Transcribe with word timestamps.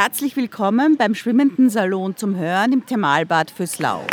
Herzlich 0.00 0.36
willkommen 0.36 0.96
beim 0.96 1.16
Schwimmenden 1.16 1.70
Salon 1.70 2.16
zum 2.16 2.36
Hören 2.36 2.72
im 2.72 2.86
Thermalbad 2.86 3.50
Füßlau. 3.50 4.06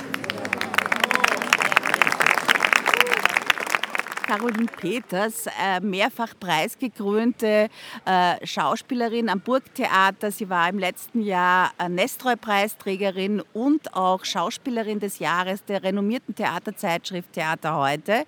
Caroline 4.25 4.65
Peters, 4.65 5.45
äh, 5.45 5.79
mehrfach 5.81 6.33
preisgekrönte 6.39 7.69
äh, 8.03 8.47
Schauspielerin 8.47 9.29
am 9.29 9.41
Burgtheater. 9.41 10.31
Sie 10.31 10.49
war 10.49 10.67
im 10.69 10.79
letzten 10.79 11.21
Jahr 11.21 11.71
äh, 11.77 11.87
Nestroy-Preisträgerin 11.87 13.43
und 13.53 13.93
auch 13.93 14.25
Schauspielerin 14.25 14.99
des 14.99 15.19
Jahres 15.19 15.63
der 15.65 15.83
renommierten 15.83 16.33
Theaterzeitschrift 16.33 17.31
Theater 17.33 17.77
heute. 17.77 18.25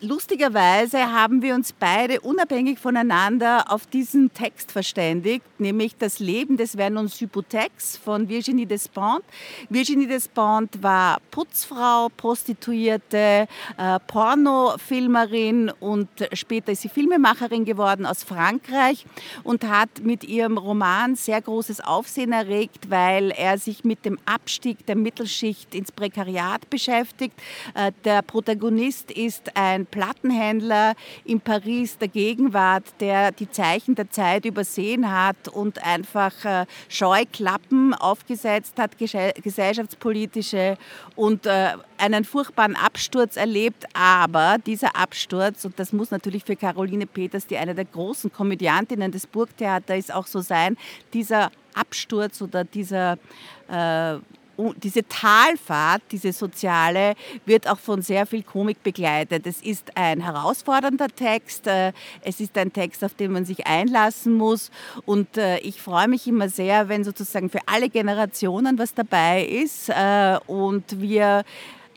Lustigerweise 0.00 1.12
haben 1.12 1.42
wir 1.42 1.54
uns 1.54 1.72
beide 1.72 2.20
unabhängig 2.20 2.78
voneinander 2.78 3.72
auf 3.72 3.86
diesen 3.86 4.32
Text 4.32 4.72
verständigt, 4.72 5.44
nämlich 5.58 5.96
Das 5.96 6.18
Leben 6.18 6.56
des 6.56 6.72
Vernon 6.72 7.08
Hypothex 7.08 7.96
von 7.96 8.28
Virginie 8.28 8.66
Despentes. 8.66 9.24
Virginie 9.70 10.08
Despentes 10.08 10.82
war 10.82 11.18
Putzfrau, 11.30 12.08
Prostituierte, 12.16 13.46
äh, 13.78 14.00
Pornofilmerin 14.08 15.70
und 15.80 16.08
später 16.32 16.72
ist 16.72 16.82
sie 16.82 16.88
Filmemacherin 16.88 17.64
geworden 17.64 18.06
aus 18.06 18.24
Frankreich 18.24 19.06
und 19.44 19.64
hat 19.64 20.00
mit 20.02 20.24
ihrem 20.24 20.58
Roman 20.58 21.14
sehr 21.14 21.40
großes 21.40 21.80
Aufsehen 21.80 22.32
erregt, 22.32 22.90
weil 22.90 23.30
er 23.30 23.56
sich 23.56 23.84
mit 23.84 24.04
dem 24.04 24.18
Abstieg 24.26 24.84
der 24.86 24.96
Mittelschicht 24.96 25.74
ins 25.74 25.92
Prekariat 25.92 26.68
beschäftigt. 26.70 27.34
Äh, 27.74 27.92
der 28.04 28.22
Protagonist 28.22 29.10
ist 29.10 29.56
ein 29.56 29.75
ein 29.76 29.86
Plattenhändler 29.86 30.94
in 31.24 31.40
Paris 31.40 31.98
der 31.98 32.08
Gegenwart, 32.08 32.84
der 33.00 33.30
die 33.32 33.50
Zeichen 33.50 33.94
der 33.94 34.10
Zeit 34.10 34.44
übersehen 34.44 35.12
hat 35.12 35.48
und 35.48 35.84
einfach 35.84 36.44
äh, 36.44 36.66
Scheuklappen 36.88 37.94
aufgesetzt 37.94 38.74
hat, 38.78 38.92
gesellschaftspolitische 38.98 40.76
und 41.14 41.46
äh, 41.46 41.74
einen 41.98 42.24
furchtbaren 42.24 42.74
Absturz 42.76 43.36
erlebt. 43.36 43.84
Aber 43.94 44.56
dieser 44.64 44.96
Absturz, 44.96 45.64
und 45.64 45.78
das 45.78 45.92
muss 45.92 46.10
natürlich 46.10 46.44
für 46.44 46.56
Caroline 46.56 47.06
Peters, 47.06 47.46
die 47.46 47.56
eine 47.56 47.74
der 47.74 47.84
großen 47.84 48.32
Komödiantinnen 48.32 49.12
des 49.12 49.26
Burgtheaters 49.26 49.98
ist, 49.98 50.14
auch 50.14 50.26
so 50.26 50.40
sein, 50.40 50.76
dieser 51.12 51.50
Absturz 51.74 52.40
oder 52.40 52.64
dieser 52.64 53.18
äh, 53.68 54.16
diese 54.76 55.06
Talfahrt, 55.06 56.02
diese 56.10 56.32
soziale, 56.32 57.14
wird 57.44 57.68
auch 57.68 57.78
von 57.78 58.02
sehr 58.02 58.26
viel 58.26 58.42
Komik 58.42 58.82
begleitet. 58.82 59.46
Es 59.46 59.60
ist 59.62 59.96
ein 59.96 60.20
herausfordernder 60.20 61.08
Text, 61.08 61.66
äh, 61.66 61.92
es 62.22 62.40
ist 62.40 62.56
ein 62.58 62.72
Text, 62.72 63.04
auf 63.04 63.14
den 63.14 63.32
man 63.32 63.44
sich 63.44 63.66
einlassen 63.66 64.34
muss 64.34 64.70
und 65.04 65.36
äh, 65.36 65.58
ich 65.58 65.80
freue 65.80 66.08
mich 66.08 66.26
immer 66.26 66.48
sehr, 66.48 66.88
wenn 66.88 67.04
sozusagen 67.04 67.50
für 67.50 67.60
alle 67.66 67.88
Generationen 67.88 68.78
was 68.78 68.94
dabei 68.94 69.44
ist 69.44 69.88
äh, 69.88 70.38
und 70.46 71.00
wir 71.00 71.44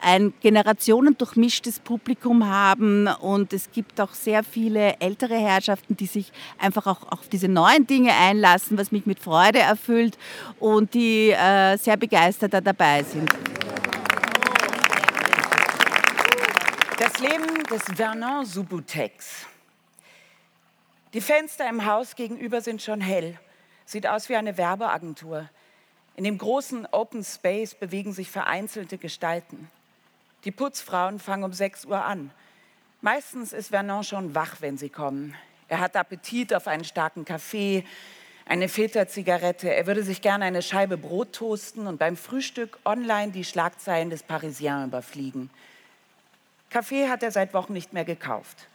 ein 0.01 0.33
generationendurchmischtes 0.41 1.79
Publikum 1.79 2.47
haben 2.47 3.07
und 3.07 3.53
es 3.53 3.71
gibt 3.71 3.99
auch 3.99 4.13
sehr 4.13 4.43
viele 4.43 4.99
ältere 4.99 5.35
Herrschaften, 5.35 5.95
die 5.97 6.05
sich 6.05 6.31
einfach 6.57 6.87
auch 6.87 7.11
auf 7.11 7.27
diese 7.27 7.47
neuen 7.47 7.87
Dinge 7.87 8.13
einlassen, 8.13 8.77
was 8.77 8.91
mich 8.91 9.05
mit 9.05 9.19
Freude 9.19 9.59
erfüllt 9.59 10.17
und 10.59 10.93
die 10.93 11.31
äh, 11.31 11.77
sehr 11.77 11.97
begeistert 11.97 12.53
dabei 12.53 13.03
sind. 13.03 13.29
Das 16.97 17.19
Leben 17.19 17.63
des 17.63 17.83
Vernon 17.95 18.45
Subutex. 18.45 19.45
Die 21.13 21.21
Fenster 21.21 21.67
im 21.67 21.85
Haus 21.85 22.15
gegenüber 22.15 22.61
sind 22.61 22.81
schon 22.81 23.01
hell. 23.01 23.39
Sieht 23.85 24.05
aus 24.05 24.29
wie 24.29 24.35
eine 24.35 24.57
Werbeagentur. 24.57 25.49
In 26.15 26.23
dem 26.23 26.37
großen 26.37 26.85
Open 26.91 27.23
Space 27.23 27.73
bewegen 27.73 28.11
sich 28.13 28.29
vereinzelte 28.29 28.97
Gestalten. 28.97 29.69
Die 30.45 30.51
Putzfrauen 30.51 31.19
fangen 31.19 31.43
um 31.43 31.51
6 31.51 31.85
Uhr 31.85 32.03
an. 32.05 32.31
Meistens 33.01 33.51
ist 33.51 33.69
Vernon 33.69 34.03
schon 34.03 34.35
wach, 34.35 34.57
wenn 34.59 34.77
sie 34.77 34.89
kommen. 34.89 35.35
Er 35.67 35.79
hat 35.79 35.97
Appetit 35.97 36.53
auf 36.53 36.67
einen 36.67 36.85
starken 36.85 37.25
Kaffee, 37.25 37.83
eine 38.45 38.69
Filterzigarette. 38.69 39.73
Er 39.73 39.85
würde 39.85 40.03
sich 40.03 40.21
gerne 40.21 40.45
eine 40.45 40.61
Scheibe 40.61 40.97
Brot 40.97 41.33
toasten 41.33 41.87
und 41.87 41.97
beim 41.97 42.15
Frühstück 42.15 42.79
online 42.85 43.31
die 43.31 43.43
Schlagzeilen 43.43 44.09
des 44.09 44.23
Parisien 44.23 44.85
überfliegen. 44.85 45.49
Kaffee 46.69 47.09
hat 47.09 47.21
er 47.21 47.31
seit 47.31 47.53
Wochen 47.53 47.73
nicht 47.73 47.93
mehr 47.93 48.05
gekauft. 48.05 48.67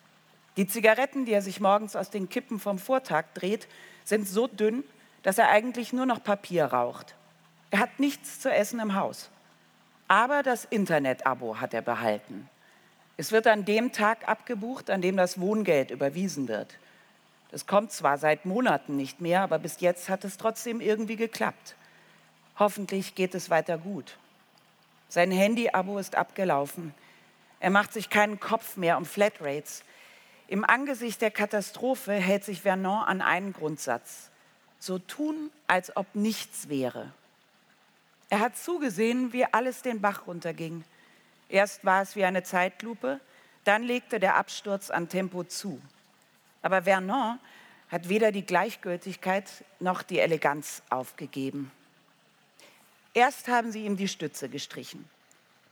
Die 0.57 0.67
Zigaretten, 0.67 1.25
die 1.25 1.33
er 1.33 1.43
sich 1.43 1.61
morgens 1.61 1.97
aus 1.97 2.11
den 2.11 2.29
Kippen 2.29 2.61
vom 2.61 2.79
Vortag 2.79 3.25
dreht, 3.35 3.67
sind 4.05 4.29
so 4.29 4.47
dünn, 4.47 4.85
dass 5.23 5.39
er 5.39 5.49
eigentlich 5.49 5.93
nur 5.93 6.07
noch 6.07 6.23
Papier 6.23 6.67
raucht. 6.67 7.15
Er 7.71 7.81
hat 7.81 7.99
nichts 7.99 8.39
zu 8.41 8.53
essen 8.53 8.79
im 8.79 8.95
Haus. 8.95 9.31
Aber 10.15 10.45
das 10.45 10.65
Internet-Abo 10.65 11.59
hat 11.61 11.75
er 11.75 11.83
behalten. 11.83 12.49
Es 13.17 13.33
wird 13.33 13.49
an 13.49 13.65
dem 13.65 13.91
Tag 13.91 14.29
abgebucht, 14.29 14.89
an 14.89 15.03
dem 15.03 15.17
das 15.17 15.41
Wohngeld 15.41 15.91
überwiesen 15.91 16.47
wird. 16.47 16.79
Das 17.51 17.67
kommt 17.67 17.91
zwar 17.91 18.17
seit 18.17 18.47
Monaten 18.47 18.95
nicht 18.95 19.21
mehr, 19.21 19.41
aber 19.41 19.59
bis 19.59 19.81
jetzt 19.81 20.09
hat 20.09 20.23
es 20.23 20.37
trotzdem 20.37 20.81
irgendwie 20.81 21.17
geklappt. 21.17 21.75
Hoffentlich 22.61 23.17
geht 23.17 23.35
es 23.35 23.51
weiter 23.51 23.77
gut. 23.77 24.17
Sein 25.09 25.33
Handy-Abo 25.33 25.99
ist 25.99 26.15
abgelaufen. 26.15 26.95
Er 27.59 27.71
macht 27.71 27.93
sich 27.93 28.09
keinen 28.09 28.39
Kopf 28.39 28.77
mehr 28.77 28.99
um 28.99 29.07
Flatrates. 29.07 29.83
Im 30.47 30.65
Angesicht 30.65 31.23
der 31.23 31.33
Katastrophe 31.33 32.13
hält 32.13 32.45
sich 32.45 32.63
Vernon 32.63 33.03
an 33.03 33.21
einen 33.21 33.53
Grundsatz. 33.53 34.31
So 34.79 35.01
tun, 35.01 35.51
als 35.67 35.97
ob 35.97 36.15
nichts 36.15 36.69
wäre. 36.69 37.13
Er 38.31 38.41
hat 38.41 38.57
zugesehen, 38.57 39.33
wie 39.33 39.45
alles 39.45 39.83
den 39.83 40.01
Bach 40.01 40.27
runterging. 40.27 40.85
Erst 41.49 41.85
war 41.85 42.03
es 42.03 42.17
wie 42.17 42.25
eine 42.25 42.43
Zeitlupe, 42.43 43.21
dann 43.65 43.83
legte 43.83 44.19
der 44.21 44.37
Absturz 44.37 44.91
an 44.91 45.09
Tempo 45.09 45.45
zu. 45.45 45.81
Aber 46.63 46.83
Vernon 46.83 47.39
hat 47.89 48.09
weder 48.09 48.33
die 48.33 48.45
Gleichgültigkeit 48.45 49.49
noch 49.81 50.03
die 50.03 50.19
Eleganz 50.19 50.83
aufgegeben. 50.91 51.71
Erst 53.13 53.49
haben 53.49 53.71
sie 53.71 53.85
ihm 53.85 53.97
die 53.97 54.09
Stütze 54.09 54.49
gestrichen. 54.49 55.09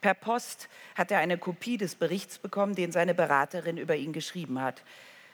Per 0.01 0.15
Post 0.15 0.69
hat 0.95 1.11
er 1.11 1.19
eine 1.19 1.39
Kopie 1.39 1.77
des 1.77 1.95
Berichts 1.95 2.39
bekommen, 2.39 2.75
den 2.75 2.93
seine 2.93 3.15
Beraterin 3.15 3.77
über 3.77 3.97
ihn 3.97 4.13
geschrieben 4.13 4.61
hat. 4.61 4.83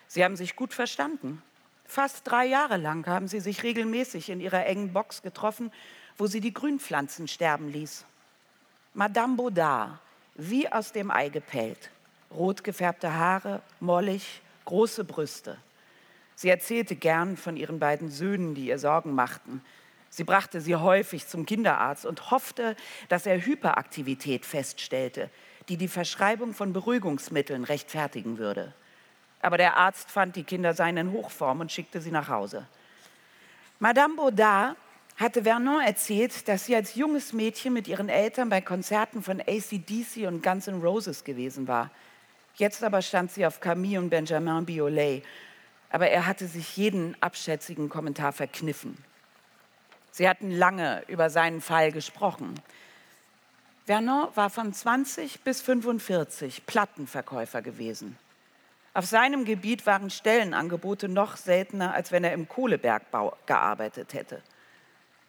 Sie 0.06 0.24
haben 0.24 0.36
sich 0.36 0.56
gut 0.56 0.72
verstanden. 0.72 1.42
Fast 1.86 2.26
drei 2.26 2.46
Jahre 2.46 2.76
lang 2.76 3.06
haben 3.06 3.28
sie 3.28 3.40
sich 3.40 3.62
regelmäßig 3.62 4.30
in 4.30 4.40
ihrer 4.40 4.66
engen 4.66 4.92
Box 4.92 5.22
getroffen 5.22 5.72
wo 6.18 6.26
sie 6.26 6.40
die 6.40 6.52
Grünpflanzen 6.52 7.28
sterben 7.28 7.72
ließ. 7.72 8.04
Madame 8.92 9.36
Baudard, 9.36 9.98
wie 10.34 10.70
aus 10.70 10.92
dem 10.92 11.10
Ei 11.10 11.28
gepellt, 11.28 11.90
rot 12.30 12.64
gefärbte 12.64 13.14
Haare, 13.14 13.62
mollig, 13.80 14.42
große 14.64 15.04
Brüste. 15.04 15.56
Sie 16.34 16.48
erzählte 16.48 16.96
gern 16.96 17.36
von 17.36 17.56
ihren 17.56 17.78
beiden 17.78 18.10
Söhnen, 18.10 18.54
die 18.54 18.66
ihr 18.66 18.78
Sorgen 18.78 19.14
machten. 19.14 19.62
Sie 20.10 20.24
brachte 20.24 20.60
sie 20.60 20.76
häufig 20.76 21.26
zum 21.26 21.46
Kinderarzt 21.46 22.06
und 22.06 22.30
hoffte, 22.30 22.76
dass 23.08 23.26
er 23.26 23.44
Hyperaktivität 23.44 24.44
feststellte, 24.44 25.30
die 25.68 25.76
die 25.76 25.88
Verschreibung 25.88 26.54
von 26.54 26.72
Beruhigungsmitteln 26.72 27.64
rechtfertigen 27.64 28.38
würde. 28.38 28.72
Aber 29.42 29.58
der 29.58 29.76
Arzt 29.76 30.10
fand, 30.10 30.36
die 30.36 30.44
Kinder 30.44 30.74
seien 30.74 30.96
in 30.96 31.12
Hochform 31.12 31.60
und 31.60 31.70
schickte 31.70 32.00
sie 32.00 32.10
nach 32.10 32.28
Hause. 32.28 32.66
Madame 33.78 34.16
Baudard 34.16 34.76
hatte 35.18 35.42
Vernon 35.42 35.80
erzählt, 35.80 36.46
dass 36.46 36.66
sie 36.66 36.76
als 36.76 36.94
junges 36.94 37.32
Mädchen 37.32 37.72
mit 37.72 37.88
ihren 37.88 38.08
Eltern 38.08 38.48
bei 38.48 38.60
Konzerten 38.60 39.20
von 39.20 39.40
ACDC 39.40 40.28
und 40.28 40.42
Guns 40.44 40.68
N' 40.68 40.80
Roses 40.80 41.24
gewesen 41.24 41.66
war. 41.66 41.90
Jetzt 42.54 42.84
aber 42.84 43.02
stand 43.02 43.32
sie 43.32 43.44
auf 43.44 43.60
Camille 43.60 43.98
und 43.98 44.10
Benjamin 44.10 44.64
Biolay. 44.64 45.22
Aber 45.90 46.08
er 46.08 46.26
hatte 46.26 46.46
sich 46.46 46.76
jeden 46.76 47.20
abschätzigen 47.20 47.88
Kommentar 47.88 48.32
verkniffen. 48.32 48.96
Sie 50.12 50.28
hatten 50.28 50.52
lange 50.52 51.02
über 51.08 51.30
seinen 51.30 51.60
Fall 51.60 51.90
gesprochen. 51.90 52.54
Vernon 53.86 54.28
war 54.34 54.50
von 54.50 54.72
20 54.72 55.40
bis 55.40 55.60
45 55.62 56.64
Plattenverkäufer 56.66 57.62
gewesen. 57.62 58.18
Auf 58.94 59.06
seinem 59.06 59.44
Gebiet 59.44 59.86
waren 59.86 60.10
Stellenangebote 60.10 61.08
noch 61.08 61.36
seltener, 61.36 61.94
als 61.94 62.12
wenn 62.12 62.22
er 62.22 62.32
im 62.32 62.48
Kohlebergbau 62.48 63.36
gearbeitet 63.46 64.14
hätte. 64.14 64.42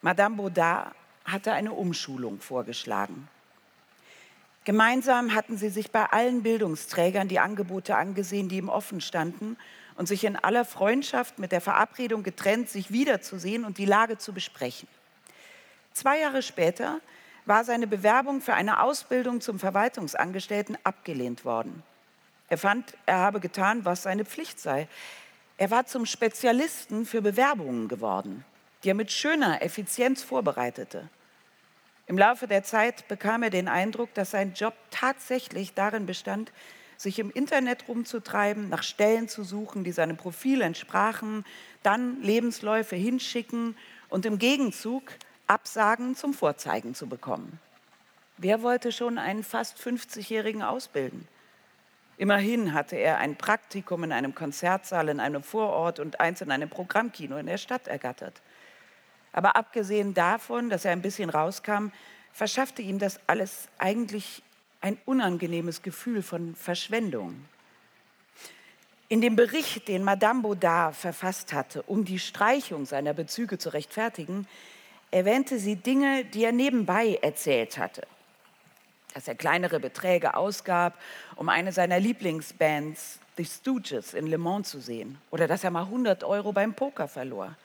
Madame 0.02 0.36
Baudard 0.36 0.94
hatte 1.24 1.52
eine 1.52 1.72
Umschulung 1.72 2.40
vorgeschlagen. 2.40 3.28
Gemeinsam 4.64 5.34
hatten 5.34 5.56
sie 5.56 5.68
sich 5.68 5.90
bei 5.90 6.04
allen 6.06 6.42
Bildungsträgern 6.42 7.28
die 7.28 7.38
Angebote 7.38 7.96
angesehen, 7.96 8.48
die 8.48 8.58
ihm 8.58 8.68
offen 8.68 9.00
standen 9.00 9.56
und 9.96 10.06
sich 10.06 10.24
in 10.24 10.36
aller 10.36 10.64
Freundschaft 10.64 11.38
mit 11.38 11.52
der 11.52 11.60
Verabredung 11.60 12.22
getrennt, 12.22 12.68
sich 12.68 12.90
wiederzusehen 12.90 13.64
und 13.64 13.78
die 13.78 13.86
Lage 13.86 14.18
zu 14.18 14.32
besprechen. 14.32 14.88
Zwei 15.92 16.20
Jahre 16.20 16.42
später 16.42 17.00
war 17.46 17.64
seine 17.64 17.86
Bewerbung 17.86 18.40
für 18.40 18.54
eine 18.54 18.82
Ausbildung 18.82 19.40
zum 19.40 19.58
Verwaltungsangestellten 19.58 20.78
abgelehnt 20.84 21.44
worden. 21.44 21.82
Er 22.48 22.58
fand, 22.58 22.94
er 23.06 23.18
habe 23.18 23.40
getan, 23.40 23.84
was 23.84 24.02
seine 24.02 24.24
Pflicht 24.24 24.60
sei. 24.60 24.88
Er 25.56 25.70
war 25.70 25.86
zum 25.86 26.06
Spezialisten 26.06 27.06
für 27.06 27.22
Bewerbungen 27.22 27.88
geworden. 27.88 28.44
Die 28.82 28.90
er 28.90 28.94
mit 28.94 29.12
schöner 29.12 29.62
Effizienz 29.62 30.22
vorbereitete. 30.22 31.08
Im 32.06 32.18
Laufe 32.18 32.46
der 32.46 32.64
Zeit 32.64 33.06
bekam 33.08 33.42
er 33.42 33.50
den 33.50 33.68
Eindruck, 33.68 34.12
dass 34.14 34.32
sein 34.32 34.54
Job 34.54 34.74
tatsächlich 34.90 35.74
darin 35.74 36.06
bestand, 36.06 36.52
sich 36.96 37.18
im 37.18 37.30
Internet 37.30 37.88
rumzutreiben, 37.88 38.68
nach 38.68 38.82
Stellen 38.82 39.28
zu 39.28 39.42
suchen, 39.42 39.84
die 39.84 39.92
seinem 39.92 40.16
Profil 40.16 40.60
entsprachen, 40.60 41.44
dann 41.82 42.20
Lebensläufe 42.20 42.96
hinschicken 42.96 43.76
und 44.08 44.26
im 44.26 44.38
Gegenzug 44.38 45.12
Absagen 45.46 46.14
zum 46.14 46.34
Vorzeigen 46.34 46.94
zu 46.94 47.08
bekommen. 47.08 47.58
Wer 48.36 48.62
wollte 48.62 48.92
schon 48.92 49.18
einen 49.18 49.42
fast 49.42 49.78
50-Jährigen 49.78 50.62
ausbilden? 50.62 51.26
Immerhin 52.16 52.74
hatte 52.74 52.96
er 52.96 53.18
ein 53.18 53.36
Praktikum 53.36 54.04
in 54.04 54.12
einem 54.12 54.34
Konzertsaal 54.34 55.08
in 55.08 55.20
einem 55.20 55.42
Vorort 55.42 56.00
und 56.00 56.20
eins 56.20 56.40
in 56.40 56.50
einem 56.50 56.68
Programmkino 56.68 57.38
in 57.38 57.46
der 57.46 57.56
Stadt 57.56 57.88
ergattert. 57.88 58.42
Aber 59.32 59.56
abgesehen 59.56 60.14
davon, 60.14 60.70
dass 60.70 60.84
er 60.84 60.92
ein 60.92 61.02
bisschen 61.02 61.30
rauskam, 61.30 61.88
verschaffte 62.32 62.82
ihm 62.82 62.98
das 62.98 63.20
alles 63.26 63.68
eigentlich 63.78 64.42
ein 64.80 64.98
unangenehmes 65.04 65.82
Gefühl 65.82 66.22
von 66.22 66.54
Verschwendung. 66.54 67.44
In 69.08 69.20
dem 69.20 69.34
Bericht, 69.34 69.88
den 69.88 70.04
Madame 70.04 70.42
Baudard 70.42 70.94
verfasst 70.94 71.52
hatte, 71.52 71.82
um 71.82 72.04
die 72.04 72.20
Streichung 72.20 72.86
seiner 72.86 73.12
Bezüge 73.12 73.58
zu 73.58 73.70
rechtfertigen, 73.70 74.46
erwähnte 75.10 75.58
sie 75.58 75.76
Dinge, 75.76 76.24
die 76.24 76.44
er 76.44 76.52
nebenbei 76.52 77.18
erzählt 77.20 77.76
hatte. 77.76 78.06
Dass 79.12 79.26
er 79.26 79.34
kleinere 79.34 79.80
Beträge 79.80 80.34
ausgab, 80.34 80.96
um 81.34 81.48
eine 81.48 81.72
seiner 81.72 81.98
Lieblingsbands, 81.98 83.18
The 83.36 83.44
Stooges, 83.44 84.14
in 84.14 84.28
Le 84.28 84.38
Mans 84.38 84.70
zu 84.70 84.80
sehen. 84.80 85.18
Oder 85.32 85.48
dass 85.48 85.64
er 85.64 85.72
mal 85.72 85.84
100 85.84 86.22
Euro 86.22 86.52
beim 86.52 86.74
Poker 86.74 87.08
verlor. 87.08 87.56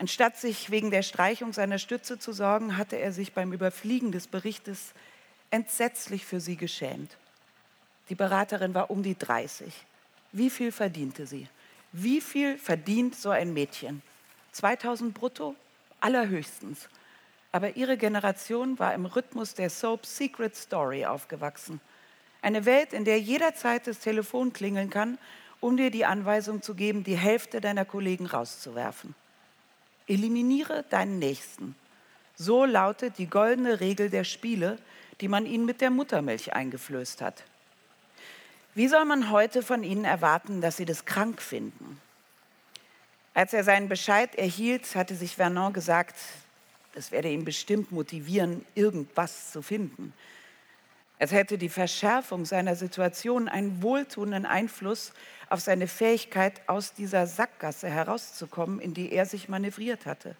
Anstatt 0.00 0.38
sich 0.38 0.70
wegen 0.70 0.90
der 0.90 1.02
Streichung 1.02 1.52
seiner 1.52 1.78
Stütze 1.78 2.18
zu 2.18 2.32
sorgen, 2.32 2.78
hatte 2.78 2.96
er 2.96 3.12
sich 3.12 3.34
beim 3.34 3.52
Überfliegen 3.52 4.12
des 4.12 4.28
Berichtes 4.28 4.94
entsetzlich 5.50 6.24
für 6.24 6.40
sie 6.40 6.56
geschämt. 6.56 7.18
Die 8.08 8.14
Beraterin 8.14 8.72
war 8.72 8.90
um 8.90 9.02
die 9.02 9.18
30. 9.18 9.74
Wie 10.32 10.48
viel 10.48 10.72
verdiente 10.72 11.26
sie? 11.26 11.48
Wie 11.92 12.22
viel 12.22 12.56
verdient 12.56 13.14
so 13.14 13.28
ein 13.28 13.52
Mädchen? 13.52 14.00
2000 14.52 15.12
brutto? 15.12 15.54
Allerhöchstens. 16.00 16.88
Aber 17.52 17.76
ihre 17.76 17.98
Generation 17.98 18.78
war 18.78 18.94
im 18.94 19.04
Rhythmus 19.04 19.52
der 19.52 19.68
Soap 19.68 20.06
Secret 20.06 20.56
Story 20.56 21.04
aufgewachsen. 21.04 21.78
Eine 22.40 22.64
Welt, 22.64 22.94
in 22.94 23.04
der 23.04 23.20
jederzeit 23.20 23.86
das 23.86 23.98
Telefon 23.98 24.54
klingeln 24.54 24.88
kann, 24.88 25.18
um 25.60 25.76
dir 25.76 25.90
die 25.90 26.06
Anweisung 26.06 26.62
zu 26.62 26.74
geben, 26.74 27.04
die 27.04 27.18
Hälfte 27.18 27.60
deiner 27.60 27.84
Kollegen 27.84 28.24
rauszuwerfen. 28.24 29.14
Eliminiere 30.10 30.84
deinen 30.90 31.18
Nächsten. 31.18 31.76
So 32.34 32.64
lautet 32.64 33.18
die 33.18 33.28
goldene 33.28 33.80
Regel 33.80 34.10
der 34.10 34.24
Spiele, 34.24 34.78
die 35.20 35.28
man 35.28 35.46
ihnen 35.46 35.66
mit 35.66 35.80
der 35.80 35.90
Muttermilch 35.90 36.52
eingeflößt 36.52 37.20
hat. 37.20 37.44
Wie 38.74 38.88
soll 38.88 39.04
man 39.04 39.30
heute 39.30 39.62
von 39.62 39.84
ihnen 39.84 40.04
erwarten, 40.04 40.60
dass 40.60 40.76
sie 40.76 40.84
das 40.84 41.04
krank 41.04 41.40
finden? 41.40 42.00
Als 43.34 43.52
er 43.52 43.62
seinen 43.62 43.88
Bescheid 43.88 44.34
erhielt, 44.34 44.94
hatte 44.96 45.14
sich 45.14 45.36
Vernon 45.36 45.72
gesagt, 45.72 46.16
das 46.94 47.12
werde 47.12 47.30
ihn 47.30 47.44
bestimmt 47.44 47.92
motivieren, 47.92 48.64
irgendwas 48.74 49.52
zu 49.52 49.62
finden. 49.62 50.12
Es 51.22 51.32
hätte 51.32 51.58
die 51.58 51.68
Verschärfung 51.68 52.46
seiner 52.46 52.74
Situation 52.76 53.46
einen 53.46 53.82
wohltuenden 53.82 54.46
Einfluss 54.46 55.12
auf 55.50 55.60
seine 55.60 55.86
Fähigkeit, 55.86 56.62
aus 56.66 56.94
dieser 56.94 57.26
Sackgasse 57.26 57.90
herauszukommen, 57.90 58.80
in 58.80 58.94
die 58.94 59.12
er 59.12 59.26
sich 59.26 59.46
manövriert 59.46 60.06
hatte. 60.06 60.34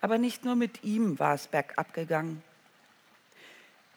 Aber 0.00 0.16
nicht 0.16 0.46
nur 0.46 0.56
mit 0.56 0.82
ihm 0.82 1.18
war 1.18 1.34
es 1.34 1.48
bergab 1.48 1.92
gegangen. 1.92 2.42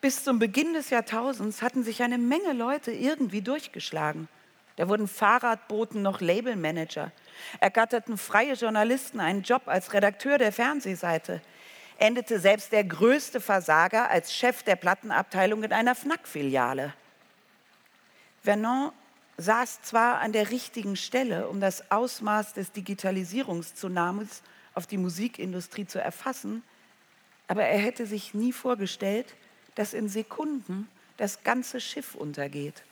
Bis 0.02 0.26
zum 0.26 0.38
Beginn 0.38 0.74
des 0.74 0.90
Jahrtausends 0.90 1.62
hatten 1.62 1.86
sich 1.86 2.04
eine 2.04 2.18
Menge 2.18 2.52
Leute 2.52 2.92
irgendwie 2.92 3.42
durchgeschlagen. 3.42 4.28
Da 4.76 4.90
wurden 4.90 5.08
Fahrradboten 5.08 6.02
noch 6.02 6.20
Labelmanager, 6.20 7.14
ergatterten 7.62 8.18
freie 8.18 8.56
Journalisten 8.56 9.22
einen 9.22 9.44
Job 9.44 9.62
als 9.68 9.94
Redakteur 9.94 10.38
der 10.38 10.52
Fernsehseite, 10.52 11.42
endete 12.00 12.40
selbst 12.40 12.72
der 12.72 12.84
größte 12.84 13.42
Versager 13.42 14.10
als 14.10 14.34
Chef 14.34 14.64
der 14.64 14.76
Plattenabteilung 14.76 15.64
in 15.64 15.74
einer 15.74 15.96
Fnac-Filiale. 15.96 16.94
Vernon 18.42 18.92
saß 19.38 19.82
zwar 19.82 20.20
an 20.20 20.32
der 20.32 20.50
richtigen 20.50 20.96
Stelle, 20.96 21.48
um 21.48 21.60
das 21.60 21.92
Ausmaß 21.92 22.54
des 22.54 22.72
Digitalisierungstsunamis 22.72 24.42
auf 24.74 24.88
die 24.88 24.98
Musikindustrie 24.98 25.86
zu 25.86 26.02
erfassen, 26.02 26.64
aber 27.48 27.64
er 27.64 27.80
hätte 27.80 28.06
sich 28.06 28.34
nie 28.34 28.54
vorgestellt, 28.54 29.36
dass 29.76 29.94
in 29.94 30.10
Sekunden 30.10 30.90
das 31.18 31.44
ganze 31.44 31.82
Schiff 31.82 32.16
untergeht. 32.16 32.84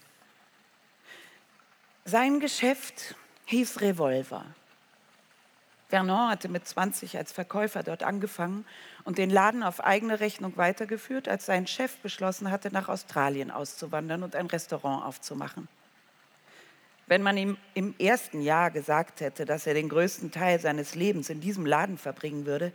Sein 2.06 2.40
Geschäft 2.40 3.16
hieß 3.46 3.82
Revolver. 3.82 4.46
Vernon 5.90 6.30
hatte 6.30 6.50
mit 6.50 6.68
20 6.68 7.18
als 7.18 7.32
Verkäufer 7.32 7.82
dort 7.84 8.04
angefangen 8.04 8.66
und 9.06 9.18
den 9.18 9.30
Laden 9.30 9.64
auf 9.64 9.84
eigene 9.84 10.20
Rechnung 10.20 10.58
weitergeführt, 10.58 11.30
als 11.30 11.46
sein 11.46 11.66
Chef 11.66 11.98
beschlossen 11.98 12.52
hatte, 12.52 12.72
nach 12.72 12.90
Australien 12.90 13.52
auszuwandern 13.52 14.24
und 14.24 14.36
ein 14.36 14.48
Restaurant 14.48 15.06
aufzumachen. 15.06 15.68
Wenn 17.06 17.24
man 17.24 17.38
ihm 17.38 17.58
im 17.74 17.96
ersten 18.00 18.42
Jahr 18.42 18.70
gesagt 18.70 19.22
hätte, 19.22 19.46
dass 19.46 19.66
er 19.66 19.74
den 19.74 19.88
größten 19.88 20.32
Teil 20.32 20.60
seines 20.60 20.94
Lebens 20.94 21.30
in 21.30 21.40
diesem 21.40 21.66
Laden 21.66 21.98
verbringen 21.98 22.46
würde, 22.46 22.74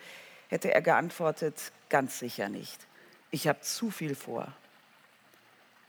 hätte 0.49 0.73
er 0.73 0.81
geantwortet, 0.81 1.73
ganz 1.91 2.19
sicher 2.19 2.49
nicht 2.49 2.87
ich 3.32 3.49
habe 3.49 3.61
zu 3.62 3.91
viel 3.91 4.15
vor. 4.15 4.53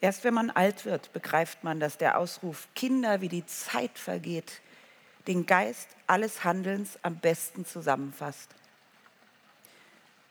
Erst 0.02 0.24
wenn 0.24 0.34
man 0.34 0.50
alt 0.50 0.86
wird, 0.86 1.14
begreift 1.14 1.64
man, 1.64 1.80
dass 1.80 1.98
der 1.98 2.18
Ausruf 2.18 2.68
Kinder, 2.74 3.22
wie 3.22 3.30
die 3.30 3.46
Zeit 3.46 4.00
vergeht, 4.00 4.62
den 5.28 5.46
Geist 5.46 5.90
alles 6.08 6.44
Handelns 6.44 7.00
am 7.02 7.18
besten 7.18 7.66
zusammenfasst. 7.66 8.50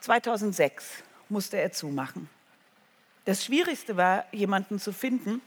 2006 0.00 1.02
musste 1.28 1.58
er 1.58 1.72
zumachen. 1.72 2.28
Das 3.24 3.44
Schwierigste 3.44 3.96
war, 3.96 4.24
jemanden 4.32 4.78
zu 4.80 4.92
finden, 4.92 5.40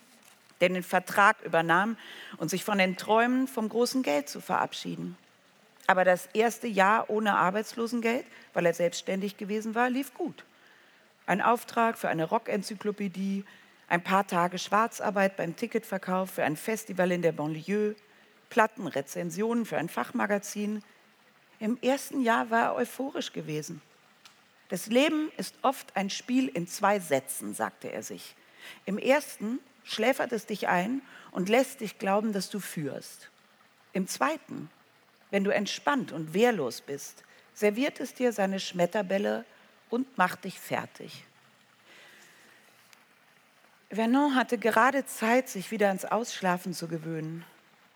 der 0.62 0.70
den 0.70 0.84
Vertrag 0.84 1.42
übernahm 1.42 1.98
und 2.38 2.50
sich 2.50 2.64
von 2.64 2.78
den 2.78 2.96
Träumen 2.96 3.48
vom 3.48 3.68
großen 3.68 4.02
Geld 4.02 4.30
zu 4.30 4.40
verabschieden. 4.40 5.18
Aber 5.88 6.06
das 6.06 6.28
erste 6.34 6.68
Jahr 6.68 7.10
ohne 7.10 7.36
Arbeitslosengeld, 7.36 8.26
weil 8.54 8.66
er 8.66 8.74
selbstständig 8.74 9.38
gewesen 9.38 9.76
war, 9.76 9.90
lief 9.90 10.14
gut. 10.14 10.46
Ein 11.28 11.42
Auftrag 11.42 11.98
für 11.98 12.08
eine 12.08 12.24
Rockenzyklopädie, 12.24 13.44
ein 13.88 14.04
paar 14.04 14.26
Tage 14.26 14.58
Schwarzarbeit 14.58 15.38
beim 15.38 15.56
Ticketverkauf 15.56 16.32
für 16.32 16.44
ein 16.44 16.56
Festival 16.56 17.12
in 17.12 17.22
der 17.22 17.34
Banlieue, 17.34 17.96
Plattenrezensionen 18.50 19.66
für 19.66 19.78
ein 19.78 19.90
Fachmagazin. 19.90 20.84
Im 21.60 21.78
ersten 21.82 22.22
Jahr 22.22 22.50
war 22.50 22.64
er 22.64 22.76
euphorisch 22.76 23.34
gewesen. 23.34 23.82
Das 24.70 24.88
Leben 24.88 25.32
ist 25.38 25.56
oft 25.62 25.96
ein 25.96 26.10
Spiel 26.10 26.48
in 26.48 26.68
zwei 26.68 27.00
Sätzen, 27.00 27.54
sagte 27.54 27.92
er 27.92 28.04
sich. 28.04 28.36
Im 28.86 28.98
ersten 28.98 29.60
schläfert 29.84 30.32
es 30.32 30.46
dich 30.46 30.68
ein 30.68 31.02
und 31.32 31.50
lässt 31.50 31.82
dich 31.82 32.00
glauben, 32.00 32.34
dass 32.34 32.50
du 32.50 32.60
führst. 32.60 33.30
Im 33.94 34.08
zweiten, 34.08 34.70
wenn 35.30 35.44
du 35.44 35.54
entspannt 35.54 36.12
und 36.12 36.34
wehrlos 36.34 36.82
bist, 36.82 37.24
serviert 37.54 38.00
es 38.00 38.14
dir 38.14 38.34
seine 38.34 38.60
Schmetterbälle 38.60 39.46
und 39.90 40.18
macht 40.18 40.44
dich 40.44 40.60
fertig. 40.60 41.26
Vernon 43.90 44.36
hatte 44.36 44.58
gerade 44.58 45.06
Zeit, 45.06 45.48
sich 45.48 45.72
wieder 45.72 45.88
ans 45.88 46.06
Ausschlafen 46.06 46.74
zu 46.74 46.88
gewöhnen. 46.88 47.46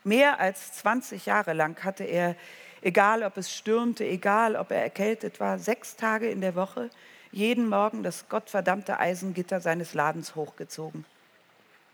Mehr 0.04 0.40
als 0.40 0.74
20 0.74 1.26
Jahre 1.26 1.54
lang 1.54 1.84
hatte 1.84 2.04
er, 2.04 2.36
egal 2.82 3.24
ob 3.24 3.38
es 3.38 3.54
stürmte, 3.54 4.06
egal 4.06 4.56
ob 4.56 4.72
er 4.72 4.82
erkältet 4.82 5.40
war, 5.40 5.60
sechs 5.60 5.96
Tage 5.96 6.30
in 6.30 6.42
der 6.42 6.56
Woche 6.56 6.90
jeden 7.32 7.70
Morgen 7.70 8.02
das 8.02 8.28
gottverdammte 8.30 9.00
Eisengitter 9.00 9.60
seines 9.62 9.94
Ladens 9.94 10.36
hochgezogen. 10.36 11.06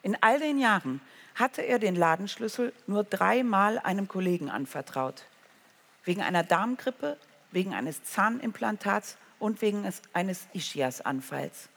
In 0.01 0.17
all 0.21 0.39
den 0.39 0.59
Jahren 0.59 1.01
hatte 1.33 1.61
er 1.61 1.79
den 1.79 1.95
Ladenschlüssel 1.95 2.71
nur 2.87 3.03
dreimal 3.03 3.79
einem 3.79 4.07
Kollegen 4.07 4.49
anvertraut. 4.49 5.25
Wegen 6.03 6.21
einer 6.21 6.43
Darmgrippe, 6.43 7.17
wegen 7.51 7.73
eines 7.73 8.03
Zahnimplantats 8.03 9.17
und 9.39 9.61
wegen 9.61 9.91
eines 10.13 10.47
Ischias-Anfalls. 10.53 11.69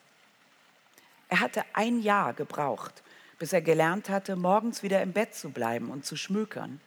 Er 1.29 1.41
hatte 1.41 1.65
ein 1.73 2.01
Jahr 2.01 2.35
gebraucht, 2.35 3.03
bis 3.39 3.53
er 3.53 3.63
gelernt 3.63 4.09
hatte, 4.09 4.37
morgens 4.37 4.83
wieder 4.83 5.03
im 5.03 5.13
Bett 5.13 5.35
zu 5.35 5.51
bleiben 5.51 5.91
und 5.91 6.05
zu 6.05 6.17
schmökern. 6.17 6.81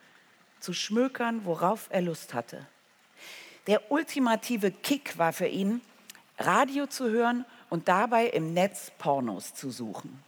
Zu 0.59 0.73
schmökern, 0.73 1.45
worauf 1.45 1.87
er 1.89 2.01
Lust 2.01 2.33
hatte. 2.33 2.65
Der 3.67 3.91
ultimative 3.91 4.71
Kick 4.71 5.17
war 5.17 5.33
für 5.33 5.47
ihn, 5.47 5.81
Radio 6.37 6.87
zu 6.87 7.09
hören 7.09 7.45
und 7.69 7.87
dabei 7.87 8.27
im 8.27 8.53
Netz 8.53 8.91
Pornos 8.97 9.53
zu 9.53 9.71
suchen. 9.71 10.21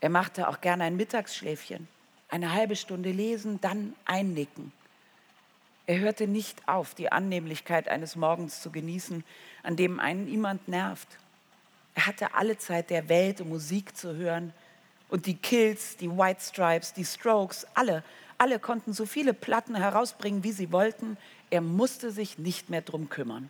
Er 0.00 0.10
machte 0.10 0.48
auch 0.48 0.60
gerne 0.60 0.84
ein 0.84 0.96
Mittagsschläfchen, 0.96 1.88
eine 2.28 2.52
halbe 2.52 2.76
Stunde 2.76 3.10
lesen, 3.10 3.60
dann 3.60 3.94
einnicken. 4.04 4.72
Er 5.86 5.98
hörte 5.98 6.26
nicht 6.26 6.68
auf, 6.68 6.94
die 6.94 7.12
Annehmlichkeit 7.12 7.88
eines 7.88 8.16
Morgens 8.16 8.60
zu 8.60 8.70
genießen, 8.70 9.24
an 9.62 9.76
dem 9.76 10.00
einen 10.00 10.24
niemand 10.24 10.66
nervt. 10.68 11.08
Er 11.94 12.06
hatte 12.06 12.34
alle 12.34 12.58
Zeit 12.58 12.90
der 12.90 13.08
Welt, 13.08 13.40
um 13.40 13.48
Musik 13.48 13.96
zu 13.96 14.16
hören. 14.16 14.52
Und 15.08 15.26
die 15.26 15.36
Kills, 15.36 15.96
die 15.96 16.10
White 16.10 16.40
Stripes, 16.42 16.92
die 16.92 17.04
Strokes, 17.04 17.66
alle, 17.74 18.02
alle 18.38 18.58
konnten 18.58 18.92
so 18.92 19.06
viele 19.06 19.34
Platten 19.34 19.74
herausbringen, 19.74 20.44
wie 20.44 20.52
sie 20.52 20.72
wollten. 20.72 21.16
Er 21.50 21.60
musste 21.60 22.10
sich 22.10 22.38
nicht 22.38 22.70
mehr 22.70 22.82
drum 22.82 23.08
kümmern. 23.08 23.48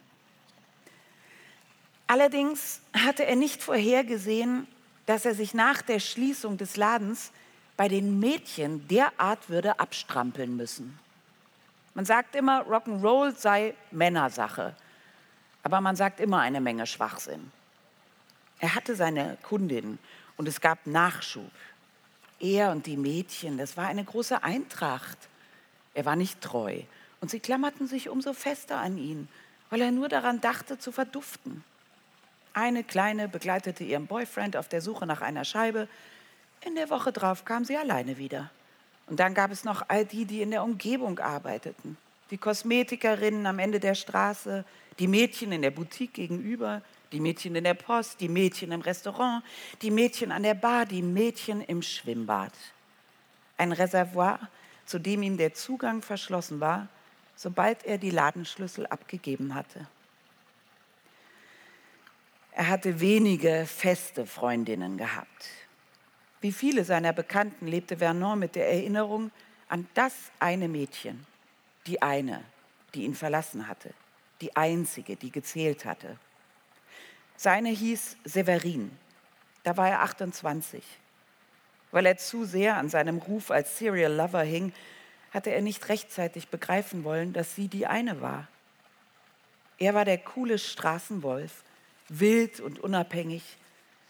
Allerdings 2.06 2.80
hatte 2.92 3.24
er 3.26 3.36
nicht 3.36 3.62
vorhergesehen, 3.62 4.68
dass 5.06 5.24
er 5.24 5.34
sich 5.34 5.54
nach 5.54 5.82
der 5.82 5.98
Schließung 5.98 6.56
des 6.56 6.76
Ladens 6.76 7.32
bei 7.76 7.88
den 7.88 8.18
Mädchen 8.18 8.86
derart 8.88 9.48
würde 9.48 9.80
abstrampeln 9.80 10.56
müssen. 10.56 10.98
Man 11.94 12.04
sagt 12.04 12.36
immer, 12.36 12.62
Rock'n'Roll 12.66 13.36
sei 13.36 13.74
Männersache, 13.90 14.74
aber 15.62 15.80
man 15.80 15.96
sagt 15.96 16.20
immer 16.20 16.40
eine 16.40 16.60
Menge 16.60 16.86
Schwachsinn. 16.86 17.50
Er 18.58 18.74
hatte 18.74 18.94
seine 18.94 19.36
Kundin 19.42 19.98
und 20.36 20.48
es 20.48 20.60
gab 20.60 20.86
Nachschub. 20.86 21.50
Er 22.38 22.70
und 22.70 22.86
die 22.86 22.96
Mädchen, 22.96 23.58
das 23.58 23.76
war 23.76 23.86
eine 23.86 24.04
große 24.04 24.42
Eintracht. 24.42 25.18
Er 25.94 26.04
war 26.04 26.16
nicht 26.16 26.40
treu 26.40 26.82
und 27.20 27.30
sie 27.30 27.40
klammerten 27.40 27.86
sich 27.86 28.08
umso 28.08 28.32
fester 28.32 28.78
an 28.78 28.98
ihn, 28.98 29.28
weil 29.70 29.80
er 29.80 29.90
nur 29.90 30.08
daran 30.08 30.40
dachte 30.40 30.78
zu 30.78 30.92
verduften. 30.92 31.64
Eine 32.52 32.84
Kleine 32.84 33.28
begleitete 33.28 33.84
ihren 33.84 34.06
Boyfriend 34.06 34.56
auf 34.56 34.68
der 34.68 34.80
Suche 34.80 35.06
nach 35.06 35.20
einer 35.20 35.44
Scheibe. 35.44 35.88
In 36.64 36.74
der 36.74 36.88
Woche 36.88 37.12
drauf 37.12 37.44
kam 37.44 37.64
sie 37.64 37.76
alleine 37.76 38.16
wieder. 38.16 38.50
Und 39.08 39.20
dann 39.20 39.34
gab 39.34 39.50
es 39.50 39.64
noch 39.64 39.84
all 39.88 40.04
die, 40.04 40.24
die 40.24 40.42
in 40.42 40.50
der 40.50 40.62
Umgebung 40.62 41.18
arbeiteten. 41.18 41.96
Die 42.30 42.38
Kosmetikerinnen 42.38 43.46
am 43.46 43.58
Ende 43.58 43.78
der 43.78 43.94
Straße, 43.94 44.64
die 44.98 45.06
Mädchen 45.06 45.52
in 45.52 45.62
der 45.62 45.70
Boutique 45.70 46.14
gegenüber, 46.14 46.82
die 47.12 47.20
Mädchen 47.20 47.54
in 47.54 47.64
der 47.64 47.74
Post, 47.74 48.20
die 48.20 48.28
Mädchen 48.28 48.72
im 48.72 48.80
Restaurant, 48.80 49.44
die 49.82 49.90
Mädchen 49.90 50.32
an 50.32 50.42
der 50.42 50.54
Bar, 50.54 50.86
die 50.86 51.02
Mädchen 51.02 51.60
im 51.60 51.82
Schwimmbad. 51.82 52.52
Ein 53.56 53.72
Reservoir, 53.72 54.48
zu 54.84 54.98
dem 54.98 55.22
ihm 55.22 55.36
der 55.36 55.54
Zugang 55.54 56.02
verschlossen 56.02 56.60
war, 56.60 56.88
sobald 57.34 57.84
er 57.84 57.98
die 57.98 58.10
Ladenschlüssel 58.10 58.86
abgegeben 58.86 59.54
hatte. 59.54 59.86
Er 62.52 62.68
hatte 62.68 63.00
wenige 63.00 63.66
feste 63.66 64.24
Freundinnen 64.24 64.96
gehabt. 64.96 65.48
Wie 66.40 66.52
viele 66.52 66.84
seiner 66.84 67.12
Bekannten 67.12 67.66
lebte 67.66 67.98
Vernon 67.98 68.38
mit 68.38 68.54
der 68.54 68.70
Erinnerung 68.70 69.30
an 69.68 69.86
das 69.94 70.14
eine 70.38 70.68
Mädchen, 70.68 71.26
die 71.86 72.00
eine, 72.00 72.42
die 72.94 73.04
ihn 73.04 73.14
verlassen 73.14 73.68
hatte, 73.68 73.92
die 74.40 74.56
einzige, 74.56 75.16
die 75.16 75.30
gezählt 75.30 75.84
hatte. 75.84 76.18
Seine 77.36 77.70
hieß 77.70 78.16
Severin, 78.24 78.90
da 79.62 79.76
war 79.76 79.88
er 79.88 80.02
28. 80.02 80.82
Weil 81.90 82.06
er 82.06 82.16
zu 82.16 82.44
sehr 82.44 82.76
an 82.76 82.88
seinem 82.88 83.18
Ruf 83.18 83.50
als 83.50 83.78
Serial 83.78 84.12
Lover 84.12 84.42
hing, 84.42 84.72
hatte 85.32 85.50
er 85.50 85.62
nicht 85.62 85.88
rechtzeitig 85.88 86.48
begreifen 86.48 87.04
wollen, 87.04 87.32
dass 87.32 87.54
sie 87.54 87.68
die 87.68 87.86
eine 87.86 88.20
war. 88.20 88.48
Er 89.78 89.94
war 89.94 90.04
der 90.04 90.18
coole 90.18 90.58
Straßenwolf, 90.58 91.62
wild 92.08 92.60
und 92.60 92.78
unabhängig, 92.78 93.58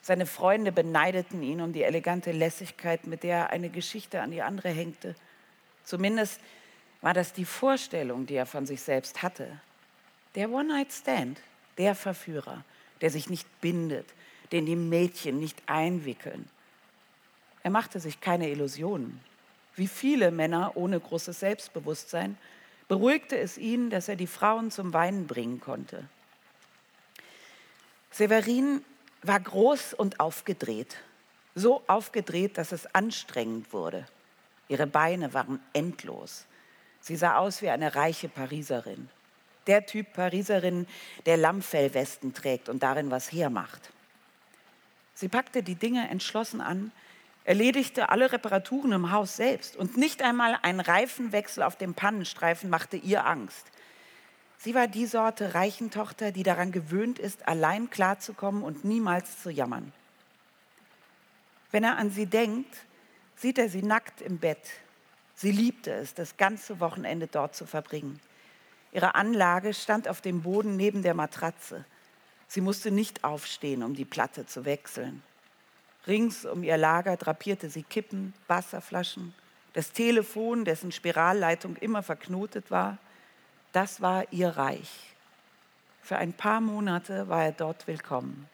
seine 0.06 0.26
Freunde 0.26 0.71
beneideten 0.71 1.42
ihn 1.42 1.61
um 1.61 1.73
die 1.73 1.83
elegante 1.83 2.30
Lässigkeit, 2.30 3.09
mit 3.09 3.25
der 3.25 3.37
er 3.37 3.50
eine 3.50 3.71
Geschichte 3.71 4.21
an 4.21 4.30
die 4.30 4.40
andere 4.40 4.68
hängte. 4.68 5.16
Zumindest 5.83 6.40
war 7.00 7.12
das 7.12 7.33
die 7.33 7.45
Vorstellung, 7.45 8.25
die 8.25 8.37
er 8.37 8.47
von 8.47 8.66
sich 8.66 8.83
selbst 8.83 9.25
hatte. 9.25 9.61
Der 10.37 10.49
One-Night-Stand, 10.49 11.40
der 11.76 11.97
Verführer, 11.97 12.62
der 13.00 13.11
sich 13.11 13.29
nicht 13.31 13.61
bindet, 13.61 14.07
den 14.53 14.67
die 14.67 14.76
Mädchen 14.76 15.38
nicht 15.38 15.62
einwickeln. 15.67 16.49
Er 17.62 17.71
machte 17.71 18.00
sich 18.00 18.21
keine 18.21 18.49
Illusionen. 18.49 19.21
Wie 19.75 19.88
viele 19.88 20.31
Männer 20.31 20.73
ohne 20.76 20.99
großes 21.00 21.41
Selbstbewusstsein 21.41 22.38
beruhigte 22.88 23.37
es 23.37 23.59
ihn, 23.59 23.91
dass 23.91 24.09
er 24.09 24.17
die 24.17 24.26
Frauen 24.26 24.71
zum 24.71 24.93
Weinen 24.93 25.26
bringen 25.26 25.61
konnte. 25.61 26.09
Severin 28.11 28.85
war 29.23 29.41
groß 29.41 29.95
und 29.95 30.21
aufgedreht. 30.21 30.97
So 31.55 31.83
aufgedreht, 31.87 32.57
dass 32.57 32.73
es 32.73 32.87
anstrengend 32.95 33.73
wurde. 33.73 34.07
Ihre 34.69 34.87
Beine 34.87 35.35
waren 35.35 35.61
endlos. 35.73 36.47
Sie 37.00 37.17
sah 37.17 37.37
aus 37.37 37.62
wie 37.62 37.71
eine 37.71 37.95
reiche 37.95 38.29
Pariserin. 38.29 39.09
Der 39.67 39.87
Typ 39.87 40.13
Pariserin, 40.13 40.87
der 41.27 41.37
Lammfellwesten 41.37 42.35
trägt 42.35 42.69
und 42.69 42.83
darin 42.83 43.11
was 43.11 43.33
hermacht. 43.33 43.91
Sie 45.15 45.29
packte 45.29 45.63
die 45.63 45.75
Dinge 45.75 46.09
entschlossen 46.09 46.61
an, 46.61 46.93
erledigte 47.45 48.11
alle 48.11 48.33
Reparaturen 48.33 48.93
im 48.93 49.13
Haus 49.13 49.37
selbst 49.37 49.77
und 49.77 49.97
nicht 49.97 50.23
einmal 50.23 50.59
ein 50.63 50.81
Reifenwechsel 50.81 51.63
auf 51.63 51.77
dem 51.77 51.95
Pannenstreifen 51.95 52.69
machte 52.69 52.97
ihr 52.97 53.25
Angst. 53.25 53.67
Sie 54.59 54.75
war 54.75 54.89
die 54.89 55.07
Sorte 55.07 55.55
Reichentochter, 55.55 56.33
die 56.33 56.43
daran 56.43 56.73
gewöhnt 56.73 57.19
ist, 57.19 57.47
allein 57.47 57.89
klarzukommen 57.89 58.63
und 58.63 58.85
niemals 58.85 59.43
zu 59.43 59.51
jammern. 59.51 59.93
Wenn 61.71 61.85
er 61.85 61.99
an 61.99 62.11
sie 62.11 62.27
denkt, 62.27 62.75
sieht 63.37 63.59
er 63.59 63.69
sie 63.69 63.83
nackt 63.83 64.21
im 64.21 64.39
Bett. 64.39 64.67
Sie 65.35 65.53
liebte 65.53 65.93
es, 65.93 66.15
das 66.15 66.37
ganze 66.37 66.81
Wochenende 66.81 67.27
dort 67.27 67.55
zu 67.55 67.67
verbringen. 67.67 68.19
Ihre 68.97 69.15
Anlage 69.15 69.75
stand 69.75 70.09
auf 70.09 70.23
dem 70.23 70.41
Boden 70.41 70.75
neben 70.75 71.03
der 71.03 71.12
Matratze. 71.12 71.85
Sie 72.49 72.62
musste 72.62 72.91
nicht 72.91 73.25
aufstehen, 73.25 73.83
um 73.83 73.95
die 73.95 74.07
Platte 74.07 74.47
zu 74.47 74.65
wechseln. 74.65 75.23
Rings 76.07 76.47
um 76.47 76.62
ihr 76.62 76.79
Lager 76.79 77.19
drapierte 77.19 77.69
sie 77.69 77.83
Kippen, 77.83 78.33
Wasserflaschen, 78.47 79.35
das 79.75 79.93
Telefon, 79.93 80.65
dessen 80.65 80.93
Spiralleitung 80.93 81.76
immer 81.76 82.03
verknotet 82.03 82.71
war, 82.71 82.97
das 83.73 84.00
war 84.00 84.33
ihr 84.33 84.49
Reich. 84.49 85.15
Für 86.00 86.17
ein 86.17 86.33
paar 86.33 86.62
Monate 86.62 87.29
war 87.29 87.45
er 87.45 87.53
dort 87.53 87.87
willkommen. 87.87 88.49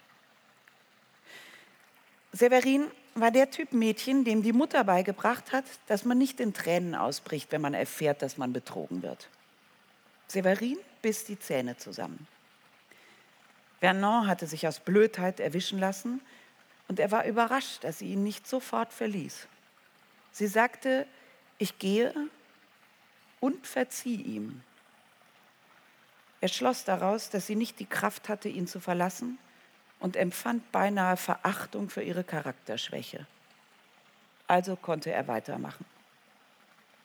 Severin 2.32 2.88
war 3.14 3.30
der 3.30 3.48
Typ 3.52 3.72
Mädchen, 3.72 4.24
dem 4.24 4.42
die 4.42 4.52
Mutter 4.52 4.82
beigebracht 4.82 5.52
hat, 5.52 5.66
dass 5.86 6.04
man 6.04 6.18
nicht 6.18 6.40
in 6.40 6.52
Tränen 6.52 6.96
ausbricht, 6.96 7.52
wenn 7.52 7.60
man 7.60 7.74
erfährt, 7.74 8.22
dass 8.22 8.38
man 8.38 8.52
betrogen 8.52 9.04
wird. 9.04 9.28
Severin 10.32 10.78
biss 11.02 11.26
die 11.26 11.38
Zähne 11.38 11.76
zusammen. 11.76 12.26
Vernon 13.80 14.26
hatte 14.26 14.46
sich 14.46 14.66
aus 14.66 14.80
Blödheit 14.80 15.40
erwischen 15.40 15.78
lassen 15.78 16.22
und 16.88 16.98
er 16.98 17.10
war 17.10 17.26
überrascht, 17.26 17.84
dass 17.84 17.98
sie 17.98 18.12
ihn 18.12 18.22
nicht 18.22 18.46
sofort 18.46 18.94
verließ. 18.94 19.46
Sie 20.30 20.46
sagte, 20.46 21.06
ich 21.58 21.78
gehe 21.78 22.14
und 23.40 23.66
verzieh 23.66 24.22
ihm. 24.22 24.62
Er 26.40 26.48
schloss 26.48 26.84
daraus, 26.84 27.28
dass 27.28 27.46
sie 27.46 27.54
nicht 27.54 27.78
die 27.78 27.86
Kraft 27.86 28.30
hatte, 28.30 28.48
ihn 28.48 28.66
zu 28.66 28.80
verlassen 28.80 29.38
und 30.00 30.16
empfand 30.16 30.72
beinahe 30.72 31.18
Verachtung 31.18 31.90
für 31.90 32.02
ihre 32.02 32.24
Charakterschwäche. 32.24 33.26
Also 34.46 34.76
konnte 34.76 35.12
er 35.12 35.28
weitermachen. 35.28 35.84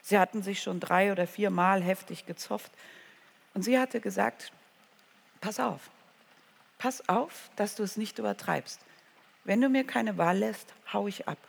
Sie 0.01 0.17
hatten 0.17 0.43
sich 0.43 0.61
schon 0.61 0.79
drei 0.79 1.11
oder 1.11 1.27
vier 1.27 1.49
Mal 1.49 1.83
heftig 1.83 2.25
gezofft 2.25 2.71
und 3.57 3.63
sie 3.63 3.79
hatte 3.79 3.99
gesagt, 3.99 4.51
pass 5.41 5.59
auf, 5.59 5.89
pass 6.77 7.09
auf, 7.09 7.49
dass 7.55 7.73
du 7.73 7.81
es 7.81 7.97
nicht 7.97 8.19
übertreibst. 8.19 8.79
Wenn 9.45 9.61
du 9.61 9.67
mir 9.67 9.83
keine 9.83 10.15
Wahl 10.19 10.37
lässt, 10.37 10.75
hau 10.93 11.07
ich 11.07 11.27
ab. 11.27 11.39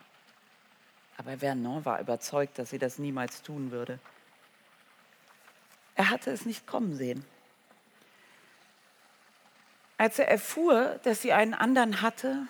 Aber 1.19 1.37
Vernon 1.37 1.85
war 1.85 2.01
überzeugt, 2.01 2.59
dass 2.59 2.71
sie 2.71 2.79
das 2.79 2.99
niemals 2.99 3.43
tun 3.43 3.73
würde. 3.73 3.99
Er 5.97 6.09
hatte 6.09 6.31
es 6.31 6.47
nicht 6.47 6.67
kommen 6.67 6.97
sehen. 6.97 7.27
Als 9.99 10.19
er 10.19 10.29
erfuhr, 10.29 10.99
dass 11.03 11.21
sie 11.21 11.35
einen 11.35 11.53
anderen 11.53 12.01
hatte, 12.01 12.49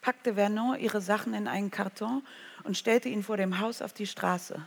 packte 0.00 0.34
Vernon 0.34 0.78
ihre 0.78 1.00
Sachen 1.00 1.34
in 1.34 1.48
einen 1.48 1.72
Karton 1.72 2.24
und 2.62 2.78
stellte 2.78 3.08
ihn 3.08 3.24
vor 3.24 3.36
dem 3.36 3.58
Haus 3.58 3.82
auf 3.82 3.92
die 3.92 4.06
Straße. 4.06 4.64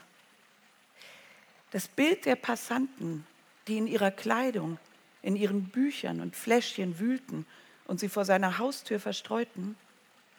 Das 1.72 1.88
Bild 1.88 2.26
der 2.26 2.36
Passanten, 2.36 3.26
die 3.70 3.78
in 3.78 3.88
ihrer 3.88 4.12
Kleidung, 4.12 4.78
in 5.22 5.36
ihren 5.36 5.70
Büchern 5.70 6.22
und 6.22 6.36
Fläschchen 6.36 7.00
wühlten 7.00 7.46
und 7.86 8.00
sie 8.00 8.10
vor 8.10 8.26
seiner 8.26 8.58
Haustür 8.58 9.00
verstreuten, 9.00 9.78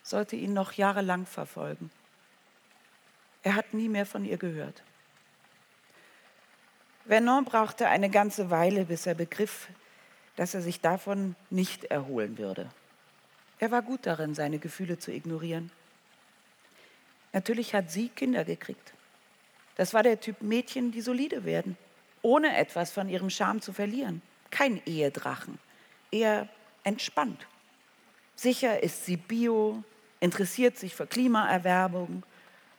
sollte 0.02 0.36
ihn 0.36 0.52
noch 0.52 0.72
jahrelang 0.72 1.26
verfolgen. 1.26 1.90
Er 3.42 3.54
hat 3.54 3.72
nie 3.72 3.88
mehr 3.88 4.06
von 4.06 4.24
ihr 4.24 4.36
gehört. 4.36 4.82
Vernon 7.06 7.44
brauchte 7.44 7.88
eine 7.88 8.10
ganze 8.10 8.50
Weile, 8.50 8.84
bis 8.84 9.06
er 9.06 9.14
begriff, 9.14 9.68
dass 10.36 10.54
er 10.54 10.62
sich 10.62 10.80
davon 10.80 11.34
nicht 11.48 11.84
erholen 11.84 12.36
würde. 12.38 12.70
Er 13.58 13.70
war 13.70 13.82
gut 13.82 14.06
darin, 14.06 14.34
seine 14.34 14.58
Gefühle 14.58 14.98
zu 14.98 15.12
ignorieren. 15.12 15.70
Natürlich 17.32 17.74
hat 17.74 17.90
sie 17.90 18.08
Kinder 18.08 18.44
gekriegt. 18.44 18.92
Das 19.76 19.94
war 19.94 20.02
der 20.02 20.20
Typ 20.20 20.42
Mädchen, 20.42 20.92
die 20.92 21.00
solide 21.00 21.44
werden. 21.44 21.76
Ohne 22.22 22.56
etwas 22.56 22.90
von 22.90 23.08
ihrem 23.08 23.30
Charme 23.30 23.60
zu 23.60 23.72
verlieren. 23.72 24.22
Kein 24.50 24.82
Ehedrachen, 24.84 25.58
eher 26.10 26.48
entspannt. 26.84 27.46
Sicher 28.34 28.82
ist 28.82 29.04
sie 29.04 29.16
bio, 29.16 29.82
interessiert 30.20 30.76
sich 30.76 30.94
für 30.94 31.06
Klimaerwerbung, 31.06 32.22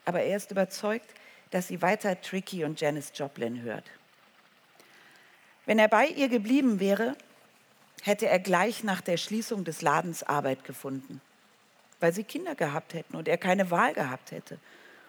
aber 0.06 0.22
er 0.22 0.38
ist 0.38 0.52
überzeugt, 0.52 1.14
dass 1.52 1.68
sie 1.68 1.82
weiter 1.82 2.20
Tricky 2.22 2.64
und 2.64 2.80
Janis 2.80 3.12
Joplin 3.14 3.62
hört. 3.62 3.86
Wenn 5.66 5.80
er 5.80 5.88
bei 5.88 6.08
ihr 6.08 6.30
geblieben 6.30 6.80
wäre, 6.80 7.16
hätte 8.02 8.28
er 8.28 8.40
gleich 8.40 8.84
nach 8.84 9.02
der 9.02 9.18
Schließung 9.18 9.64
des 9.64 9.82
Ladens 9.82 10.24
Arbeit 10.24 10.64
gefunden, 10.64 11.22
weil 12.00 12.14
sie 12.14 12.24
Kinder 12.24 12.56
gehabt 12.56 12.94
hätten 12.94 13.16
und 13.16 13.28
er 13.28 13.38
keine 13.38 13.70
Wahl 13.70 13.94
gehabt 13.94 14.32
hätte. 14.32 14.58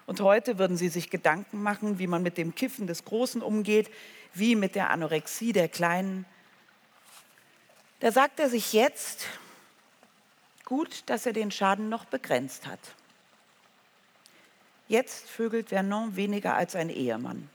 Und 0.05 0.19
heute 0.21 0.57
würden 0.57 0.77
sie 0.77 0.89
sich 0.89 1.09
Gedanken 1.09 1.63
machen, 1.63 1.99
wie 1.99 2.07
man 2.07 2.23
mit 2.23 2.37
dem 2.37 2.55
Kiffen 2.55 2.87
des 2.87 3.05
Großen 3.05 3.41
umgeht, 3.41 3.89
wie 4.33 4.55
mit 4.55 4.75
der 4.75 4.89
Anorexie 4.89 5.53
der 5.53 5.69
Kleinen. 5.69 6.25
Da 7.99 8.11
sagt 8.11 8.39
er 8.39 8.49
sich 8.49 8.73
jetzt, 8.73 9.27
gut, 10.65 11.03
dass 11.05 11.25
er 11.25 11.33
den 11.33 11.51
Schaden 11.51 11.89
noch 11.89 12.05
begrenzt 12.05 12.67
hat. 12.67 12.79
Jetzt 14.87 15.29
vögelt 15.29 15.69
Vernon 15.69 16.15
weniger 16.15 16.55
als 16.55 16.75
ein 16.75 16.89
Ehemann. 16.89 17.49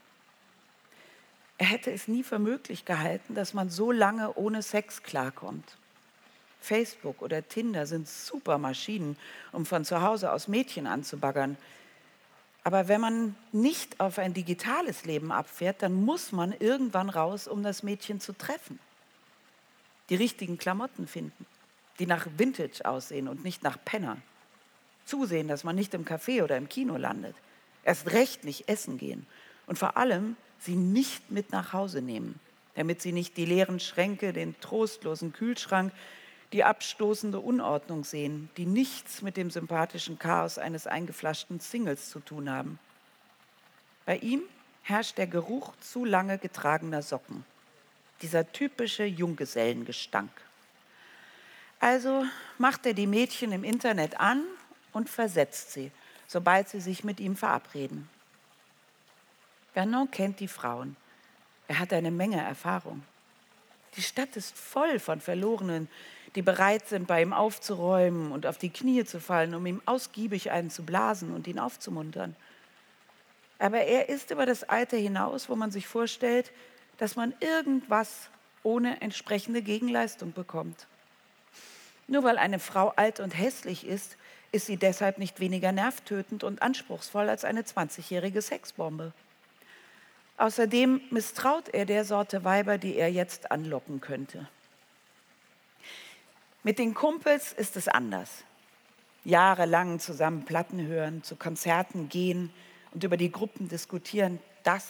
Er 1.58 1.66
hätte 1.66 1.90
es 1.90 2.08
nie 2.08 2.22
für 2.22 2.38
möglich 2.38 2.84
gehalten, 2.84 3.34
dass 3.34 3.52
man 3.52 3.68
so 3.68 3.90
lange 3.90 4.32
ohne 4.34 4.62
Sex 4.62 5.02
klarkommt. 5.02 5.76
Facebook 6.60 7.20
oder 7.20 7.46
Tinder 7.46 7.86
sind 7.86 8.08
super 8.08 8.58
Maschinen, 8.58 9.16
um 9.52 9.66
von 9.66 9.84
zu 9.84 10.00
Hause 10.02 10.32
aus 10.32 10.48
Mädchen 10.48 10.86
anzubaggern. 10.86 11.56
Aber 12.68 12.86
wenn 12.86 13.00
man 13.00 13.34
nicht 13.50 13.98
auf 13.98 14.18
ein 14.18 14.34
digitales 14.34 15.06
Leben 15.06 15.32
abfährt, 15.32 15.80
dann 15.80 15.94
muss 15.94 16.32
man 16.32 16.52
irgendwann 16.52 17.08
raus, 17.08 17.48
um 17.48 17.62
das 17.62 17.82
Mädchen 17.82 18.20
zu 18.20 18.34
treffen. 18.34 18.78
Die 20.10 20.16
richtigen 20.16 20.58
Klamotten 20.58 21.06
finden, 21.06 21.46
die 21.98 22.04
nach 22.04 22.26
Vintage 22.36 22.84
aussehen 22.84 23.26
und 23.26 23.42
nicht 23.42 23.62
nach 23.62 23.78
Penner. 23.86 24.18
Zusehen, 25.06 25.48
dass 25.48 25.64
man 25.64 25.76
nicht 25.76 25.94
im 25.94 26.04
Café 26.04 26.44
oder 26.44 26.58
im 26.58 26.68
Kino 26.68 26.98
landet. 26.98 27.34
Erst 27.84 28.12
recht 28.12 28.44
nicht 28.44 28.68
essen 28.68 28.98
gehen. 28.98 29.24
Und 29.66 29.78
vor 29.78 29.96
allem 29.96 30.36
sie 30.58 30.76
nicht 30.76 31.30
mit 31.30 31.52
nach 31.52 31.72
Hause 31.72 32.02
nehmen, 32.02 32.38
damit 32.74 33.00
sie 33.00 33.12
nicht 33.12 33.38
die 33.38 33.46
leeren 33.46 33.80
Schränke, 33.80 34.34
den 34.34 34.60
trostlosen 34.60 35.32
Kühlschrank, 35.32 35.90
die 36.52 36.64
abstoßende 36.64 37.40
Unordnung 37.40 38.04
sehen, 38.04 38.48
die 38.56 38.66
nichts 38.66 39.22
mit 39.22 39.36
dem 39.36 39.50
sympathischen 39.50 40.18
Chaos 40.18 40.58
eines 40.58 40.86
eingeflaschten 40.86 41.60
Singles 41.60 42.10
zu 42.10 42.20
tun 42.20 42.50
haben. 42.50 42.78
Bei 44.06 44.16
ihm 44.16 44.42
herrscht 44.82 45.18
der 45.18 45.26
Geruch 45.26 45.74
zu 45.80 46.04
lange 46.04 46.38
getragener 46.38 47.02
Socken, 47.02 47.44
dieser 48.22 48.50
typische 48.50 49.04
Junggesellengestank. 49.04 50.30
Also 51.80 52.24
macht 52.56 52.86
er 52.86 52.94
die 52.94 53.06
Mädchen 53.06 53.52
im 53.52 53.64
Internet 53.64 54.18
an 54.18 54.42
und 54.92 55.10
versetzt 55.10 55.72
sie, 55.72 55.92
sobald 56.26 56.68
sie 56.70 56.80
sich 56.80 57.04
mit 57.04 57.20
ihm 57.20 57.36
verabreden. 57.36 58.08
Vernon 59.74 60.10
kennt 60.10 60.40
die 60.40 60.48
Frauen. 60.48 60.96
Er 61.68 61.78
hat 61.78 61.92
eine 61.92 62.10
Menge 62.10 62.40
Erfahrung. 62.40 63.04
Die 63.96 64.02
Stadt 64.02 64.36
ist 64.36 64.56
voll 64.56 64.98
von 64.98 65.20
Verlorenen, 65.20 65.88
die 66.38 66.42
bereit 66.42 66.86
sind, 66.86 67.08
bei 67.08 67.20
ihm 67.20 67.32
aufzuräumen 67.32 68.30
und 68.30 68.46
auf 68.46 68.58
die 68.58 68.70
Knie 68.70 69.04
zu 69.04 69.18
fallen, 69.18 69.56
um 69.56 69.66
ihm 69.66 69.82
ausgiebig 69.86 70.52
einen 70.52 70.70
zu 70.70 70.84
blasen 70.84 71.34
und 71.34 71.48
ihn 71.48 71.58
aufzumuntern. 71.58 72.36
Aber 73.58 73.80
er 73.80 74.08
ist 74.08 74.30
über 74.30 74.46
das 74.46 74.62
Alter 74.62 74.96
hinaus, 74.96 75.48
wo 75.48 75.56
man 75.56 75.72
sich 75.72 75.88
vorstellt, 75.88 76.52
dass 76.98 77.16
man 77.16 77.34
irgendwas 77.40 78.30
ohne 78.62 79.00
entsprechende 79.00 79.62
Gegenleistung 79.62 80.32
bekommt. 80.32 80.86
Nur 82.06 82.22
weil 82.22 82.38
eine 82.38 82.60
Frau 82.60 82.90
alt 82.90 83.18
und 83.18 83.36
hässlich 83.36 83.84
ist, 83.84 84.16
ist 84.52 84.66
sie 84.66 84.76
deshalb 84.76 85.18
nicht 85.18 85.40
weniger 85.40 85.72
nervtötend 85.72 86.44
und 86.44 86.62
anspruchsvoll 86.62 87.28
als 87.28 87.44
eine 87.44 87.62
20-jährige 87.62 88.42
Sexbombe. 88.42 89.12
Außerdem 90.36 91.00
misstraut 91.10 91.68
er 91.70 91.84
der 91.84 92.04
Sorte 92.04 92.44
Weiber, 92.44 92.78
die 92.78 92.94
er 92.94 93.10
jetzt 93.10 93.50
anlocken 93.50 94.00
könnte. 94.00 94.46
Mit 96.68 96.78
den 96.78 96.92
Kumpels 96.92 97.54
ist 97.54 97.78
es 97.78 97.88
anders. 97.88 98.44
Jahrelang 99.24 100.00
zusammen 100.00 100.44
Platten 100.44 100.86
hören, 100.86 101.22
zu 101.22 101.34
Konzerten 101.34 102.10
gehen 102.10 102.52
und 102.92 103.02
über 103.04 103.16
die 103.16 103.32
Gruppen 103.32 103.70
diskutieren, 103.70 104.38
das 104.64 104.86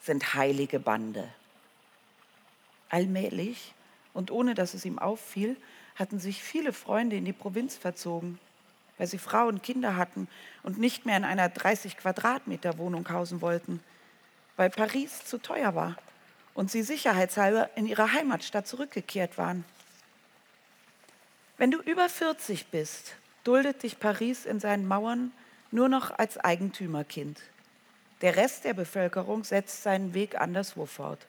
sind 0.00 0.34
heilige 0.34 0.78
Bande. 0.78 1.28
Allmählich 2.88 3.74
und 4.14 4.30
ohne 4.30 4.54
dass 4.54 4.74
es 4.74 4.84
ihm 4.84 5.00
auffiel, 5.00 5.56
hatten 5.96 6.20
sich 6.20 6.40
viele 6.40 6.72
Freunde 6.72 7.16
in 7.16 7.24
die 7.24 7.32
Provinz 7.32 7.76
verzogen, 7.76 8.38
weil 8.96 9.08
sie 9.08 9.18
Frauen 9.18 9.54
und 9.54 9.64
Kinder 9.64 9.96
hatten 9.96 10.28
und 10.62 10.78
nicht 10.78 11.04
mehr 11.04 11.16
in 11.16 11.24
einer 11.24 11.48
30 11.48 11.96
Quadratmeter 11.96 12.78
Wohnung 12.78 13.08
hausen 13.10 13.40
wollten– 13.40 13.80
weil 14.54 14.70
Paris 14.70 15.24
zu 15.24 15.38
teuer 15.38 15.74
war 15.74 15.96
und 16.54 16.70
sie 16.70 16.82
sicherheitshalber 16.82 17.70
in 17.74 17.88
ihre 17.88 18.12
Heimatstadt 18.12 18.68
zurückgekehrt 18.68 19.36
waren. 19.36 19.64
Wenn 21.58 21.72
du 21.72 21.78
über 21.80 22.08
40 22.08 22.68
bist, 22.68 23.16
duldet 23.42 23.82
dich 23.82 23.98
Paris 23.98 24.46
in 24.46 24.60
seinen 24.60 24.86
Mauern 24.86 25.32
nur 25.72 25.88
noch 25.88 26.16
als 26.16 26.38
Eigentümerkind. 26.38 27.42
Der 28.20 28.36
Rest 28.36 28.64
der 28.64 28.74
Bevölkerung 28.74 29.42
setzt 29.42 29.82
seinen 29.82 30.14
Weg 30.14 30.40
anderswo 30.40 30.86
fort. 30.86 31.26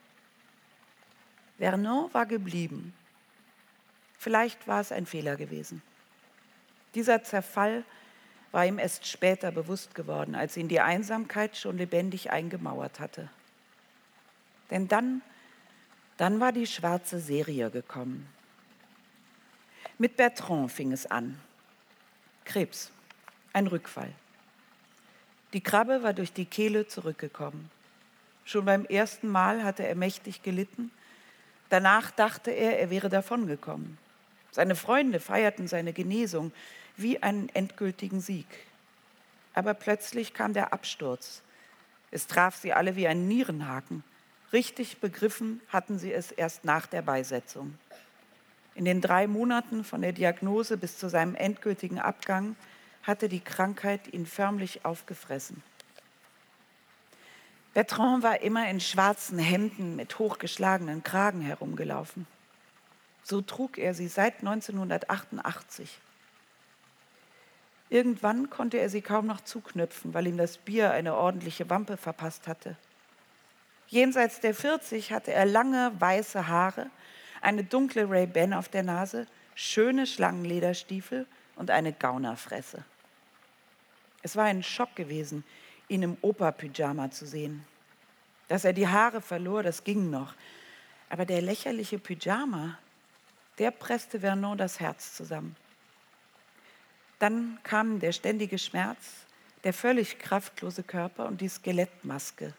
Vernon 1.57 2.13
war 2.13 2.27
geblieben. 2.27 2.93
Vielleicht 4.19 4.67
war 4.67 4.81
es 4.81 4.91
ein 4.91 5.07
Fehler 5.07 5.35
gewesen. 5.35 5.81
Dieser 6.93 7.23
Zerfall 7.23 7.83
war 8.51 8.65
ihm 8.65 8.79
erst 8.79 9.07
später 9.07 9.51
bewusst 9.51 9.95
geworden, 9.95 10.35
als 10.35 10.57
ihn 10.57 10.67
die 10.67 10.79
Einsamkeit 10.79 11.57
schon 11.57 11.77
lebendig 11.77 12.31
eingemauert 12.31 12.99
hatte. 12.99 13.29
Denn 14.69 14.87
dann, 14.87 15.21
dann 16.17 16.39
war 16.39 16.51
die 16.51 16.67
schwarze 16.67 17.19
Serie 17.19 17.71
gekommen. 17.71 18.27
Mit 20.01 20.15
Bertrand 20.15 20.71
fing 20.71 20.93
es 20.93 21.05
an. 21.07 21.37
Krebs, 22.45 22.89
ein 23.51 23.67
Rückfall. 23.67 24.13
Die 25.51 25.59
Krabbe 25.59 26.03
war 26.03 26.13
durch 26.13 26.31
die 26.31 26.45
Kehle 26.45 26.87
zurückgekommen. 26.87 27.69
Schon 28.45 28.63
beim 28.63 28.85
ersten 28.85 29.27
Mal 29.27 29.61
hatte 29.61 29.85
er 29.85 29.95
mächtig 29.95 30.41
gelitten. 30.41 30.89
Danach 31.67 32.11
dachte 32.11 32.49
er, 32.49 32.79
er 32.79 32.89
wäre 32.89 33.09
davongekommen. 33.09 33.97
Seine 34.51 34.75
Freunde 34.75 35.19
feierten 35.19 35.67
seine 35.67 35.91
Genesung 35.91 36.53
wie 36.95 37.21
einen 37.21 37.49
endgültigen 37.49 38.21
Sieg. 38.21 38.47
Aber 39.53 39.73
plötzlich 39.73 40.33
kam 40.33 40.53
der 40.53 40.71
Absturz. 40.71 41.41
Es 42.09 42.25
traf 42.25 42.55
sie 42.55 42.71
alle 42.71 42.95
wie 42.95 43.07
ein 43.07 43.27
Nierenhaken. 43.27 44.05
Richtig 44.53 44.99
begriffen 44.99 45.59
hatten 45.67 45.99
sie 45.99 46.13
es 46.13 46.31
erst 46.31 46.63
nach 46.63 46.87
der 46.87 47.01
Beisetzung. 47.01 47.77
In 48.79 48.85
den 48.85 49.01
drei 49.01 49.27
Monaten 49.27 49.83
von 49.83 50.01
der 50.01 50.13
Diagnose 50.13 50.77
bis 50.77 50.97
zu 50.97 51.09
seinem 51.09 51.35
endgültigen 51.35 51.99
Abgang 51.99 52.55
hatte 53.03 53.27
die 53.27 53.41
Krankheit 53.41 54.07
ihn 54.13 54.25
förmlich 54.25 54.85
aufgefressen. 54.85 55.61
Bertrand 57.73 58.23
war 58.23 58.39
immer 58.39 58.69
in 58.69 58.79
schwarzen 58.79 59.37
Hemden 59.37 59.97
mit 59.97 60.17
hochgeschlagenen 60.17 61.03
Kragen 61.03 61.41
herumgelaufen. 61.41 62.25
So 63.21 63.41
trug 63.41 63.77
er 63.77 63.93
sie 63.93 64.07
seit 64.07 64.39
1988. 64.39 65.99
Irgendwann 67.89 68.49
konnte 68.49 68.77
er 68.77 68.89
sie 68.89 69.01
kaum 69.01 69.25
noch 69.25 69.41
zuknüpfen, 69.41 70.13
weil 70.13 70.25
ihm 70.25 70.37
das 70.37 70.57
Bier 70.57 70.91
eine 70.91 71.15
ordentliche 71.15 71.69
Wampe 71.69 71.97
verpasst 71.97 72.47
hatte. 72.47 72.77
Jenseits 73.89 74.39
der 74.39 74.55
40 74.55 75.11
hatte 75.11 75.33
er 75.33 75.45
lange 75.45 75.91
weiße 75.99 76.47
Haare, 76.47 76.89
eine 77.41 77.63
dunkle 77.63 78.09
Ray-Ban 78.09 78.53
auf 78.53 78.69
der 78.69 78.83
Nase, 78.83 79.27
schöne 79.55 80.07
Schlangenlederstiefel 80.07 81.25
und 81.55 81.71
eine 81.71 81.93
Gaunerfresse. 81.93 82.83
Es 84.21 84.35
war 84.35 84.45
ein 84.45 84.63
Schock 84.63 84.95
gewesen, 84.95 85.43
ihn 85.87 86.03
im 86.03 86.17
Operpyjama 86.21 87.11
zu 87.11 87.25
sehen. 87.25 87.65
Dass 88.47 88.65
er 88.65 88.73
die 88.73 88.87
Haare 88.87 89.21
verlor, 89.21 89.63
das 89.63 89.83
ging 89.83 90.09
noch. 90.09 90.33
Aber 91.09 91.25
der 91.25 91.41
lächerliche 91.41 91.99
Pyjama, 91.99 92.77
der 93.57 93.71
presste 93.71 94.19
Vernon 94.19 94.57
das 94.57 94.79
Herz 94.79 95.15
zusammen. 95.15 95.55
Dann 97.19 97.59
kamen 97.63 97.99
der 97.99 98.13
ständige 98.13 98.57
Schmerz, 98.57 99.25
der 99.63 99.73
völlig 99.73 100.19
kraftlose 100.19 100.83
Körper 100.83 101.25
und 101.25 101.41
die 101.41 101.49
Skelettmaske. 101.49 102.53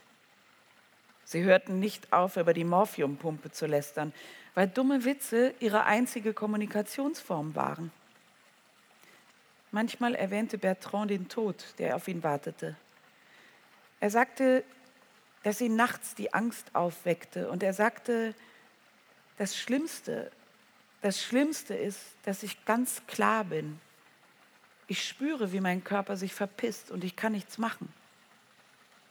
Sie 1.31 1.45
hörten 1.45 1.79
nicht 1.79 2.13
auf, 2.13 2.37
über 2.37 2.53
die 2.53 2.65
Morphiumpumpe 2.65 3.53
zu 3.53 3.67
lästern, 3.67 4.13
weil 4.57 4.67
dumme 4.67 5.05
Witze 5.05 5.55
ihre 5.61 5.85
einzige 5.85 6.35
Kommunikationsform 6.35 7.55
waren. 7.55 7.93
Manchmal 9.71 10.17
erwähnte 10.17 10.59
Bertrand 10.59 11.13
den 11.13 11.29
Tod, 11.29 11.65
der 11.79 11.95
auf 11.95 12.09
ihn 12.09 12.25
wartete. 12.25 12.75
Er 14.01 14.11
sagte, 14.11 14.65
dass 15.45 15.61
ihn 15.61 15.77
nachts 15.77 16.17
die 16.17 16.35
Angst 16.35 16.75
aufweckte. 16.75 17.49
Und 17.49 17.63
er 17.63 17.75
sagte, 17.75 18.35
das 19.39 19.57
Schlimmste, 19.57 20.33
das 21.01 21.23
Schlimmste 21.23 21.77
ist, 21.77 22.01
dass 22.25 22.43
ich 22.43 22.65
ganz 22.65 23.07
klar 23.07 23.45
bin. 23.45 23.81
Ich 24.89 25.07
spüre, 25.07 25.53
wie 25.53 25.61
mein 25.61 25.85
Körper 25.85 26.17
sich 26.17 26.35
verpisst 26.35 26.91
und 26.91 27.05
ich 27.05 27.15
kann 27.15 27.31
nichts 27.31 27.57
machen. 27.57 27.95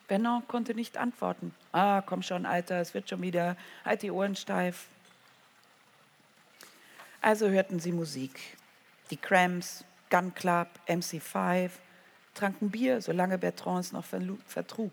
Benno 0.09 0.41
konnte 0.47 0.73
nicht 0.73 0.97
antworten. 0.97 1.53
Ah, 1.71 2.01
komm 2.01 2.23
schon, 2.23 2.45
Alter, 2.45 2.81
es 2.81 2.93
wird 2.93 3.07
schon 3.09 3.21
wieder. 3.21 3.55
Halt 3.85 4.01
die 4.01 4.11
Ohren 4.11 4.35
steif. 4.35 4.87
Also 7.21 7.47
hörten 7.47 7.79
sie 7.79 7.91
Musik. 7.91 8.39
Die 9.11 9.17
Cramps, 9.17 9.85
Gun 10.09 10.33
Club, 10.33 10.67
MC5, 10.87 11.69
tranken 12.33 12.71
Bier, 12.71 13.01
solange 13.01 13.37
Bertrand 13.37 13.85
es 13.85 13.91
noch 13.91 14.05
vertrug. 14.05 14.91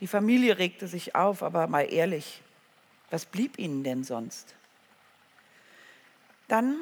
Die 0.00 0.06
Familie 0.06 0.58
regte 0.58 0.88
sich 0.88 1.14
auf, 1.14 1.42
aber 1.42 1.66
mal 1.66 1.82
ehrlich, 1.82 2.42
was 3.10 3.26
blieb 3.26 3.58
ihnen 3.58 3.84
denn 3.84 4.04
sonst? 4.04 4.54
Dann 6.48 6.80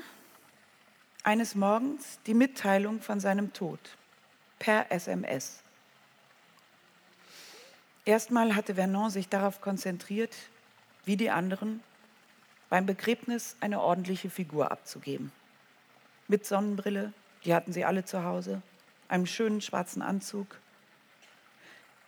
eines 1.25 1.57
Morgens 1.57 2.21
die 2.27 2.35
Mitteilung 2.35 3.01
von 3.01 3.19
seinem 3.19 3.53
Tod 3.53 3.81
per 4.61 4.91
SMS. 4.93 5.63
Erstmal 8.05 8.57
hatte 8.57 8.75
Vernon 8.75 9.11
sich 9.11 9.29
darauf 9.29 9.61
konzentriert, 9.61 10.35
wie 11.05 11.17
die 11.17 11.31
anderen, 11.31 11.83
beim 12.69 12.87
Begräbnis 12.87 13.57
eine 13.61 13.81
ordentliche 13.81 14.31
Figur 14.31 14.71
abzugeben. 14.71 15.33
Mit 16.29 16.47
Sonnenbrille, 16.47 17.13
die 17.45 17.55
hatten 17.55 17.73
sie 17.73 17.85
alle 17.85 18.05
zu 18.05 18.25
Hause, 18.25 18.63
einem 19.09 19.27
schönen 19.27 19.61
schwarzen 19.61 20.03
Anzug. 20.03 20.47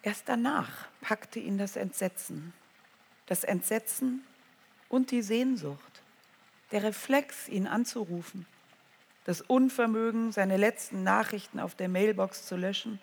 Erst 0.02 0.28
danach 0.28 0.86
packte 1.00 1.40
ihn 1.40 1.58
das 1.58 1.76
Entsetzen. 1.76 2.52
Das 3.26 3.44
Entsetzen 3.44 4.24
und 4.88 5.10
die 5.10 5.22
Sehnsucht, 5.22 6.02
der 6.70 6.82
Reflex, 6.82 7.48
ihn 7.48 7.66
anzurufen, 7.66 8.46
das 9.24 9.40
Unvermögen, 9.40 10.32
seine 10.32 10.56
letzten 10.56 11.02
Nachrichten 11.02 11.60
auf 11.60 11.74
der 11.74 11.88
Mailbox 11.88 12.46
zu 12.46 12.56
löschen, 12.56 12.98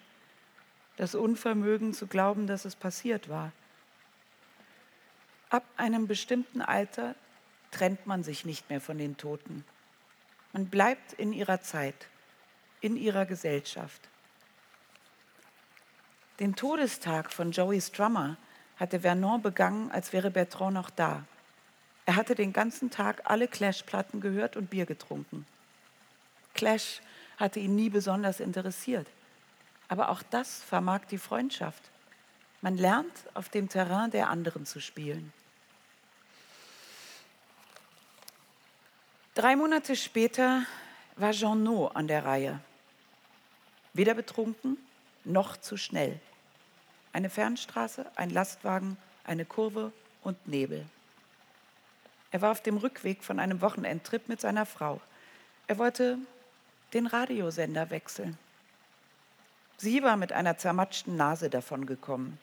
das 0.99 1.15
Unvermögen 1.15 1.93
zu 1.93 2.07
glauben, 2.07 2.45
dass 2.45 2.65
es 2.65 2.75
passiert 2.75 3.29
war. 3.29 3.53
Ab 5.49 5.63
einem 5.77 6.07
bestimmten 6.07 6.61
Alter 6.61 7.15
trennt 7.71 8.05
man 8.05 8.21
sich 8.21 8.43
nicht 8.43 8.69
mehr 8.69 8.81
von 8.81 8.97
den 8.97 9.15
Toten. 9.15 9.63
Man 10.51 10.65
bleibt 10.65 11.13
in 11.13 11.31
ihrer 11.31 11.61
Zeit, 11.61 11.95
in 12.81 12.97
ihrer 12.97 13.25
Gesellschaft. 13.25 14.09
Den 16.41 16.57
Todestag 16.57 17.31
von 17.31 17.51
Joey 17.51 17.79
Strummer 17.79 18.35
hatte 18.75 18.99
Vernon 18.99 19.41
begangen, 19.41 19.91
als 19.91 20.11
wäre 20.11 20.29
Bertrand 20.29 20.73
noch 20.73 20.89
da. 20.89 21.23
Er 22.07 22.17
hatte 22.17 22.35
den 22.35 22.51
ganzen 22.51 22.91
Tag 22.91 23.21
alle 23.23 23.47
Clash-Platten 23.47 24.19
gehört 24.19 24.57
und 24.57 24.69
Bier 24.69 24.85
getrunken. 24.85 25.45
Clash 26.53 27.01
hatte 27.37 27.61
ihn 27.61 27.77
nie 27.77 27.89
besonders 27.89 28.41
interessiert. 28.41 29.07
Aber 29.89 30.09
auch 30.09 30.23
das 30.23 30.63
vermag 30.63 31.01
die 31.09 31.17
Freundschaft. 31.17 31.83
Man 32.61 32.77
lernt, 32.77 33.11
auf 33.33 33.49
dem 33.49 33.67
Terrain 33.67 34.11
der 34.11 34.29
anderen 34.29 34.65
zu 34.65 34.79
spielen. 34.79 35.33
Drei 39.33 39.55
Monate 39.55 39.95
später 39.95 40.63
war 41.15 41.31
Jeannot 41.31 41.95
an 41.95 42.07
der 42.07 42.25
Reihe. 42.25 42.59
Weder 43.93 44.13
betrunken 44.13 44.77
noch 45.23 45.57
zu 45.57 45.77
schnell. 45.77 46.19
Eine 47.13 47.29
Fernstraße, 47.29 48.05
ein 48.15 48.29
Lastwagen, 48.29 48.97
eine 49.23 49.45
Kurve 49.45 49.91
und 50.21 50.47
Nebel. 50.47 50.85
Er 52.31 52.41
war 52.41 52.51
auf 52.51 52.61
dem 52.61 52.77
Rückweg 52.77 53.23
von 53.23 53.39
einem 53.39 53.61
Wochenendtrip 53.61 54.27
mit 54.29 54.39
seiner 54.41 54.65
Frau. 54.65 55.01
Er 55.67 55.77
wollte 55.77 56.17
den 56.93 57.07
Radiosender 57.07 57.89
wechseln. 57.89 58.37
Sie 59.81 60.03
war 60.03 60.17
mit 60.17 60.33
einer 60.33 60.57
zermatschten 60.57 61.15
Nase 61.15 61.49
davongekommen. 61.49 62.37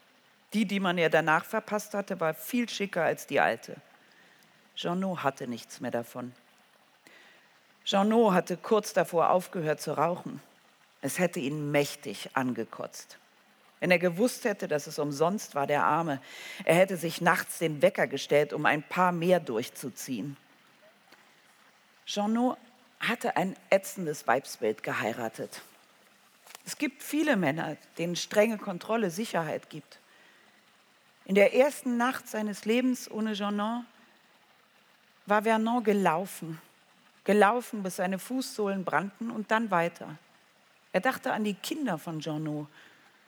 Die, 0.54 0.64
die 0.64 0.80
man 0.80 0.96
ihr 0.96 1.10
danach 1.10 1.44
verpasst 1.44 1.92
hatte, 1.92 2.18
war 2.18 2.32
viel 2.32 2.66
schicker 2.66 3.04
als 3.04 3.26
die 3.26 3.40
alte. 3.40 3.76
Jeannot 4.74 5.22
hatte 5.22 5.46
nichts 5.46 5.80
mehr 5.80 5.90
davon. 5.90 6.32
Jeannot 7.84 8.32
hatte 8.32 8.56
kurz 8.56 8.94
davor 8.94 9.28
aufgehört 9.28 9.82
zu 9.82 9.98
rauchen. 9.98 10.40
Es 11.02 11.18
hätte 11.18 11.38
ihn 11.38 11.70
mächtig 11.70 12.30
angekotzt. 12.32 13.18
Wenn 13.80 13.90
er 13.90 13.98
gewusst 13.98 14.46
hätte, 14.46 14.66
dass 14.66 14.86
es 14.86 14.98
umsonst 14.98 15.54
war, 15.54 15.66
der 15.66 15.84
Arme, 15.84 16.22
er 16.64 16.76
hätte 16.76 16.96
sich 16.96 17.20
nachts 17.20 17.58
den 17.58 17.82
Wecker 17.82 18.06
gestellt, 18.06 18.54
um 18.54 18.64
ein 18.64 18.82
paar 18.82 19.12
mehr 19.12 19.40
durchzuziehen. 19.40 20.38
Jeannot 22.06 22.56
hatte 22.98 23.36
ein 23.36 23.56
ätzendes 23.68 24.26
Weibsbild 24.26 24.82
geheiratet. 24.82 25.60
Es 26.66 26.76
gibt 26.76 27.02
viele 27.02 27.36
Männer, 27.36 27.76
denen 27.96 28.16
strenge 28.16 28.58
Kontrolle 28.58 29.10
Sicherheit 29.10 29.70
gibt. 29.70 29.98
In 31.24 31.34
der 31.34 31.54
ersten 31.54 31.96
Nacht 31.96 32.28
seines 32.28 32.66
Lebens 32.66 33.10
ohne 33.10 33.32
Jeannot 33.32 33.84
war 35.24 35.42
Vernon 35.42 35.82
gelaufen 35.82 36.60
gelaufen, 37.26 37.82
bis 37.82 37.96
seine 37.96 38.18
Fußsohlen 38.18 38.84
brannten 38.84 39.30
und 39.30 39.50
dann 39.50 39.70
weiter. 39.70 40.16
Er 40.92 41.00
dachte 41.00 41.32
an 41.32 41.44
die 41.44 41.54
Kinder 41.54 41.98
von 41.98 42.20
Jeannot. 42.20 42.68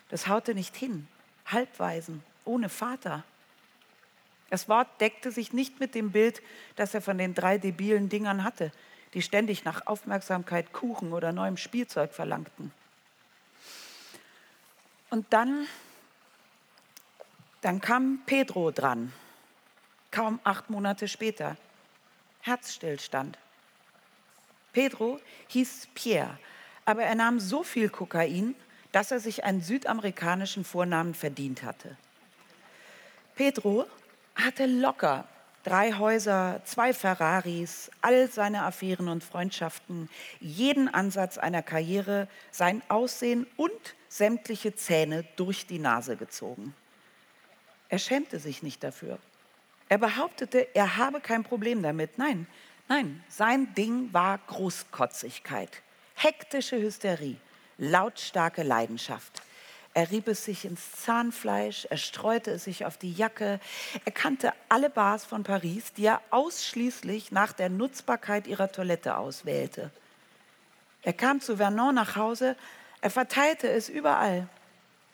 Das 0.08 0.26
haute 0.26 0.54
nicht 0.54 0.74
hin. 0.74 1.06
Halbwaisen, 1.44 2.22
ohne 2.46 2.70
Vater. 2.70 3.24
Das 4.48 4.70
Wort 4.70 4.88
deckte 5.02 5.30
sich 5.30 5.52
nicht 5.52 5.80
mit 5.80 5.94
dem 5.94 6.12
Bild, 6.12 6.40
das 6.76 6.94
er 6.94 7.02
von 7.02 7.18
den 7.18 7.34
drei 7.34 7.58
debilen 7.58 8.08
Dingern 8.08 8.44
hatte, 8.44 8.72
die 9.12 9.20
ständig 9.20 9.64
nach 9.64 9.86
Aufmerksamkeit, 9.86 10.72
Kuchen 10.72 11.12
oder 11.12 11.32
neuem 11.32 11.58
Spielzeug 11.58 12.14
verlangten. 12.14 12.72
Und 15.10 15.26
dann, 15.30 15.66
dann 17.60 17.80
kam 17.80 18.20
Pedro 18.26 18.70
dran, 18.70 19.12
kaum 20.10 20.40
acht 20.44 20.70
Monate 20.70 21.08
später. 21.08 21.56
Herzstillstand. 22.40 23.38
Pedro 24.72 25.20
hieß 25.48 25.88
Pierre, 25.94 26.38
aber 26.84 27.02
er 27.02 27.14
nahm 27.14 27.40
so 27.40 27.62
viel 27.62 27.88
Kokain, 27.88 28.54
dass 28.92 29.10
er 29.10 29.20
sich 29.20 29.44
einen 29.44 29.60
südamerikanischen 29.60 30.64
Vornamen 30.64 31.14
verdient 31.14 31.62
hatte. 31.62 31.96
Pedro 33.34 33.86
hatte 34.34 34.66
locker 34.66 35.26
drei 35.64 35.92
Häuser, 35.92 36.62
zwei 36.64 36.94
Ferraris, 36.94 37.90
all 38.00 38.30
seine 38.30 38.62
Affären 38.62 39.08
und 39.08 39.22
Freundschaften, 39.22 40.08
jeden 40.40 40.92
Ansatz 40.92 41.36
einer 41.36 41.62
Karriere, 41.62 42.28
sein 42.50 42.82
Aussehen 42.88 43.46
und 43.56 43.94
sämtliche 44.08 44.74
Zähne 44.74 45.24
durch 45.36 45.66
die 45.66 45.78
Nase 45.78 46.16
gezogen. 46.16 46.74
Er 47.88 47.98
schämte 47.98 48.38
sich 48.38 48.62
nicht 48.62 48.82
dafür. 48.82 49.18
Er 49.88 49.98
behauptete, 49.98 50.74
er 50.74 50.96
habe 50.96 51.20
kein 51.20 51.44
Problem 51.44 51.82
damit. 51.82 52.18
Nein, 52.18 52.46
Nein, 52.88 53.22
sein 53.28 53.74
Ding 53.74 54.08
war 54.14 54.38
Großkotzigkeit, 54.38 55.82
hektische 56.14 56.80
Hysterie, 56.80 57.36
lautstarke 57.76 58.62
Leidenschaft. 58.62 59.42
Er 59.92 60.10
rieb 60.10 60.28
es 60.28 60.46
sich 60.46 60.64
ins 60.64 60.92
Zahnfleisch, 60.92 61.86
er 61.90 61.98
streute 61.98 62.52
es 62.52 62.64
sich 62.64 62.86
auf 62.86 62.96
die 62.96 63.12
Jacke. 63.12 63.60
Er 64.06 64.12
kannte 64.12 64.54
alle 64.70 64.88
Bars 64.88 65.26
von 65.26 65.42
Paris, 65.42 65.92
die 65.92 66.06
er 66.06 66.22
ausschließlich 66.30 67.30
nach 67.30 67.52
der 67.52 67.68
Nutzbarkeit 67.68 68.46
ihrer 68.46 68.72
Toilette 68.72 69.18
auswählte. 69.18 69.90
Er 71.02 71.12
kam 71.12 71.42
zu 71.42 71.58
Vernon 71.58 71.94
nach 71.94 72.16
Hause, 72.16 72.56
er 73.00 73.10
verteilte 73.10 73.68
es 73.68 73.88
überall. 73.88 74.48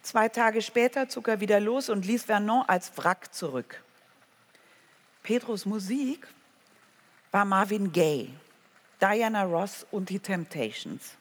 Zwei 0.03 0.29
Tage 0.29 0.63
später 0.63 1.09
zog 1.09 1.29
er 1.29 1.41
wieder 1.41 1.61
los 1.61 1.89
und 1.89 2.05
ließ 2.05 2.25
Vernon 2.25 2.65
als 2.67 2.97
Wrack 2.97 3.33
zurück. 3.35 3.83
Pedros 5.23 5.65
Musik 5.65 6.27
war 7.31 7.45
Marvin 7.45 7.91
Gaye, 7.91 8.29
Diana 9.01 9.45
Ross 9.45 9.87
und 9.91 10.11
die 10.11 10.19
Temptations. 10.19 11.17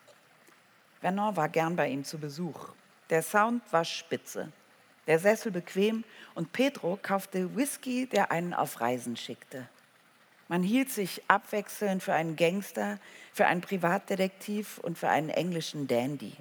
Vernon 0.99 1.35
war 1.35 1.49
gern 1.49 1.75
bei 1.75 1.89
ihm 1.89 2.03
zu 2.03 2.17
Besuch. 2.17 2.69
Der 3.09 3.23
Sound 3.23 3.61
war 3.71 3.85
spitze, 3.85 4.51
der 5.07 5.19
Sessel 5.19 5.51
bequem 5.51 6.03
und 6.35 6.51
Pedro 6.51 6.97
kaufte 7.01 7.55
Whisky, 7.55 8.07
der 8.07 8.31
einen 8.31 8.53
auf 8.53 8.79
Reisen 8.79 9.17
schickte. 9.17 9.67
Man 10.47 10.61
hielt 10.61 10.89
sich 10.89 11.21
abwechselnd 11.27 12.03
für 12.03 12.13
einen 12.13 12.35
Gangster, 12.35 12.99
für 13.31 13.45
einen 13.45 13.61
Privatdetektiv 13.61 14.77
und 14.79 14.97
für 14.97 15.09
einen 15.09 15.29
englischen 15.29 15.87
Dandy. 15.87 16.33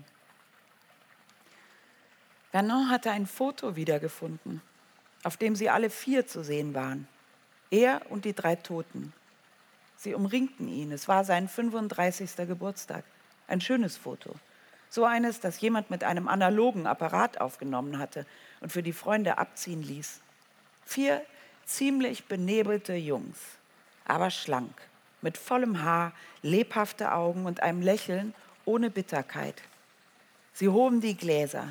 Vernon 2.53 2.91
hatte 2.91 3.11
ein 3.11 3.27
Foto 3.27 3.77
wiedergefunden, 3.77 4.63
auf 5.25 5.37
dem 5.37 5.57
sie 5.57 5.71
alle 5.71 5.91
vier 5.91 6.27
zu 6.27 6.45
sehen 6.45 6.75
waren. 6.75 7.09
Er 7.71 8.03
und 8.11 8.25
die 8.25 8.35
drei 8.35 8.57
Toten. 8.57 9.13
Sie 9.97 10.15
umringten 10.15 10.69
ihn. 10.69 10.93
Es 10.93 11.09
war 11.09 11.25
sein 11.25 11.49
35. 11.49 12.37
Geburtstag. 12.47 13.05
Ein 13.49 13.61
schönes 13.61 13.97
Foto. 13.97 14.35
So 14.91 15.07
eines, 15.07 15.41
das 15.41 15.61
jemand 15.61 15.91
mit 15.91 16.05
einem 16.05 16.29
analogen 16.29 16.87
Apparat 16.87 17.41
aufgenommen 17.41 17.99
hatte. 17.99 18.27
und 18.61 18.71
für 18.71 18.83
die 18.83 18.93
Freunde 18.93 19.39
abziehen 19.39 19.83
ließ. 19.83 20.21
Vier 20.85 21.23
ziemlich 21.65 22.27
benebelte 22.27 22.95
Jungs, 22.95 23.39
aber 24.05 24.31
schlank, 24.31 24.75
mit 25.21 25.39
vollem 25.39 25.83
Haar, 25.83 26.13
lebhafte 26.43 27.13
Augen 27.13 27.47
und 27.47 27.61
einem 27.61 27.83
Lächeln 27.83 28.35
ohne 28.65 28.91
Bitterkeit. 28.91 29.63
Sie 30.53 30.69
hoben 30.69 31.01
die 31.01 31.17
Gläser. 31.17 31.67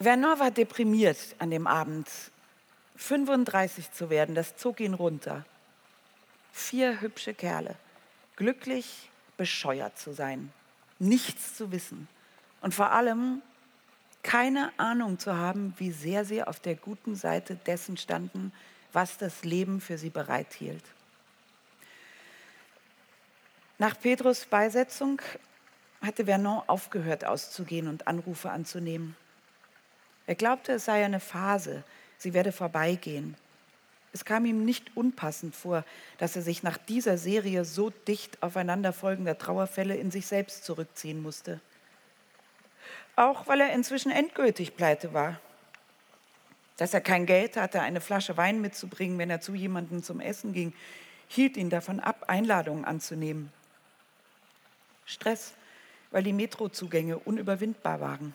Vernon 0.00 0.38
war 0.38 0.50
deprimiert 0.50 1.18
an 1.38 1.50
dem 1.50 1.66
Abend. 1.66 2.08
35 2.96 3.92
zu 3.92 4.10
werden, 4.10 4.34
das 4.34 4.56
zog 4.56 4.80
ihn 4.80 4.94
runter. 4.94 5.44
Vier 6.52 7.00
hübsche 7.00 7.34
Kerle, 7.34 7.76
glücklich, 8.36 9.10
bescheuert 9.36 9.96
zu 9.98 10.12
sein, 10.12 10.52
nichts 10.98 11.56
zu 11.56 11.70
wissen 11.70 12.08
und 12.60 12.74
vor 12.74 12.90
allem 12.90 13.42
keine 14.24 14.72
Ahnung 14.76 15.18
zu 15.18 15.36
haben, 15.36 15.74
wie 15.78 15.92
sehr 15.92 16.24
sie 16.24 16.42
auf 16.42 16.58
der 16.58 16.74
guten 16.74 17.14
Seite 17.14 17.54
dessen 17.54 17.96
standen, 17.96 18.52
was 18.92 19.16
das 19.16 19.44
Leben 19.44 19.80
für 19.80 19.96
sie 19.96 20.10
bereithielt. 20.10 20.82
Nach 23.78 23.98
Pedros 23.98 24.44
Beisetzung 24.44 25.22
hatte 26.02 26.24
Vernon 26.24 26.62
aufgehört 26.66 27.24
auszugehen 27.24 27.86
und 27.86 28.08
Anrufe 28.08 28.50
anzunehmen. 28.50 29.16
Er 30.28 30.34
glaubte, 30.34 30.72
es 30.72 30.84
sei 30.84 31.02
eine 31.02 31.20
Phase, 31.20 31.84
sie 32.18 32.34
werde 32.34 32.52
vorbeigehen. 32.52 33.34
Es 34.12 34.26
kam 34.26 34.44
ihm 34.44 34.62
nicht 34.62 34.94
unpassend 34.94 35.56
vor, 35.56 35.86
dass 36.18 36.36
er 36.36 36.42
sich 36.42 36.62
nach 36.62 36.76
dieser 36.76 37.16
Serie 37.16 37.64
so 37.64 37.88
dicht 37.88 38.42
aufeinanderfolgender 38.42 39.38
Trauerfälle 39.38 39.96
in 39.96 40.10
sich 40.10 40.26
selbst 40.26 40.66
zurückziehen 40.66 41.22
musste. 41.22 41.60
Auch 43.16 43.46
weil 43.46 43.62
er 43.62 43.72
inzwischen 43.72 44.12
endgültig 44.12 44.76
pleite 44.76 45.14
war. 45.14 45.40
Dass 46.76 46.92
er 46.92 47.00
kein 47.00 47.24
Geld 47.24 47.56
hatte, 47.56 47.80
eine 47.80 48.02
Flasche 48.02 48.36
Wein 48.36 48.60
mitzubringen, 48.60 49.16
wenn 49.16 49.30
er 49.30 49.40
zu 49.40 49.54
jemandem 49.54 50.02
zum 50.02 50.20
Essen 50.20 50.52
ging, 50.52 50.74
hielt 51.28 51.56
ihn 51.56 51.70
davon 51.70 52.00
ab, 52.00 52.24
Einladungen 52.26 52.84
anzunehmen. 52.84 53.50
Stress, 55.06 55.54
weil 56.10 56.22
die 56.22 56.34
Metrozugänge 56.34 57.18
unüberwindbar 57.18 58.02
waren. 58.02 58.34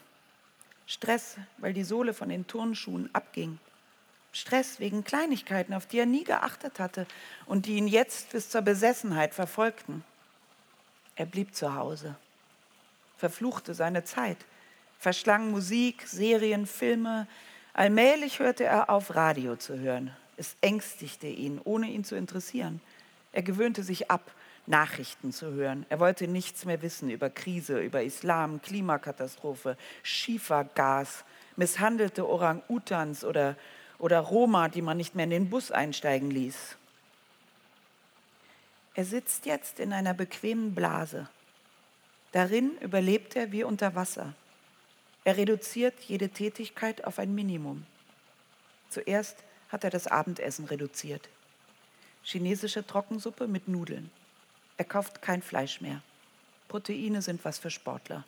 Stress, 0.93 1.38
weil 1.58 1.73
die 1.73 1.84
Sohle 1.84 2.13
von 2.13 2.29
den 2.29 2.45
Turnschuhen 2.45 3.10
abging. 3.13 3.58
Stress 4.32 4.79
wegen 4.79 5.03
Kleinigkeiten, 5.03 5.73
auf 5.73 5.88
die 5.88 5.97
er 5.97 6.06
nie 6.06 6.23
geachtet 6.23 6.79
hatte 6.79 7.08
und 7.47 7.65
die 7.65 7.77
ihn 7.77 7.88
jetzt 7.88 8.32
bis 8.32 8.49
zur 8.49 8.62
Besessenheit 8.62 9.34
verfolgten. 9.34 10.03
Er 11.15 11.25
blieb 11.25 11.56
zu 11.56 11.73
Hause, 11.75 12.15
verfluchte 13.17 13.73
seine 13.73 14.03
Zeit, 14.03 14.38
verschlang 14.99 15.49
Musik, 15.49 16.03
Serien, 16.08 16.67
Filme. 16.67 17.27
Allmählich 17.73 18.38
hörte 18.38 18.63
er 18.63 18.91
auf, 18.91 19.15
Radio 19.15 19.56
zu 19.56 19.79
hören. 19.79 20.15
Es 20.38 20.56
ängstigte 20.62 21.27
ihn, 21.27 21.60
ohne 21.63 21.88
ihn 21.88 22.03
zu 22.03 22.15
interessieren. 22.15 22.82
Er 23.32 23.41
gewöhnte 23.41 23.84
sich 23.84 24.12
ab, 24.12 24.32
Nachrichten 24.65 25.34
zu 25.34 25.52
hören. 25.52 25.86
Er 25.89 25.99
wollte 25.99 26.28
nichts 26.28 26.65
mehr 26.65 26.82
wissen 26.82 27.10
über 27.10 27.30
Krise, 27.30 27.80
über 27.80 28.04
Islam, 28.04 28.62
Klimakatastrophe, 28.62 29.78
Schiefergas, 30.04 31.26
misshandelte 31.56 32.28
Orang-Utans 32.28 33.26
oder, 33.26 33.58
oder 33.99 34.19
Roma, 34.19 34.69
die 34.69 34.82
man 34.82 34.97
nicht 34.97 35.15
mehr 35.15 35.26
in 35.26 35.32
den 35.32 35.49
Bus 35.49 35.71
einsteigen 35.71 36.32
ließ. 36.32 36.78
Er 38.95 39.06
sitzt 39.06 39.45
jetzt 39.45 39.80
in 39.80 39.91
einer 39.91 40.13
bequemen 40.13 40.76
Blase. 40.76 41.28
Darin 42.32 42.78
überlebt 42.80 43.36
er 43.36 43.52
wie 43.52 43.63
unter 43.63 43.95
Wasser. 43.95 44.34
Er 45.23 45.38
reduziert 45.38 45.99
jede 46.02 46.30
Tätigkeit 46.30 47.06
auf 47.06 47.19
ein 47.19 47.34
Minimum. 47.34 47.86
Zuerst 48.89 49.38
hat 49.69 49.84
er 49.84 49.89
das 49.89 50.08
Abendessen 50.08 50.65
reduziert. 50.65 51.30
Chinesische 52.23 52.86
Trockensuppe 52.86 53.47
mit 53.47 53.67
Nudeln. 53.67 54.12
Er 54.78 54.86
kauft 54.86 55.22
kein 55.22 55.42
Fleisch 55.42 55.82
mehr. 55.82 56.02
Proteine 56.68 57.22
sind 57.22 57.44
was 57.46 57.60
für 57.60 57.70
Sportler. 57.70 58.24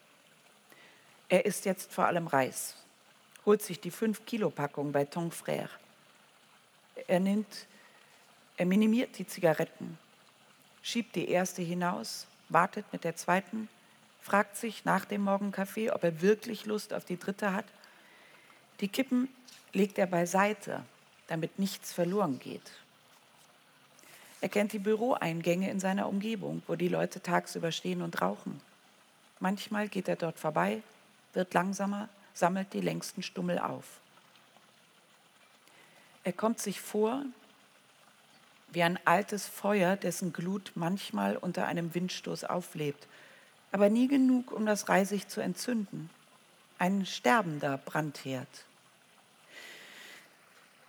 Er 1.27 1.45
isst 1.45 1.65
jetzt 1.65 1.91
vor 1.91 2.05
allem 2.05 2.27
Reis, 2.27 2.75
holt 3.45 3.63
sich 3.63 3.79
die 3.79 3.91
5-Kilo-Packung 3.91 4.91
bei 4.91 5.05
Ton 5.05 5.31
Frère. 5.31 5.69
Er 7.07 7.19
nimmt, 7.19 7.65
er 8.57 8.67
minimiert 8.67 9.17
die 9.17 9.25
Zigaretten, 9.25 9.97
schiebt 10.83 11.15
die 11.15 11.29
erste 11.29 11.63
hinaus, 11.63 12.27
wartet 12.49 12.85
mit 12.93 13.03
der 13.03 13.15
zweiten, 13.15 13.67
fragt 14.21 14.55
sich 14.55 14.85
nach 14.85 15.05
dem 15.05 15.21
Morgenkaffee, 15.21 15.89
ob 15.89 16.03
er 16.03 16.21
wirklich 16.21 16.65
Lust 16.65 16.93
auf 16.93 17.05
die 17.05 17.17
dritte 17.17 17.53
hat. 17.53 17.65
Die 18.79 18.87
Kippen 18.87 19.29
legt 19.73 19.97
er 19.97 20.07
beiseite, 20.07 20.83
damit 21.27 21.57
nichts 21.57 21.91
verloren 21.91 22.37
geht. 22.37 22.71
Er 24.41 24.49
kennt 24.49 24.73
die 24.73 24.79
Büroeingänge 24.79 25.69
in 25.69 25.79
seiner 25.79 26.07
Umgebung, 26.07 26.61
wo 26.67 26.75
die 26.75 26.87
Leute 26.87 27.21
tagsüber 27.21 27.71
stehen 27.71 28.01
und 28.01 28.21
rauchen. 28.21 28.61
Manchmal 29.39 29.87
geht 29.87 30.07
er 30.07 30.15
dort 30.15 30.39
vorbei, 30.39 30.81
wird 31.33 31.53
langsamer, 31.53 32.09
sammelt 32.33 32.73
die 32.73 32.81
längsten 32.81 33.23
Stummel 33.23 33.59
auf. 33.59 33.85
Er 36.23 36.33
kommt 36.33 36.59
sich 36.59 36.81
vor 36.81 37.23
wie 38.75 38.83
ein 38.83 38.99
altes 39.05 39.47
Feuer, 39.47 39.95
dessen 39.95 40.33
Glut 40.33 40.73
manchmal 40.75 41.37
unter 41.37 41.65
einem 41.65 41.95
Windstoß 41.95 42.43
auflebt, 42.43 43.07
aber 43.71 43.89
nie 43.89 44.07
genug, 44.07 44.51
um 44.51 44.65
das 44.65 44.89
Reisig 44.89 45.29
zu 45.29 45.39
entzünden. 45.39 46.09
Ein 46.77 47.05
sterbender 47.05 47.77
Brandherd. 47.77 48.47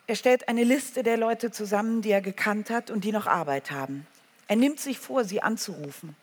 Er 0.07 0.15
stellt 0.15 0.49
eine 0.49 0.63
Liste 0.63 1.03
der 1.03 1.17
Leute 1.17 1.51
zusammen, 1.51 2.01
die 2.01 2.13
er 2.13 2.21
gekannt 2.21 2.71
hat 2.71 2.91
und 2.91 3.03
die 3.03 3.13
noch 3.13 3.27
Arbeit 3.27 3.73
haben. 3.73 4.07
Er 4.47 4.57
nimmt 4.57 4.79
sich 4.79 4.99
vor, 4.99 5.25
sie 5.25 5.43
anzurufen. 5.43 6.15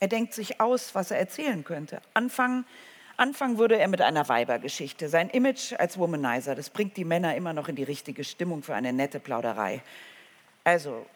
Er 0.00 0.08
denkt 0.08 0.34
sich 0.34 0.60
aus, 0.60 0.94
was 0.94 1.12
er 1.12 1.18
erzählen 1.18 1.62
könnte. 1.62 2.00
Anfangen, 2.14 2.64
anfangen 3.16 3.58
würde 3.58 3.78
er 3.78 3.86
mit 3.86 4.00
einer 4.00 4.28
Weibergeschichte. 4.28 5.08
Sein 5.08 5.30
Image 5.30 5.74
als 5.74 5.98
Womanizer, 5.98 6.56
das 6.56 6.70
bringt 6.70 6.96
die 6.96 7.04
Männer 7.04 7.36
immer 7.36 7.52
noch 7.52 7.68
in 7.68 7.76
die 7.76 7.84
richtige 7.84 8.24
Stimmung 8.24 8.62
für 8.64 8.74
eine 8.74 8.92
nette 8.92 9.20
Plauderei. 9.20 9.82
Also, 10.64 11.06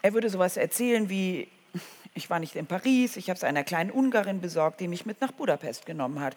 er 0.00 0.14
würde 0.14 0.30
sowas 0.30 0.56
erzählen 0.56 1.10
wie, 1.10 1.48
ich 2.14 2.30
war 2.30 2.38
nicht 2.38 2.56
in 2.56 2.66
Paris, 2.66 3.16
ich 3.16 3.28
habe 3.28 3.36
es 3.36 3.44
einer 3.44 3.64
kleinen 3.64 3.90
Ungarin 3.90 4.40
besorgt, 4.40 4.80
die 4.80 4.88
mich 4.88 5.04
mit 5.04 5.20
nach 5.20 5.32
Budapest 5.32 5.84
genommen 5.84 6.20
hat. 6.20 6.36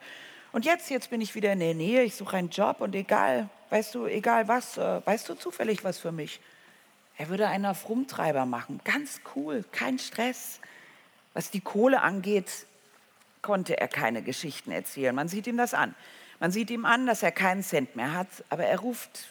Und 0.52 0.66
jetzt, 0.66 0.90
jetzt 0.90 1.10
bin 1.10 1.22
ich 1.22 1.36
wieder 1.36 1.54
in 1.54 1.60
der 1.60 1.74
Nähe, 1.74 2.04
ich 2.04 2.16
suche 2.16 2.38
einen 2.38 2.50
Job 2.50 2.82
und 2.82 2.96
egal, 2.96 3.50
weißt 3.70 3.96
du, 3.96 4.06
egal 4.06 4.48
was, 4.48 4.78
äh, 4.78 5.06
weißt 5.06 5.30
du 5.30 5.36
zufällig 5.36 5.84
was 5.84 6.00
für 6.00 6.12
mich? 6.12 6.40
Er 7.18 7.30
würde 7.30 7.48
einen 7.48 7.66
auf 7.66 7.90
Rumtreiber 7.90 8.46
machen, 8.46 8.80
ganz 8.84 9.22
cool, 9.36 9.66
kein 9.72 10.00
Stress. 10.00 10.60
Was 11.34 11.52
die 11.52 11.62
Kohle 11.62 12.02
angeht, 12.02 12.66
konnte 13.42 13.78
er 13.80 13.88
keine 13.88 14.22
Geschichten 14.22 14.72
erzählen. 14.72 15.14
Man 15.14 15.28
sieht 15.28 15.48
ihm 15.48 15.58
das 15.58 15.74
an. 15.74 15.96
Man 16.40 16.52
sieht 16.52 16.70
ihm 16.70 16.86
an, 16.86 17.06
dass 17.06 17.24
er 17.24 17.32
keinen 17.32 17.64
Cent 17.64 17.96
mehr 17.96 18.14
hat, 18.14 18.28
aber 18.50 18.66
er 18.66 18.80
ruft 18.80 19.28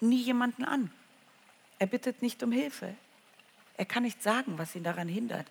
nie 0.00 0.22
jemanden 0.22 0.64
an. 0.64 0.90
Er 1.78 1.86
bittet 1.86 2.22
nicht 2.22 2.42
um 2.42 2.52
Hilfe. 2.52 2.94
Er 3.76 3.84
kann 3.84 4.02
nicht 4.02 4.22
sagen, 4.22 4.58
was 4.58 4.74
ihn 4.74 4.84
daran 4.84 5.08
hindert. 5.08 5.46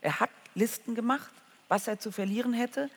Er 0.00 0.20
hat 0.20 0.30
Listen 0.54 0.94
gemacht, 0.94 1.30
was 1.68 1.88
er 1.88 1.98
zu 1.98 2.10
verlieren 2.10 2.52
hätte, 2.52 2.90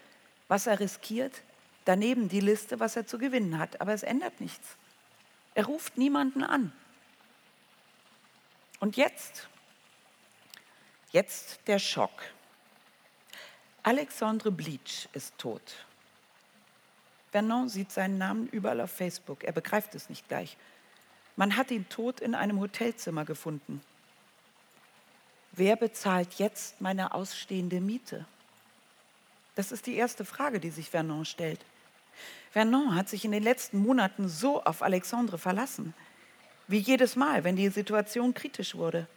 was 0.47 0.67
er 0.67 0.79
riskiert, 0.79 1.41
daneben 1.86 2.29
die 2.29 2.39
Liste, 2.39 2.79
was 2.79 2.95
er 2.95 3.08
zu 3.08 3.17
gewinnen 3.17 3.60
hat. 3.60 3.81
Aber 3.81 3.93
es 3.93 4.03
ändert 4.03 4.39
nichts. 4.41 4.77
Er 5.53 5.65
ruft 5.65 5.97
niemanden 5.97 6.43
an. 6.43 6.71
Und 8.79 8.97
jetzt, 8.97 9.47
jetzt 11.12 11.60
der 11.67 11.79
Schock. 11.79 12.12
Alexandre 13.84 14.51
Bleach 14.51 15.08
ist 15.13 15.38
tot. 15.38 15.86
Vernon 17.31 17.69
sieht 17.69 17.91
seinen 17.91 18.17
Namen 18.17 18.47
überall 18.47 18.81
auf 18.81 18.91
Facebook. 18.91 19.43
Er 19.43 19.51
begreift 19.51 19.93
es 19.95 20.10
nicht 20.10 20.27
gleich. 20.27 20.58
Man 21.36 21.58
hat 21.58 21.69
ihn 21.71 21.88
tot 21.89 22.19
in 22.19 22.34
einem 22.34 22.60
Hotelzimmer 22.60 23.25
gefunden. 23.25 23.81
Wer 25.51 25.75
bezahlt 25.75 26.34
jetzt 26.36 26.81
meine 26.81 27.13
ausstehende 27.13 27.79
Miete? 27.79 28.25
Das 29.55 29.71
ist 29.71 29.85
die 29.87 29.95
erste 29.95 30.25
Frage, 30.25 30.59
die 30.59 30.69
sich 30.69 30.89
Vernon 30.89 31.25
stellt. 31.25 31.59
Vernon 32.51 32.95
hat 32.95 33.09
sich 33.09 33.25
in 33.25 33.31
den 33.31 33.43
letzten 33.43 33.79
Monaten 33.79 34.29
so 34.29 34.63
auf 34.63 34.81
Alexandre 34.81 35.37
verlassen, 35.37 35.93
wie 36.67 36.77
jedes 36.77 37.15
Mal, 37.15 37.43
wenn 37.43 37.55
die 37.55 37.69
Situation 37.69 38.33
kritisch 38.33 38.75
wurde. 38.75 39.07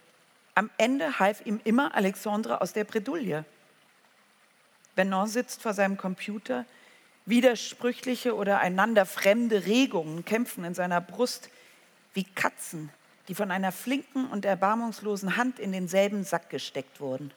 Am 0.55 0.69
Ende 0.77 1.19
half 1.19 1.45
ihm 1.45 1.59
immer 1.63 1.95
Alexandre 1.95 2.61
aus 2.61 2.73
der 2.73 2.83
Bredouille. 2.83 3.45
Vernon 4.95 5.27
sitzt 5.27 5.61
vor 5.61 5.73
seinem 5.73 5.97
Computer, 5.97 6.65
widersprüchliche 7.25 8.35
oder 8.35 8.59
einander 8.59 9.05
fremde 9.05 9.65
Regungen 9.65 10.25
kämpfen 10.25 10.63
in 10.63 10.73
seiner 10.73 10.99
Brust 10.99 11.49
wie 12.13 12.23
Katzen, 12.23 12.89
die 13.27 13.35
von 13.35 13.51
einer 13.51 13.71
flinken 13.71 14.27
und 14.27 14.45
erbarmungslosen 14.45 15.37
Hand 15.37 15.59
in 15.59 15.71
denselben 15.71 16.23
Sack 16.23 16.49
gesteckt 16.49 16.99
wurden. 16.99 17.31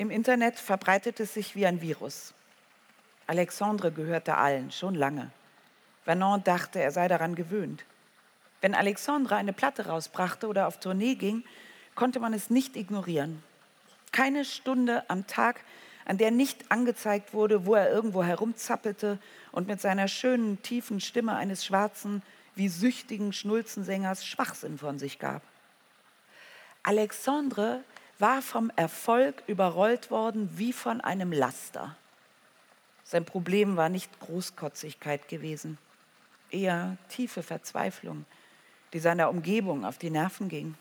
Im 0.00 0.10
Internet 0.10 0.58
verbreitet 0.58 1.20
es 1.20 1.34
sich 1.34 1.54
wie 1.54 1.66
ein 1.66 1.82
Virus. 1.82 2.32
Alexandre 3.26 3.92
gehörte 3.92 4.38
allen, 4.38 4.72
schon 4.72 4.94
lange. 4.94 5.30
Vernon 6.04 6.42
dachte, 6.42 6.80
er 6.80 6.90
sei 6.90 7.06
daran 7.06 7.34
gewöhnt. 7.34 7.84
Wenn 8.62 8.74
Alexandre 8.74 9.36
eine 9.36 9.52
Platte 9.52 9.88
rausbrachte 9.88 10.46
oder 10.46 10.68
auf 10.68 10.80
Tournee 10.80 11.16
ging, 11.16 11.44
konnte 11.96 12.18
man 12.18 12.32
es 12.32 12.48
nicht 12.48 12.76
ignorieren. 12.76 13.42
Keine 14.10 14.46
Stunde 14.46 15.04
am 15.10 15.26
Tag, 15.26 15.60
an 16.06 16.16
der 16.16 16.30
nicht 16.30 16.72
angezeigt 16.72 17.34
wurde, 17.34 17.66
wo 17.66 17.74
er 17.74 17.90
irgendwo 17.90 18.24
herumzappelte 18.24 19.18
und 19.52 19.68
mit 19.68 19.82
seiner 19.82 20.08
schönen, 20.08 20.62
tiefen 20.62 21.00
Stimme 21.00 21.36
eines 21.36 21.62
schwarzen, 21.62 22.22
wie 22.54 22.70
süchtigen 22.70 23.34
Schnulzensängers 23.34 24.24
Schwachsinn 24.24 24.78
von 24.78 24.98
sich 24.98 25.18
gab. 25.18 25.42
Alexandre 26.84 27.84
war 28.20 28.42
vom 28.42 28.70
Erfolg 28.76 29.42
überrollt 29.46 30.10
worden 30.10 30.50
wie 30.54 30.72
von 30.72 31.00
einem 31.00 31.32
Laster. 31.32 31.96
Sein 33.04 33.24
Problem 33.24 33.76
war 33.76 33.88
nicht 33.88 34.20
Großkotzigkeit 34.20 35.26
gewesen, 35.28 35.78
eher 36.50 36.96
tiefe 37.08 37.42
Verzweiflung, 37.42 38.24
die 38.92 39.00
seiner 39.00 39.30
Umgebung 39.30 39.84
auf 39.84 39.98
die 39.98 40.10
Nerven 40.10 40.48
ging. 40.48 40.74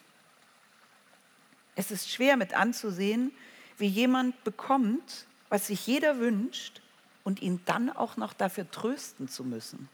Es 1.75 1.91
ist 1.91 2.11
schwer 2.11 2.35
mit 2.37 2.53
anzusehen, 2.53 3.31
wie 3.77 3.87
jemand 3.87 4.43
bekommt, 4.43 5.25
was 5.47 5.67
sich 5.67 5.87
jeder 5.87 6.19
wünscht, 6.19 6.81
und 7.23 7.41
ihn 7.41 7.61
dann 7.65 7.89
auch 7.91 8.17
noch 8.17 8.33
dafür 8.33 8.69
trösten 8.71 9.27
zu 9.27 9.43
müssen. 9.43 9.87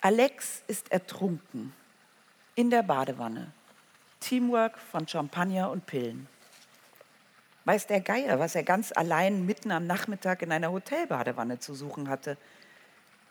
Alex 0.00 0.62
ist 0.68 0.90
ertrunken 0.90 1.74
in 2.54 2.70
der 2.70 2.82
Badewanne. 2.82 3.52
Teamwork 4.20 4.78
von 4.78 5.08
Champagner 5.08 5.70
und 5.70 5.86
Pillen. 5.86 6.28
Weiß 7.64 7.86
der 7.86 8.00
Geier, 8.00 8.38
was 8.38 8.54
er 8.54 8.62
ganz 8.62 8.92
allein 8.94 9.44
mitten 9.44 9.70
am 9.70 9.86
Nachmittag 9.86 10.42
in 10.42 10.52
einer 10.52 10.70
Hotelbadewanne 10.70 11.58
zu 11.58 11.74
suchen 11.74 12.08
hatte. 12.08 12.36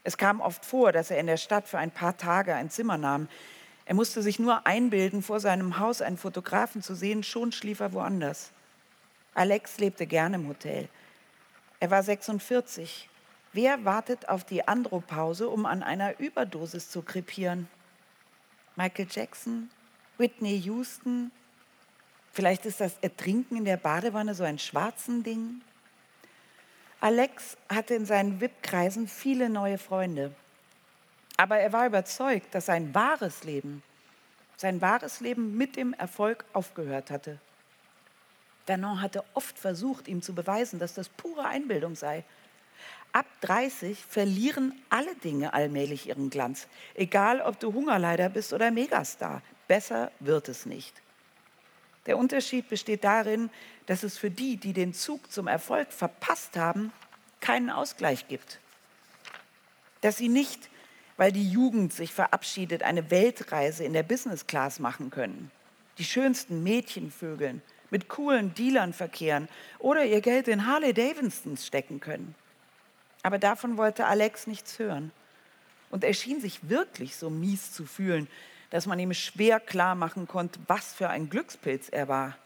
Es 0.03 0.17
kam 0.17 0.41
oft 0.41 0.65
vor, 0.65 0.91
dass 0.91 1.11
er 1.11 1.19
in 1.19 1.27
der 1.27 1.37
Stadt 1.37 1.67
für 1.67 1.77
ein 1.77 1.91
paar 1.91 2.17
Tage 2.17 2.55
ein 2.55 2.69
Zimmer 2.69 2.97
nahm. 2.97 3.27
Er 3.85 3.95
musste 3.95 4.21
sich 4.21 4.39
nur 4.39 4.67
einbilden, 4.67 5.23
vor 5.23 5.39
seinem 5.39 5.79
Haus 5.79 6.01
einen 6.01 6.17
Fotografen 6.17 6.81
zu 6.81 6.95
sehen, 6.95 7.23
schon 7.23 7.51
schlief 7.51 7.79
er 7.79 7.93
woanders. 7.93 8.51
Alex 9.33 9.77
lebte 9.77 10.05
gern 10.05 10.33
im 10.33 10.47
Hotel. 10.47 10.89
Er 11.79 11.91
war 11.91 12.03
46. 12.03 13.09
Wer 13.53 13.85
wartet 13.85 14.29
auf 14.29 14.43
die 14.43 14.67
Andropause, 14.67 15.49
um 15.49 15.65
an 15.65 15.81
einer 15.81 16.19
Überdosis 16.19 16.89
zu 16.89 17.01
krepieren? 17.01 17.67
Michael 18.75 19.07
Jackson, 19.09 19.69
Whitney 20.19 20.57
Houston, 20.65 21.31
vielleicht 22.33 22.65
ist 22.65 22.81
das 22.81 22.93
Ertrinken 23.01 23.55
in 23.57 23.65
der 23.65 23.77
Badewanne 23.77 24.35
so 24.35 24.43
ein 24.43 24.59
schwarzen 24.59 25.23
Ding. 25.23 25.61
Alex 26.99 27.55
hatte 27.69 27.95
in 27.95 28.05
seinen 28.05 28.41
VIP-Kreisen 28.41 29.07
viele 29.07 29.49
neue 29.49 29.77
Freunde. 29.77 30.35
Aber 31.37 31.57
er 31.57 31.71
war 31.71 31.87
überzeugt, 31.87 32.53
dass 32.53 32.65
sein 32.65 32.93
wahres 32.93 33.45
Leben, 33.45 33.81
sein 34.57 34.81
wahres 34.81 35.21
Leben 35.21 35.55
mit 35.55 35.77
dem 35.77 35.93
Erfolg 35.93 36.43
aufgehört 36.51 37.11
hatte. 37.11 37.39
Vernon 38.65 39.01
hatte 39.01 39.23
oft 39.33 39.57
versucht, 39.57 40.09
ihm 40.09 40.21
zu 40.21 40.35
beweisen, 40.35 40.79
dass 40.79 40.93
das 40.93 41.07
pure 41.07 41.45
Einbildung 41.45 41.95
sei. 41.95 42.25
Ab 43.13 43.25
30 43.41 43.97
verlieren 43.97 44.79
alle 44.89 45.15
Dinge 45.15 45.53
allmählich 45.53 46.09
ihren 46.09 46.29
Glanz. 46.29 46.67
Egal, 46.93 47.41
ob 47.41 47.59
du 47.59 47.73
Hungerleider 47.73 48.27
bist 48.27 48.51
oder 48.51 48.69
Megastar. 48.69 49.41
Besser 49.69 50.11
wird 50.19 50.49
es 50.49 50.65
nicht. 50.65 50.99
Der 52.07 52.17
Unterschied 52.17 52.67
besteht 52.69 53.03
darin, 53.03 53.51
dass 53.85 54.01
es 54.01 54.17
für 54.17 54.31
die, 54.31 54.57
die 54.57 54.73
den 54.73 54.95
Zug 54.95 55.31
zum 55.31 55.45
Erfolg 55.45 55.93
verpasst 55.93 56.57
haben, 56.57 56.91
keinen 57.39 57.69
Ausgleich 57.69 58.27
gibt. 58.27 58.59
Dass 60.01 60.17
sie 60.17 60.27
nicht, 60.27 60.71
weil 61.17 61.31
die 61.31 61.47
Jugend 61.47 61.93
sich 61.93 62.11
verabschiedet, 62.11 62.81
eine 62.81 63.11
Weltreise 63.11 63.83
in 63.83 63.93
der 63.93 64.01
Business 64.01 64.47
Class 64.47 64.79
machen 64.79 65.11
können, 65.11 65.51
die 65.99 66.03
schönsten 66.03 66.63
Mädchen 66.63 67.11
vögeln, 67.11 67.61
mit 67.91 68.09
coolen 68.09 68.55
Dealern 68.55 68.91
verkehren 68.91 69.47
oder 69.77 70.03
ihr 70.03 70.21
Geld 70.21 70.47
in 70.47 70.65
Harley 70.65 70.95
Davidsons 70.95 71.67
stecken 71.67 71.99
können. 71.99 72.33
Aber 73.21 73.37
davon 73.37 73.77
wollte 73.77 74.07
Alex 74.07 74.47
nichts 74.47 74.79
hören. 74.79 75.11
Und 75.91 76.03
er 76.03 76.15
schien 76.15 76.41
sich 76.41 76.69
wirklich 76.69 77.15
so 77.17 77.29
mies 77.29 77.71
zu 77.71 77.85
fühlen, 77.85 78.27
dass 78.69 78.85
man 78.85 78.99
ihm 78.99 79.13
schwer 79.13 79.59
klar 79.59 79.95
machen 79.95 80.27
konnte, 80.27 80.59
was 80.67 80.93
für 80.93 81.09
ein 81.09 81.29
Glückspilz 81.29 81.89
er 81.89 82.07
war. 82.07 82.37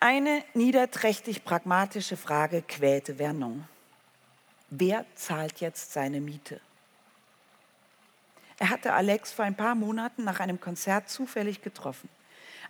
Eine 0.00 0.44
niederträchtig 0.54 1.44
pragmatische 1.44 2.16
Frage 2.16 2.62
quälte 2.62 3.16
Vernon. 3.16 3.66
Wer 4.70 5.04
zahlt 5.14 5.60
jetzt 5.60 5.92
seine 5.92 6.20
Miete? 6.20 6.60
Er 8.58 8.70
hatte 8.70 8.92
Alex 8.92 9.32
vor 9.32 9.44
ein 9.44 9.56
paar 9.56 9.74
Monaten 9.74 10.24
nach 10.24 10.40
einem 10.40 10.60
Konzert 10.60 11.08
zufällig 11.08 11.62
getroffen. 11.62 12.08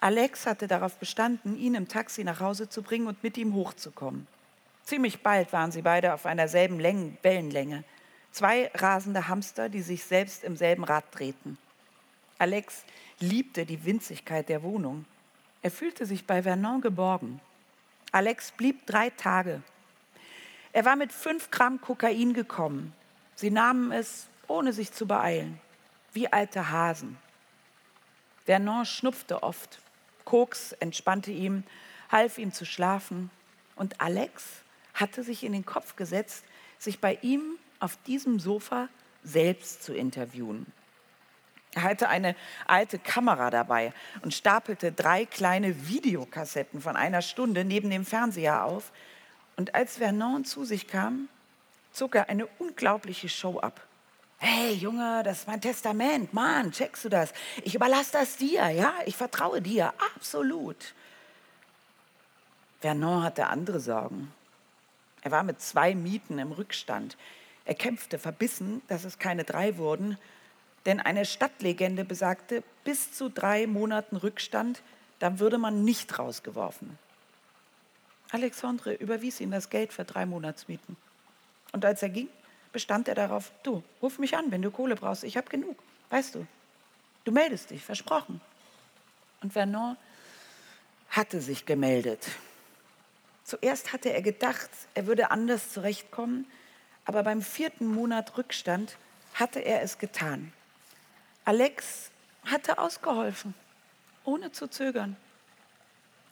Alex 0.01 0.47
hatte 0.47 0.69
darauf 0.69 0.97
bestanden, 0.99 1.59
ihn 1.59 1.75
im 1.75 1.89
Taxi 1.89 2.25
nach 2.25 2.41
Hause 2.41 2.69
zu 2.69 2.83
bringen 2.83 3.09
und 3.09 3.23
mit 3.23 3.37
ihm 3.37 3.55
hochzukommen. 3.55 4.27
Ziemlich 4.85 5.23
bald 5.23 5.53
waren 5.53 5.73
sie 5.73 5.83
beide 5.83 6.15
auf 6.15 6.25
einer 6.25 6.49
selben 6.49 6.79
Wellenlänge. 6.79 7.85
Zwei 8.39 8.71
rasende 8.73 9.27
Hamster, 9.27 9.69
die 9.69 9.83
sich 9.83 10.05
selbst 10.05 10.45
im 10.45 10.57
selben 10.57 10.85
Rad 10.85 11.07
drehten. 11.11 11.59
Alex 12.39 12.85
liebte 13.19 13.67
die 13.67 13.85
Winzigkeit 13.85 14.49
der 14.49 14.63
Wohnung. 14.63 15.07
Er 15.61 15.73
fühlte 15.73 16.07
sich 16.07 16.25
bei 16.25 16.45
Vernon 16.45 16.81
geborgen. 16.81 17.41
Alex 18.13 18.53
blieb 18.53 18.87
drei 18.87 19.11
Tage. 19.11 19.61
Er 20.73 20.85
war 20.85 20.95
mit 20.95 21.13
fünf 21.13 21.51
Gramm 21.51 21.81
Kokain 21.81 22.33
gekommen. 22.33 22.95
Sie 23.35 23.51
nahmen 23.51 23.91
es, 23.91 24.29
ohne 24.47 24.73
sich 24.73 24.93
zu 24.93 25.09
beeilen, 25.09 25.61
wie 26.13 26.33
alte 26.33 26.71
Hasen. 26.71 27.19
Vernon 28.45 28.85
schnupfte 28.85 29.43
oft. 29.43 29.81
Koks 30.25 30.75
entspannte 30.75 31.33
ihm, 31.33 31.65
half 32.09 32.39
ihm 32.39 32.53
zu 32.53 32.65
schlafen. 32.65 33.33
Und 33.75 34.01
Alex 34.01 34.45
hatte 34.95 35.25
sich 35.25 35.43
in 35.43 35.55
den 35.55 35.67
Kopf 35.67 35.97
gesetzt, 35.97 36.45
sich 36.79 37.01
bei 37.01 37.19
ihm 37.21 37.59
auf 37.81 37.99
diesem 38.07 38.41
Sofa 38.41 38.89
selbst 39.23 39.83
zu 39.83 39.95
interviewen. 39.95 40.67
Er 41.75 41.83
hatte 41.83 42.09
eine 42.09 42.35
alte 42.67 42.99
Kamera 42.99 43.51
dabei 43.51 43.93
und 44.23 44.35
stapelte 44.35 44.91
drei 44.91 45.27
kleine 45.27 45.89
Videokassetten 45.89 46.81
von 46.81 46.97
einer 46.97 47.23
Stunde 47.23 47.65
neben 47.65 47.91
dem 47.91 48.05
Fernseher 48.05 48.65
auf. 48.65 48.91
Und 49.57 49.75
als 49.75 49.99
Vernon 49.99 50.45
zu 50.45 50.65
sich 50.65 50.87
kam, 50.87 51.29
zog 51.93 52.15
er 52.15 52.29
eine 52.29 52.47
unglaubliche 52.59 53.29
Show 53.29 53.59
ab. 53.59 53.81
Hey 54.39 54.75
Junge, 54.75 55.23
das 55.25 55.41
ist 55.41 55.49
mein 55.49 55.61
Testament. 55.61 56.33
Mann, 56.33 56.71
checkst 56.71 57.05
du 57.05 57.09
das? 57.09 57.33
Ich 57.65 57.75
überlasse 57.75 58.13
das 58.13 58.37
dir, 58.37 58.69
ja? 58.69 58.95
Ich 59.05 59.17
vertraue 59.17 59.61
dir, 59.61 59.93
absolut. 60.15 60.95
Vernon 62.81 63.25
hatte 63.25 63.49
andere 63.49 63.81
Sorgen. 63.81 64.33
Er 65.23 65.33
war 65.33 65.43
mit 65.43 65.61
zwei 65.61 65.95
Mieten 65.95 66.39
im 66.39 66.53
Rückstand. 66.53 67.17
Er 67.69 67.75
kämpfte 67.75 68.19
verbissen, 68.19 68.81
dass 68.89 69.05
es 69.05 69.19
keine 69.19 69.45
drei 69.45 69.77
wurden, 69.77 70.17
denn 70.87 71.01
eine 71.01 71.27
Stadtlegende 71.27 72.03
besagte, 72.03 72.63
bis 72.83 73.13
zu 73.13 73.29
drei 73.29 73.67
Monaten 73.67 74.17
Rückstand, 74.17 74.81
dann 75.19 75.39
würde 75.39 75.59
man 75.59 75.85
nicht 75.85 76.19
rausgeworfen. 76.19 76.99
Alexandre 78.31 78.95
überwies 78.95 79.41
ihm 79.41 79.51
das 79.51 79.69
Geld 79.69 79.93
für 79.93 80.07
drei 80.07 80.25
Monatsmieten. 80.25 80.97
Und 81.73 81.85
als 81.85 82.03
er 82.03 82.09
ging, 82.09 82.31
bestand 82.73 83.07
er 83.07 83.15
darauf, 83.15 83.53
du, 83.65 83.83
ruf 84.01 84.19
mich 84.19 84.35
an, 84.35 84.51
wenn 84.51 84.63
du 84.63 84.71
Kohle 84.71 84.97
brauchst, 84.97 85.23
ich 85.23 85.37
habe 85.37 85.51
genug, 85.51 85.77
weißt 86.09 86.37
du. 86.37 86.47
Du 87.25 87.33
meldest 87.33 87.69
dich, 87.69 87.85
versprochen. 87.85 88.41
Und 89.43 89.53
Vernon 89.53 89.99
hatte 91.11 91.43
sich 91.43 91.67
gemeldet. 91.67 92.29
Zuerst 93.45 93.93
hatte 93.93 94.11
er 94.11 94.23
gedacht, 94.23 94.71
er 94.95 95.07
würde 95.07 95.31
anders 95.31 95.71
zurechtkommen, 95.71 96.47
aber 97.09 97.23
beim 97.23 97.41
vierten 97.41 97.87
Monat 97.87 98.37
Rückstand 98.37 98.99
hatte 99.33 99.61
er 99.61 99.81
es 99.81 99.97
getan. 99.97 100.53
Alex 101.47 102.11
hatte 102.45 102.77
ausgeholfen, 102.77 103.55
ohne 104.25 104.53
zu 104.53 104.69
zögern. 104.69 105.17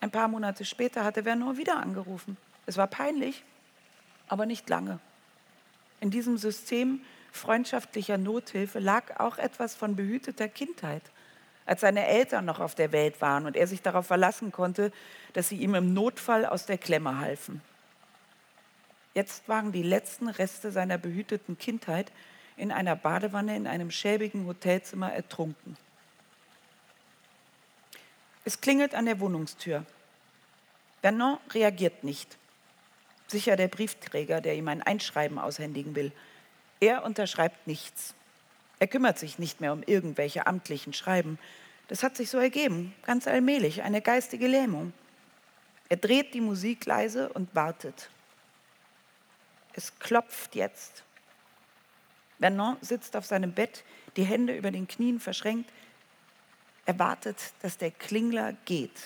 Ein 0.03 0.11
paar 0.11 0.29
Monate 0.29 0.67
später 0.67 1.03
hatte 1.03 1.23
Vernon 1.23 1.57
wieder 1.57 1.79
angerufen. 1.79 2.37
Es 2.67 2.77
war 2.77 2.89
peinlich, 2.89 3.43
aber 4.29 4.45
nicht 4.45 4.69
lange. 4.69 4.99
In 6.01 6.11
diesem 6.11 6.37
System 6.37 7.01
freundschaftlicher 7.33 8.19
Nothilfe 8.19 8.79
lag 8.79 9.19
auch 9.19 9.39
etwas 9.39 9.75
von 9.75 9.97
behüteter 9.97 10.47
Kindheit, 10.47 11.03
als 11.65 11.81
seine 11.81 12.07
Eltern 12.07 12.45
noch 12.45 12.61
auf 12.61 12.75
der 12.75 12.93
Welt 12.93 13.23
waren 13.23 13.47
und 13.47 13.57
er 13.57 13.67
sich 13.67 13.81
darauf 13.81 14.07
verlassen 14.09 14.53
konnte, 14.53 14.93
dass 15.33 15.49
sie 15.49 15.57
ihm 15.57 15.75
im 15.75 15.95
Notfall 15.95 16.45
aus 16.45 16.67
der 16.67 16.77
Klemme 16.77 17.19
halfen. 17.19 17.63
Jetzt 19.17 19.49
waren 19.49 19.73
die 19.73 19.83
letzten 19.83 20.29
Reste 20.29 20.71
seiner 20.71 20.99
behüteten 20.99 21.57
Kindheit 21.57 22.13
in 22.59 22.71
einer 22.71 22.95
Badewanne 22.95 23.57
in 23.57 23.67
einem 23.67 23.91
schäbigen 23.91 24.45
Hotelzimmer 24.47 25.11
ertrunken. 25.11 25.79
Es 28.45 28.61
klingelt 28.61 28.95
an 28.95 29.07
der 29.07 29.19
Wohnungstür. 29.19 29.87
Vernon 31.01 31.39
reagiert 31.55 32.05
nicht. 32.05 32.37
Sicher 33.27 33.57
der 33.57 33.69
Briefträger, 33.69 34.43
der 34.43 34.55
ihm 34.55 34.69
ein 34.69 34.83
Einschreiben 34.83 35.39
aushändigen 35.39 35.95
will. 35.95 36.13
Er 36.81 37.03
unterschreibt 37.03 37.67
nichts. 37.67 38.15
Er 38.81 38.87
kümmert 38.87 39.19
sich 39.19 39.39
nicht 39.39 39.63
mehr 39.63 39.73
um 39.73 39.83
irgendwelche 39.83 40.47
amtlichen 40.47 40.93
Schreiben. 40.93 41.39
Das 41.89 42.03
hat 42.03 42.19
sich 42.19 42.29
so 42.29 42.37
ergeben, 42.37 42.95
ganz 43.07 43.27
allmählich, 43.27 43.83
eine 43.83 44.03
geistige 44.03 44.47
Lähmung. 44.47 44.93
Er 45.89 45.97
dreht 45.97 46.35
die 46.35 46.43
Musik 46.43 46.85
leise 46.85 47.31
und 47.31 47.55
wartet. 47.55 48.11
Es 49.77 49.99
klopft 49.99 50.55
jetzt. 50.55 51.05
Vernon 52.39 52.77
sitzt 52.81 53.15
auf 53.17 53.27
seinem 53.27 53.53
Bett, 53.53 53.85
die 54.17 54.25
Hände 54.25 54.57
über 54.57 54.71
den 54.71 54.89
Knien 54.89 55.21
verschränkt. 55.21 55.71
Er 56.87 56.99
wartet, 56.99 57.37
dass 57.63 57.79
der 57.79 57.91
Klingler 57.91 58.55
geht. 58.65 58.99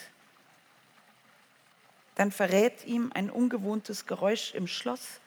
Dann 2.14 2.30
verrät 2.32 2.84
ihm 2.86 3.10
ein 3.14 3.30
ungewohntes 3.30 4.06
Geräusch 4.06 4.54
im 4.54 4.66
Schloss, 4.66 5.20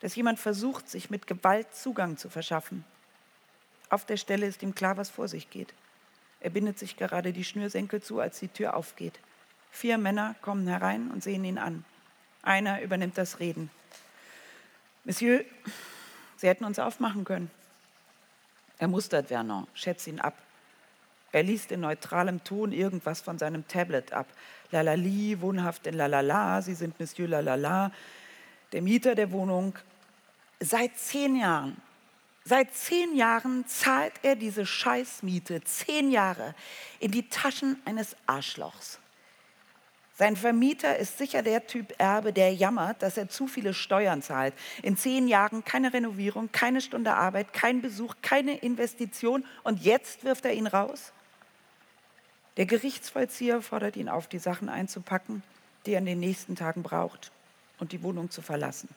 dass 0.00 0.16
jemand 0.16 0.38
versucht, 0.38 0.88
sich 0.88 1.10
mit 1.10 1.26
Gewalt 1.26 1.74
Zugang 1.74 2.16
zu 2.16 2.28
verschaffen. 2.28 2.84
Auf 3.90 4.04
der 4.04 4.16
Stelle 4.16 4.46
ist 4.46 4.62
ihm 4.62 4.74
klar, 4.74 4.96
was 4.96 5.10
vor 5.10 5.28
sich 5.28 5.50
geht. 5.50 5.74
Er 6.40 6.50
bindet 6.50 6.78
sich 6.78 6.96
gerade 6.96 7.32
die 7.32 7.44
Schnürsenkel 7.44 8.02
zu, 8.02 8.20
als 8.20 8.38
die 8.38 8.48
Tür 8.48 8.76
aufgeht. 8.76 9.18
Vier 9.70 9.98
Männer 9.98 10.34
kommen 10.40 10.66
herein 10.66 11.10
und 11.10 11.22
sehen 11.22 11.44
ihn 11.44 11.58
an. 11.58 11.84
Einer 12.42 12.80
übernimmt 12.82 13.18
das 13.18 13.40
Reden. 13.40 13.70
Monsieur, 15.08 15.42
Sie 16.36 16.46
hätten 16.46 16.64
uns 16.64 16.78
aufmachen 16.78 17.24
können. 17.24 17.50
Er 18.78 18.88
mustert 18.88 19.28
Vernon, 19.28 19.66
schätzt 19.72 20.06
ihn 20.06 20.20
ab. 20.20 20.34
Er 21.32 21.42
liest 21.42 21.72
in 21.72 21.80
neutralem 21.80 22.44
Ton 22.44 22.72
irgendwas 22.72 23.22
von 23.22 23.38
seinem 23.38 23.66
Tablet 23.66 24.12
ab. 24.12 24.26
Lalali, 24.70 25.40
wohnhaft 25.40 25.86
in 25.86 25.94
Lalala, 25.94 26.60
Sie 26.60 26.74
sind 26.74 27.00
Monsieur 27.00 27.26
Lalala, 27.26 27.90
der 28.72 28.82
Mieter 28.82 29.14
der 29.14 29.32
Wohnung. 29.32 29.78
Seit 30.60 30.98
zehn 30.98 31.36
Jahren 31.36 31.80
Seit 32.44 32.74
zehn 32.74 33.14
Jahren 33.14 33.66
zahlt 33.66 34.12
er 34.22 34.36
diese 34.36 34.64
Scheißmiete, 34.64 35.62
zehn 35.64 36.10
Jahre, 36.10 36.54
in 36.98 37.10
die 37.10 37.28
Taschen 37.28 37.80
eines 37.84 38.14
Arschlochs. 38.26 38.98
Sein 40.18 40.34
Vermieter 40.34 40.96
ist 40.96 41.16
sicher 41.16 41.42
der 41.42 41.68
Typ 41.68 41.94
Erbe, 41.98 42.32
der 42.32 42.52
jammert, 42.52 43.02
dass 43.04 43.16
er 43.16 43.28
zu 43.28 43.46
viele 43.46 43.72
Steuern 43.72 44.20
zahlt. 44.20 44.52
In 44.82 44.96
zehn 44.96 45.28
Jahren 45.28 45.64
keine 45.64 45.92
Renovierung, 45.92 46.50
keine 46.50 46.80
Stunde 46.80 47.14
Arbeit, 47.14 47.52
kein 47.52 47.80
Besuch, 47.80 48.16
keine 48.20 48.56
Investition 48.56 49.44
und 49.62 49.80
jetzt 49.80 50.24
wirft 50.24 50.44
er 50.44 50.54
ihn 50.54 50.66
raus? 50.66 51.12
Der 52.56 52.66
Gerichtsvollzieher 52.66 53.62
fordert 53.62 53.96
ihn 53.96 54.08
auf, 54.08 54.26
die 54.26 54.40
Sachen 54.40 54.68
einzupacken, 54.68 55.44
die 55.86 55.92
er 55.92 56.00
in 56.00 56.06
den 56.06 56.18
nächsten 56.18 56.56
Tagen 56.56 56.82
braucht 56.82 57.30
und 57.78 57.92
die 57.92 58.02
Wohnung 58.02 58.28
zu 58.28 58.42
verlassen. 58.42 58.88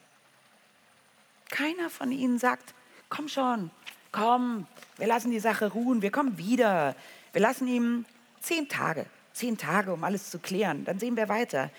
Keiner 1.50 1.88
von 1.88 2.10
ihnen 2.10 2.40
sagt, 2.40 2.74
komm 3.08 3.28
schon, 3.28 3.70
komm, 4.10 4.66
wir 4.96 5.06
lassen 5.06 5.30
die 5.30 5.38
Sache 5.38 5.70
ruhen, 5.70 6.02
wir 6.02 6.10
kommen 6.10 6.36
wieder. 6.36 6.96
Wir 7.32 7.42
lassen 7.42 7.68
ihm 7.68 8.06
zehn 8.40 8.68
Tage, 8.68 9.06
zehn 9.32 9.58
Tage, 9.58 9.92
um 9.92 10.04
alles 10.04 10.30
zu 10.30 10.38
klären. 10.38 10.84
Dann 10.84 10.98
sehen 10.98 11.16
wir 11.16 11.28
weiter. 11.28 11.70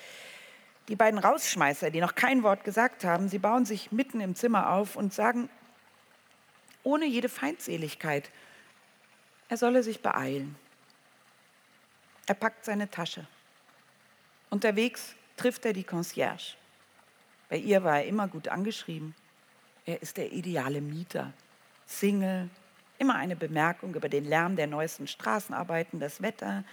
Die 0.88 0.96
beiden 0.96 1.20
Rausschmeißer, 1.20 1.92
die 1.92 2.02
noch 2.02 2.16
kein 2.16 2.44
Wort 2.44 2.64
gesagt 2.64 3.06
haben, 3.06 3.30
sie 3.30 3.40
bauen 3.40 3.66
sich 3.66 3.92
mitten 3.92 4.20
im 4.20 4.36
Zimmer 4.36 4.72
auf 4.72 4.96
und 4.96 5.14
sagen, 5.14 5.50
ohne 6.84 7.06
jede 7.06 7.30
Feindseligkeit, 7.30 8.30
er 9.48 9.58
solle 9.58 9.84
sich 9.84 10.02
beeilen. 10.02 10.56
Er 12.26 12.36
packt 12.36 12.66
seine 12.66 12.90
Tasche. 12.90 13.26
Unterwegs 14.50 15.16
trifft 15.38 15.66
er 15.66 15.74
die 15.74 15.84
Concierge. 15.84 16.56
Bei 17.50 17.58
ihr 17.58 17.84
war 17.84 18.00
er 18.00 18.06
immer 18.06 18.28
gut 18.28 18.48
angeschrieben. 18.48 19.16
Er 19.86 20.02
ist 20.02 20.18
der 20.18 20.32
ideale 20.32 20.82
Mieter. 20.82 21.34
Single, 21.86 22.50
immer 22.98 23.16
eine 23.16 23.36
Bemerkung 23.36 23.96
über 23.96 24.10
den 24.10 24.26
Lärm 24.26 24.56
der 24.56 24.68
neuesten 24.68 25.08
Straßenarbeiten, 25.08 26.00
das 26.00 26.22
Wetter, 26.22 26.64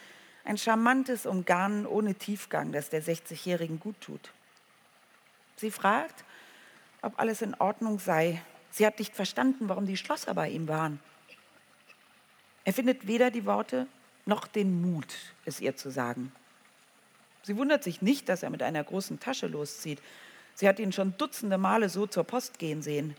ein 0.51 0.59
charmantes 0.59 1.27
Umgarnen 1.27 1.87
ohne 1.87 2.17
Tiefgang, 2.17 2.73
das 2.73 2.91
der 2.91 3.05
60-Jährigen 3.05 3.79
gut 3.79 4.01
tut. 4.01 4.33
Sie 5.55 5.71
fragt, 5.71 6.25
ob 7.03 7.21
alles 7.21 7.41
in 7.41 7.55
Ordnung 7.55 8.01
sei. 8.01 8.43
Sie 8.73 8.85
hat 8.85 8.99
nicht 8.99 9.15
verstanden, 9.15 9.69
warum 9.69 9.87
die 9.87 9.97
Schlosser 9.97 10.35
bei 10.35 10.51
ihm 10.51 10.67
waren. 10.67 10.99
Er 12.65 12.73
findet 12.73 13.07
weder 13.07 13.31
die 13.31 13.47
Worte 13.47 13.87
noch 14.27 14.49
den 14.49 14.83
Mut, 14.83 15.15
es 15.45 15.61
ihr 15.61 15.77
zu 15.77 15.89
sagen. 15.89 16.33
Sie 17.45 17.57
wundert 17.57 17.85
sich 17.85 18.03
nicht, 18.03 18.29
dass 18.29 18.43
er 18.43 18.51
mit 18.51 18.65
einer 18.65 18.83
großen 18.83 19.21
Tasche 19.21 19.47
loszieht. 19.47 20.03
Sie 20.57 20.69
hat 20.69 20.81
ihn 20.81 20.93
schon 20.93 21.17
dutzende 21.17 21.59
Male 21.59 21.89
so 21.89 22.09
zur 22.09 22.25
Post 22.25 22.59
gehen 22.59 22.83
sehen. 22.83 23.15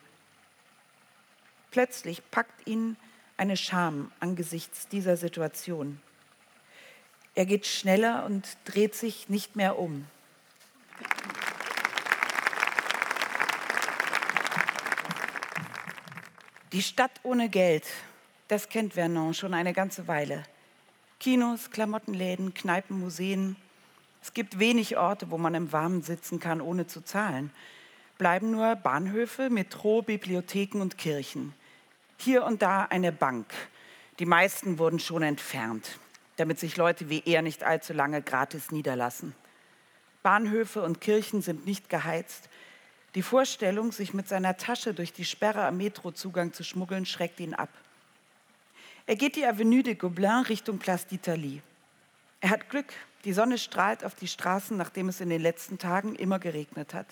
Plötzlich 1.71 2.29
packt 2.29 2.67
ihn 2.67 2.97
eine 3.37 3.55
Scham 3.55 4.11
angesichts 4.19 4.89
dieser 4.89 5.15
Situation. 5.15 6.01
Er 7.33 7.45
geht 7.45 7.65
schneller 7.65 8.25
und 8.25 8.57
dreht 8.65 8.95
sich 8.95 9.29
nicht 9.29 9.55
mehr 9.55 9.79
um. 9.79 10.05
Die 16.73 16.81
Stadt 16.81 17.11
ohne 17.23 17.49
Geld, 17.49 17.85
das 18.47 18.69
kennt 18.69 18.93
Vernon 18.93 19.33
schon 19.33 19.53
eine 19.53 19.73
ganze 19.73 20.07
Weile. 20.07 20.43
Kinos, 21.19 21.69
Klamottenläden, 21.69 22.53
Kneipen, 22.53 22.99
Museen, 22.99 23.55
es 24.21 24.33
gibt 24.33 24.59
wenig 24.59 24.97
Orte, 24.97 25.31
wo 25.31 25.37
man 25.37 25.55
im 25.55 25.71
Warmen 25.71 26.01
sitzen 26.01 26.39
kann, 26.39 26.61
ohne 26.61 26.85
zu 26.87 27.01
zahlen. 27.01 27.51
Bleiben 28.17 28.51
nur 28.51 28.75
Bahnhöfe, 28.75 29.49
Metro, 29.49 30.01
Bibliotheken 30.01 30.79
und 30.79 30.97
Kirchen. 30.97 31.53
Hier 32.17 32.45
und 32.45 32.61
da 32.61 32.83
eine 32.85 33.11
Bank. 33.11 33.47
Die 34.19 34.25
meisten 34.25 34.77
wurden 34.77 34.99
schon 34.99 35.23
entfernt, 35.23 35.97
damit 36.41 36.59
sich 36.59 36.75
Leute 36.75 37.07
wie 37.07 37.21
er 37.23 37.43
nicht 37.43 37.63
allzu 37.63 37.93
lange 37.93 38.23
gratis 38.23 38.71
niederlassen. 38.71 39.35
Bahnhöfe 40.23 40.81
und 40.81 40.99
Kirchen 40.99 41.43
sind 41.43 41.67
nicht 41.67 41.87
geheizt. 41.87 42.49
Die 43.13 43.21
Vorstellung, 43.21 43.91
sich 43.91 44.15
mit 44.15 44.27
seiner 44.27 44.57
Tasche 44.57 44.95
durch 44.95 45.13
die 45.13 45.23
Sperre 45.23 45.63
am 45.65 45.77
Metrozugang 45.77 46.51
zu 46.51 46.63
schmuggeln, 46.63 47.05
schreckt 47.05 47.39
ihn 47.39 47.53
ab. 47.53 47.69
Er 49.05 49.15
geht 49.17 49.35
die 49.35 49.45
Avenue 49.45 49.83
de 49.83 49.93
Gobelin 49.93 50.43
Richtung 50.49 50.79
Place 50.79 51.05
d'Italie. 51.07 51.61
Er 52.39 52.49
hat 52.49 52.69
Glück, 52.71 52.91
die 53.23 53.33
Sonne 53.33 53.59
strahlt 53.59 54.03
auf 54.03 54.15
die 54.15 54.27
Straßen, 54.27 54.75
nachdem 54.75 55.09
es 55.09 55.21
in 55.21 55.29
den 55.29 55.43
letzten 55.43 55.77
Tagen 55.77 56.15
immer 56.15 56.39
geregnet 56.39 56.95
hat. 56.95 57.07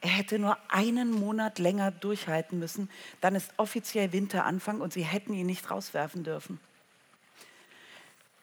Er 0.00 0.10
hätte 0.10 0.40
nur 0.40 0.58
einen 0.68 1.12
Monat 1.12 1.60
länger 1.60 1.92
durchhalten 1.92 2.58
müssen, 2.58 2.90
dann 3.20 3.36
ist 3.36 3.52
offiziell 3.58 4.12
Winteranfang 4.12 4.80
und 4.80 4.92
sie 4.92 5.04
hätten 5.04 5.34
ihn 5.34 5.46
nicht 5.46 5.70
rauswerfen 5.70 6.24
dürfen. 6.24 6.58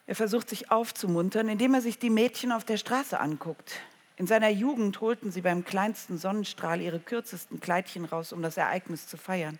Er 0.06 0.14
versucht 0.16 0.48
sich 0.48 0.70
aufzumuntern, 0.70 1.48
indem 1.48 1.74
er 1.74 1.80
sich 1.80 1.98
die 1.98 2.10
Mädchen 2.10 2.52
auf 2.52 2.64
der 2.64 2.76
Straße 2.76 3.18
anguckt. 3.18 3.80
In 4.16 4.26
seiner 4.26 4.50
Jugend 4.50 5.00
holten 5.00 5.30
sie 5.30 5.40
beim 5.40 5.64
kleinsten 5.64 6.18
Sonnenstrahl 6.18 6.80
ihre 6.80 7.00
kürzesten 7.00 7.60
Kleidchen 7.60 8.04
raus, 8.04 8.32
um 8.32 8.42
das 8.42 8.56
Ereignis 8.56 9.06
zu 9.06 9.16
feiern. 9.16 9.58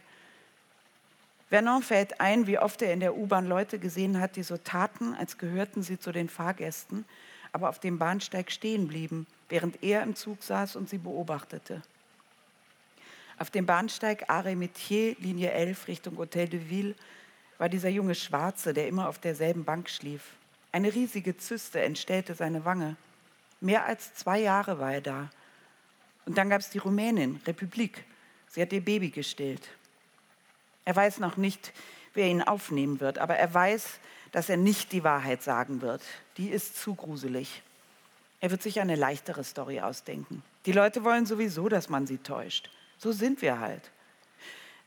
Vernon 1.48 1.82
fällt 1.82 2.20
ein, 2.20 2.46
wie 2.46 2.58
oft 2.58 2.80
er 2.82 2.92
in 2.92 3.00
der 3.00 3.16
U-Bahn 3.16 3.46
Leute 3.46 3.78
gesehen 3.78 4.18
hat, 4.20 4.36
die 4.36 4.42
so 4.42 4.56
taten, 4.56 5.14
als 5.14 5.38
gehörten 5.38 5.82
sie 5.82 5.98
zu 5.98 6.10
den 6.10 6.28
Fahrgästen, 6.28 7.04
aber 7.52 7.68
auf 7.68 7.78
dem 7.78 7.98
Bahnsteig 7.98 8.50
stehen 8.50 8.88
blieben, 8.88 9.26
während 9.48 9.82
er 9.82 10.02
im 10.02 10.16
Zug 10.16 10.42
saß 10.42 10.76
und 10.76 10.88
sie 10.88 10.98
beobachtete. 10.98 11.82
Auf 13.38 13.50
dem 13.50 13.66
Bahnsteig 13.66 14.30
Arrêt 14.30 14.56
Metier, 14.56 15.16
Linie 15.18 15.52
11 15.52 15.88
Richtung 15.88 16.16
Hotel 16.16 16.48
de 16.48 16.70
Ville, 16.70 16.94
war 17.62 17.68
dieser 17.68 17.90
junge 17.90 18.16
Schwarze, 18.16 18.74
der 18.74 18.88
immer 18.88 19.08
auf 19.08 19.20
derselben 19.20 19.64
Bank 19.64 19.88
schlief. 19.88 20.32
Eine 20.72 20.92
riesige 20.92 21.36
Zyste 21.36 21.80
entstellte 21.80 22.34
seine 22.34 22.64
Wange. 22.64 22.96
Mehr 23.60 23.86
als 23.86 24.14
zwei 24.14 24.40
Jahre 24.40 24.80
war 24.80 24.94
er 24.94 25.00
da. 25.00 25.30
Und 26.26 26.36
dann 26.36 26.50
gab 26.50 26.60
es 26.60 26.70
die 26.70 26.78
Rumänin, 26.78 27.40
Republik. 27.46 28.04
Sie 28.48 28.60
hat 28.60 28.72
ihr 28.72 28.84
Baby 28.84 29.10
gestillt. 29.10 29.68
Er 30.84 30.96
weiß 30.96 31.20
noch 31.20 31.36
nicht, 31.36 31.72
wer 32.14 32.26
ihn 32.26 32.42
aufnehmen 32.42 32.98
wird, 32.98 33.18
aber 33.18 33.36
er 33.36 33.54
weiß, 33.54 34.00
dass 34.32 34.48
er 34.48 34.56
nicht 34.56 34.90
die 34.90 35.04
Wahrheit 35.04 35.44
sagen 35.44 35.82
wird. 35.82 36.02
Die 36.38 36.48
ist 36.48 36.76
zu 36.76 36.96
gruselig. 36.96 37.62
Er 38.40 38.50
wird 38.50 38.62
sich 38.62 38.80
eine 38.80 38.96
leichtere 38.96 39.44
Story 39.44 39.80
ausdenken. 39.80 40.42
Die 40.66 40.72
Leute 40.72 41.04
wollen 41.04 41.26
sowieso, 41.26 41.68
dass 41.68 41.88
man 41.88 42.08
sie 42.08 42.18
täuscht. 42.18 42.70
So 42.98 43.12
sind 43.12 43.40
wir 43.40 43.60
halt. 43.60 43.92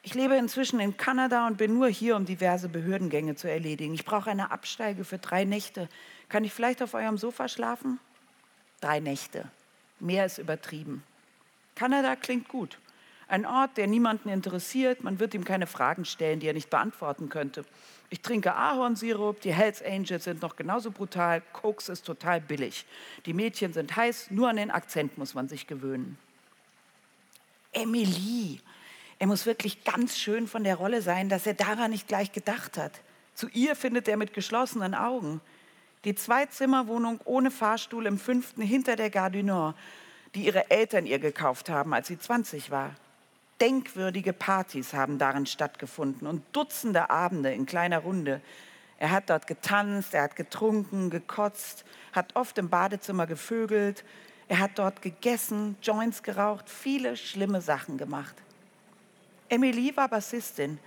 Ich 0.05 0.13
lebe 0.13 0.35
inzwischen 0.35 0.79
in 0.79 0.97
Kanada 0.97 1.47
und 1.47 1.57
bin 1.57 1.73
nur 1.73 1.87
hier, 1.87 2.15
um 2.15 2.25
diverse 2.25 2.69
Behördengänge 2.69 3.33
zu 3.33 3.49
erledigen. 3.49 3.95
Ich 3.95 4.05
brauche 4.05 4.29
eine 4.29 4.51
Absteige 4.51 5.03
für 5.03 5.17
drei 5.17 5.45
Nächte. 5.45 5.89
Kann 6.29 6.43
ich 6.43 6.53
vielleicht 6.53 6.83
auf 6.83 6.93
eurem 6.93 7.17
Sofa 7.17 7.47
schlafen? 7.47 7.99
Drei 8.81 8.99
Nächte. 8.99 9.49
Mehr 9.99 10.27
ist 10.27 10.37
übertrieben. 10.37 11.03
Kanada 11.73 12.15
klingt 12.15 12.47
gut. 12.49 12.77
Ein 13.27 13.47
Ort, 13.47 13.77
der 13.77 13.87
niemanden 13.87 14.29
interessiert. 14.29 15.03
Man 15.03 15.19
wird 15.19 15.33
ihm 15.33 15.43
keine 15.43 15.65
Fragen 15.65 16.05
stellen, 16.05 16.39
die 16.39 16.45
er 16.45 16.53
nicht 16.53 16.69
beantworten 16.69 17.29
könnte. 17.29 17.65
Ich 18.11 18.21
trinke 18.21 18.53
Ahornsirup, 18.53 19.41
die 19.41 19.55
Hells 19.55 19.81
Angels 19.81 20.25
sind 20.25 20.43
noch 20.43 20.55
genauso 20.55 20.91
brutal, 20.91 21.41
Koks 21.51 21.89
ist 21.89 22.05
total 22.05 22.41
billig. 22.41 22.85
Die 23.25 23.33
Mädchen 23.33 23.73
sind 23.73 23.95
heiß, 23.95 24.29
nur 24.29 24.49
an 24.49 24.57
den 24.57 24.69
Akzent 24.69 25.17
muss 25.17 25.33
man 25.33 25.47
sich 25.47 25.65
gewöhnen. 25.65 26.19
Emily, 27.73 28.61
Er 29.17 29.27
muss 29.27 29.45
wirklich 29.45 29.83
ganz 29.83 30.17
schön 30.17 30.47
von 30.47 30.63
der 30.63 30.75
Rolle 30.75 31.01
sein, 31.01 31.29
dass 31.29 31.47
er 31.47 31.53
daran 31.53 31.91
nicht 31.91 32.07
gleich 32.07 32.31
gedacht 32.31 32.77
hat. 32.77 32.91
Zu 33.33 33.47
ihr 33.49 33.75
findet 33.75 34.07
er 34.07 34.17
mit 34.17 34.33
geschlossenen 34.33 34.93
Augen. 34.93 35.41
Die 36.03 36.15
Zwei-Zimmer-Wohnung 36.15 37.19
ohne 37.25 37.49
Fahrstuhl 37.49 38.05
im 38.05 38.19
fünften 38.19 38.61
hinter 38.61 38.95
der 38.95 39.09
Gare 39.09 39.31
du 39.31 39.43
Nord, 39.43 39.75
die 40.35 40.45
ihre 40.45 40.69
Eltern 40.69 41.05
ihr 41.05 41.19
gekauft 41.19 41.69
haben, 41.69 41.93
als 41.93 42.07
sie 42.07 42.19
20 42.19 42.71
war. 42.71 42.91
Denkwürdige 43.61 44.33
Partys 44.33 44.93
haben 44.93 45.17
darin 45.17 45.45
stattgefunden 45.45 46.27
und 46.27 46.43
Dutzende 46.51 47.09
Abende 47.09 47.53
in 47.53 47.65
kleiner 47.65 47.99
Runde. 47.99 48.41
Er 48.97 49.11
hat 49.11 49.29
dort 49.29 49.47
getanzt, 49.47 50.13
er 50.13 50.23
hat 50.23 50.35
getrunken, 50.35 51.09
gekotzt, 51.09 51.85
hat 52.11 52.35
oft 52.35 52.57
im 52.57 52.69
Badezimmer 52.69 53.27
gevögelt, 53.27 54.03
er 54.47 54.59
hat 54.59 54.71
dort 54.75 55.01
gegessen, 55.01 55.77
Joints 55.81 56.21
geraucht, 56.21 56.69
viele 56.69 57.17
schlimme 57.17 57.61
Sachen 57.61 57.97
gemacht. 57.97 58.35
Emily 59.49 59.95
war 59.95 60.07
Bassistin. 60.07 60.79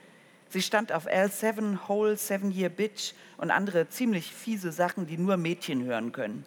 Sie 0.51 0.63
stand 0.63 0.93
auf 0.93 1.07
L7, 1.07 1.89
Whole 1.89 2.17
Seven 2.17 2.51
Year 2.51 2.71
Bitch 2.71 3.13
und 3.37 3.51
andere 3.51 3.89
ziemlich 3.89 4.33
fiese 4.33 4.73
Sachen, 4.73 5.07
die 5.07 5.19
nur 5.19 5.37
Mädchen 5.37 5.85
hören 5.85 6.13
können. 6.13 6.45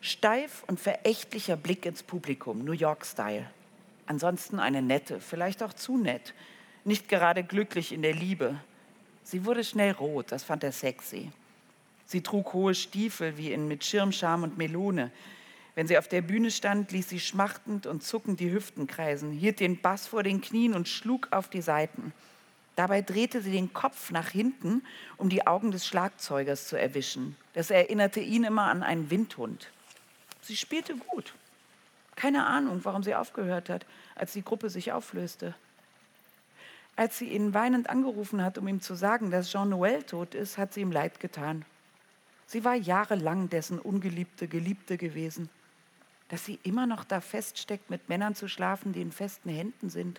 Steif 0.00 0.64
und 0.66 0.80
verächtlicher 0.80 1.56
Blick 1.56 1.84
ins 1.86 2.02
Publikum, 2.02 2.64
New 2.64 2.72
York-Style. 2.72 3.48
Ansonsten 4.06 4.58
eine 4.58 4.82
nette, 4.82 5.20
vielleicht 5.20 5.62
auch 5.62 5.72
zu 5.72 5.96
nett, 5.96 6.34
nicht 6.84 7.08
gerade 7.08 7.44
glücklich 7.44 7.92
in 7.92 8.02
der 8.02 8.14
Liebe. 8.14 8.56
Sie 9.22 9.44
wurde 9.44 9.64
schnell 9.64 9.92
rot, 9.92 10.32
das 10.32 10.44
fand 10.44 10.64
er 10.64 10.72
sexy. 10.72 11.30
Sie 12.06 12.20
trug 12.20 12.52
hohe 12.52 12.74
Stiefel 12.74 13.38
wie 13.38 13.52
in 13.52 13.68
mit 13.68 13.84
Schirmscham 13.84 14.42
und 14.42 14.58
Melone. 14.58 15.10
Wenn 15.74 15.86
sie 15.86 15.96
auf 15.96 16.08
der 16.08 16.20
Bühne 16.20 16.50
stand, 16.50 16.92
ließ 16.92 17.08
sie 17.08 17.20
schmachtend 17.20 17.86
und 17.86 18.02
zuckend 18.02 18.40
die 18.40 18.52
Hüften 18.52 18.86
kreisen, 18.86 19.32
hielt 19.32 19.58
den 19.60 19.80
Bass 19.80 20.06
vor 20.06 20.22
den 20.22 20.42
Knien 20.42 20.74
und 20.74 20.88
schlug 20.88 21.28
auf 21.30 21.48
die 21.48 21.62
Saiten. 21.62 22.12
Dabei 22.76 23.00
drehte 23.00 23.40
sie 23.40 23.52
den 23.52 23.72
Kopf 23.72 24.10
nach 24.10 24.28
hinten, 24.28 24.82
um 25.16 25.28
die 25.28 25.46
Augen 25.46 25.70
des 25.70 25.86
Schlagzeugers 25.86 26.68
zu 26.68 26.76
erwischen. 26.76 27.36
Das 27.54 27.70
erinnerte 27.70 28.20
ihn 28.20 28.44
immer 28.44 28.64
an 28.64 28.82
einen 28.82 29.10
Windhund. 29.10 29.70
Sie 30.42 30.56
spielte 30.56 30.94
gut. 30.96 31.34
Keine 32.16 32.46
Ahnung, 32.46 32.80
warum 32.82 33.02
sie 33.02 33.14
aufgehört 33.14 33.70
hat, 33.70 33.86
als 34.14 34.32
die 34.32 34.44
Gruppe 34.44 34.68
sich 34.68 34.92
auflöste. 34.92 35.54
Als 36.96 37.16
sie 37.16 37.28
ihn 37.28 37.54
weinend 37.54 37.88
angerufen 37.88 38.44
hat, 38.44 38.58
um 38.58 38.68
ihm 38.68 38.82
zu 38.82 38.94
sagen, 38.94 39.30
dass 39.30 39.50
Jean 39.50 39.72
Noël 39.72 40.04
tot 40.04 40.34
ist, 40.34 40.58
hat 40.58 40.74
sie 40.74 40.82
ihm 40.82 40.92
leid 40.92 41.20
getan. 41.20 41.64
Sie 42.46 42.64
war 42.64 42.74
jahrelang 42.74 43.48
dessen 43.48 43.78
ungeliebte 43.78 44.46
Geliebte 44.48 44.98
gewesen 44.98 45.48
dass 46.32 46.46
sie 46.46 46.58
immer 46.62 46.86
noch 46.86 47.04
da 47.04 47.20
feststeckt, 47.20 47.90
mit 47.90 48.08
Männern 48.08 48.34
zu 48.34 48.48
schlafen, 48.48 48.94
die 48.94 49.02
in 49.02 49.12
festen 49.12 49.50
Händen 49.50 49.90
sind. 49.90 50.18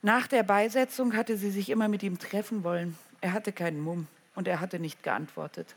Nach 0.00 0.26
der 0.26 0.42
Beisetzung 0.42 1.14
hatte 1.14 1.36
sie 1.36 1.50
sich 1.50 1.68
immer 1.68 1.86
mit 1.86 2.02
ihm 2.02 2.18
treffen 2.18 2.64
wollen. 2.64 2.96
Er 3.20 3.34
hatte 3.34 3.52
keinen 3.52 3.78
Mumm 3.78 4.06
und 4.34 4.48
er 4.48 4.60
hatte 4.60 4.78
nicht 4.78 5.02
geantwortet. 5.02 5.76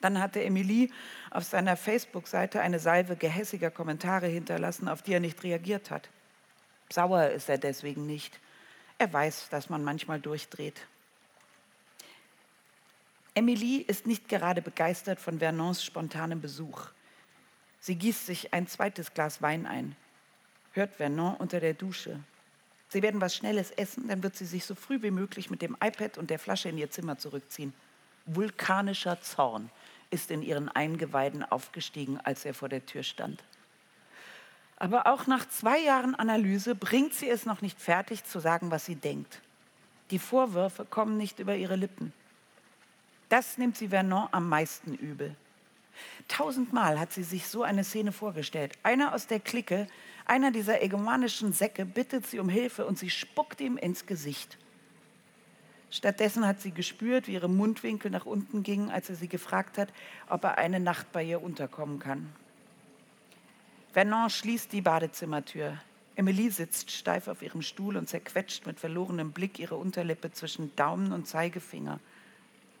Dann 0.00 0.18
hatte 0.18 0.42
Emilie 0.42 0.88
auf 1.30 1.44
seiner 1.44 1.76
Facebook-Seite 1.76 2.60
eine 2.60 2.80
Salve 2.80 3.14
gehässiger 3.14 3.70
Kommentare 3.70 4.26
hinterlassen, 4.26 4.88
auf 4.88 5.02
die 5.02 5.12
er 5.12 5.20
nicht 5.20 5.44
reagiert 5.44 5.92
hat. 5.92 6.08
Sauer 6.92 7.28
ist 7.28 7.48
er 7.48 7.58
deswegen 7.58 8.04
nicht. 8.04 8.40
Er 8.98 9.12
weiß, 9.12 9.48
dass 9.50 9.70
man 9.70 9.84
manchmal 9.84 10.18
durchdreht. 10.18 10.88
Emilie 13.34 13.82
ist 13.82 14.08
nicht 14.08 14.28
gerade 14.28 14.60
begeistert 14.60 15.20
von 15.20 15.38
Vernons 15.38 15.84
spontanem 15.84 16.40
Besuch. 16.40 16.88
Sie 17.86 17.94
gießt 17.94 18.26
sich 18.26 18.52
ein 18.52 18.66
zweites 18.66 19.14
Glas 19.14 19.42
Wein 19.42 19.64
ein, 19.64 19.94
hört 20.72 20.96
Vernon 20.96 21.36
unter 21.36 21.60
der 21.60 21.72
Dusche. 21.72 22.18
Sie 22.88 23.00
werden 23.00 23.20
was 23.20 23.36
Schnelles 23.36 23.70
essen, 23.70 24.08
dann 24.08 24.24
wird 24.24 24.34
sie 24.34 24.44
sich 24.44 24.64
so 24.64 24.74
früh 24.74 25.02
wie 25.02 25.12
möglich 25.12 25.50
mit 25.50 25.62
dem 25.62 25.76
iPad 25.80 26.18
und 26.18 26.28
der 26.28 26.40
Flasche 26.40 26.68
in 26.68 26.78
ihr 26.78 26.90
Zimmer 26.90 27.16
zurückziehen. 27.16 27.72
Vulkanischer 28.24 29.20
Zorn 29.20 29.70
ist 30.10 30.32
in 30.32 30.42
ihren 30.42 30.68
Eingeweiden 30.68 31.44
aufgestiegen, 31.44 32.18
als 32.24 32.44
er 32.44 32.54
vor 32.54 32.68
der 32.68 32.84
Tür 32.84 33.04
stand. 33.04 33.44
Aber 34.78 35.06
auch 35.06 35.28
nach 35.28 35.48
zwei 35.48 35.78
Jahren 35.78 36.16
Analyse 36.16 36.74
bringt 36.74 37.14
sie 37.14 37.28
es 37.28 37.46
noch 37.46 37.62
nicht 37.62 37.80
fertig 37.80 38.24
zu 38.24 38.40
sagen, 38.40 38.72
was 38.72 38.84
sie 38.84 38.96
denkt. 38.96 39.40
Die 40.10 40.18
Vorwürfe 40.18 40.86
kommen 40.86 41.16
nicht 41.16 41.38
über 41.38 41.54
ihre 41.54 41.76
Lippen. 41.76 42.12
Das 43.28 43.58
nimmt 43.58 43.76
sie 43.76 43.90
Vernon 43.90 44.26
am 44.32 44.48
meisten 44.48 44.92
übel. 44.92 45.36
Tausendmal 46.28 46.98
hat 46.98 47.12
sie 47.12 47.22
sich 47.22 47.46
so 47.48 47.62
eine 47.62 47.84
Szene 47.84 48.12
vorgestellt. 48.12 48.72
Einer 48.82 49.14
aus 49.14 49.26
der 49.26 49.40
Clique, 49.40 49.86
einer 50.24 50.50
dieser 50.50 50.82
egomanischen 50.82 51.52
Säcke, 51.52 51.84
bittet 51.84 52.26
sie 52.26 52.38
um 52.38 52.48
Hilfe 52.48 52.86
und 52.86 52.98
sie 52.98 53.10
spuckt 53.10 53.60
ihm 53.60 53.76
ins 53.76 54.06
Gesicht. 54.06 54.58
Stattdessen 55.90 56.46
hat 56.46 56.60
sie 56.60 56.72
gespürt, 56.72 57.28
wie 57.28 57.34
ihre 57.34 57.48
Mundwinkel 57.48 58.10
nach 58.10 58.26
unten 58.26 58.62
gingen, 58.62 58.90
als 58.90 59.08
er 59.08 59.16
sie 59.16 59.28
gefragt 59.28 59.78
hat, 59.78 59.88
ob 60.28 60.44
er 60.44 60.58
eine 60.58 60.80
Nacht 60.80 61.12
bei 61.12 61.22
ihr 61.22 61.42
unterkommen 61.42 62.00
kann. 62.00 62.32
Vernon 63.92 64.28
schließt 64.28 64.72
die 64.72 64.82
Badezimmertür. 64.82 65.78
Emilie 66.16 66.50
sitzt 66.50 66.90
steif 66.90 67.28
auf 67.28 67.40
ihrem 67.40 67.62
Stuhl 67.62 67.96
und 67.96 68.08
zerquetscht 68.08 68.66
mit 68.66 68.80
verlorenem 68.80 69.32
Blick 69.32 69.58
ihre 69.58 69.76
Unterlippe 69.76 70.32
zwischen 70.32 70.74
Daumen 70.76 71.12
und 71.12 71.26
Zeigefinger. 71.26 72.00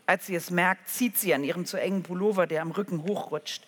Als 0.06 0.26
sie 0.26 0.36
es 0.36 0.50
merkt, 0.50 0.88
zieht 0.88 1.18
sie 1.18 1.34
an 1.34 1.42
ihrem 1.42 1.66
zu 1.66 1.80
engen 1.80 2.04
Pullover, 2.04 2.46
der 2.46 2.62
am 2.62 2.70
Rücken 2.70 3.02
hochrutscht. 3.02 3.66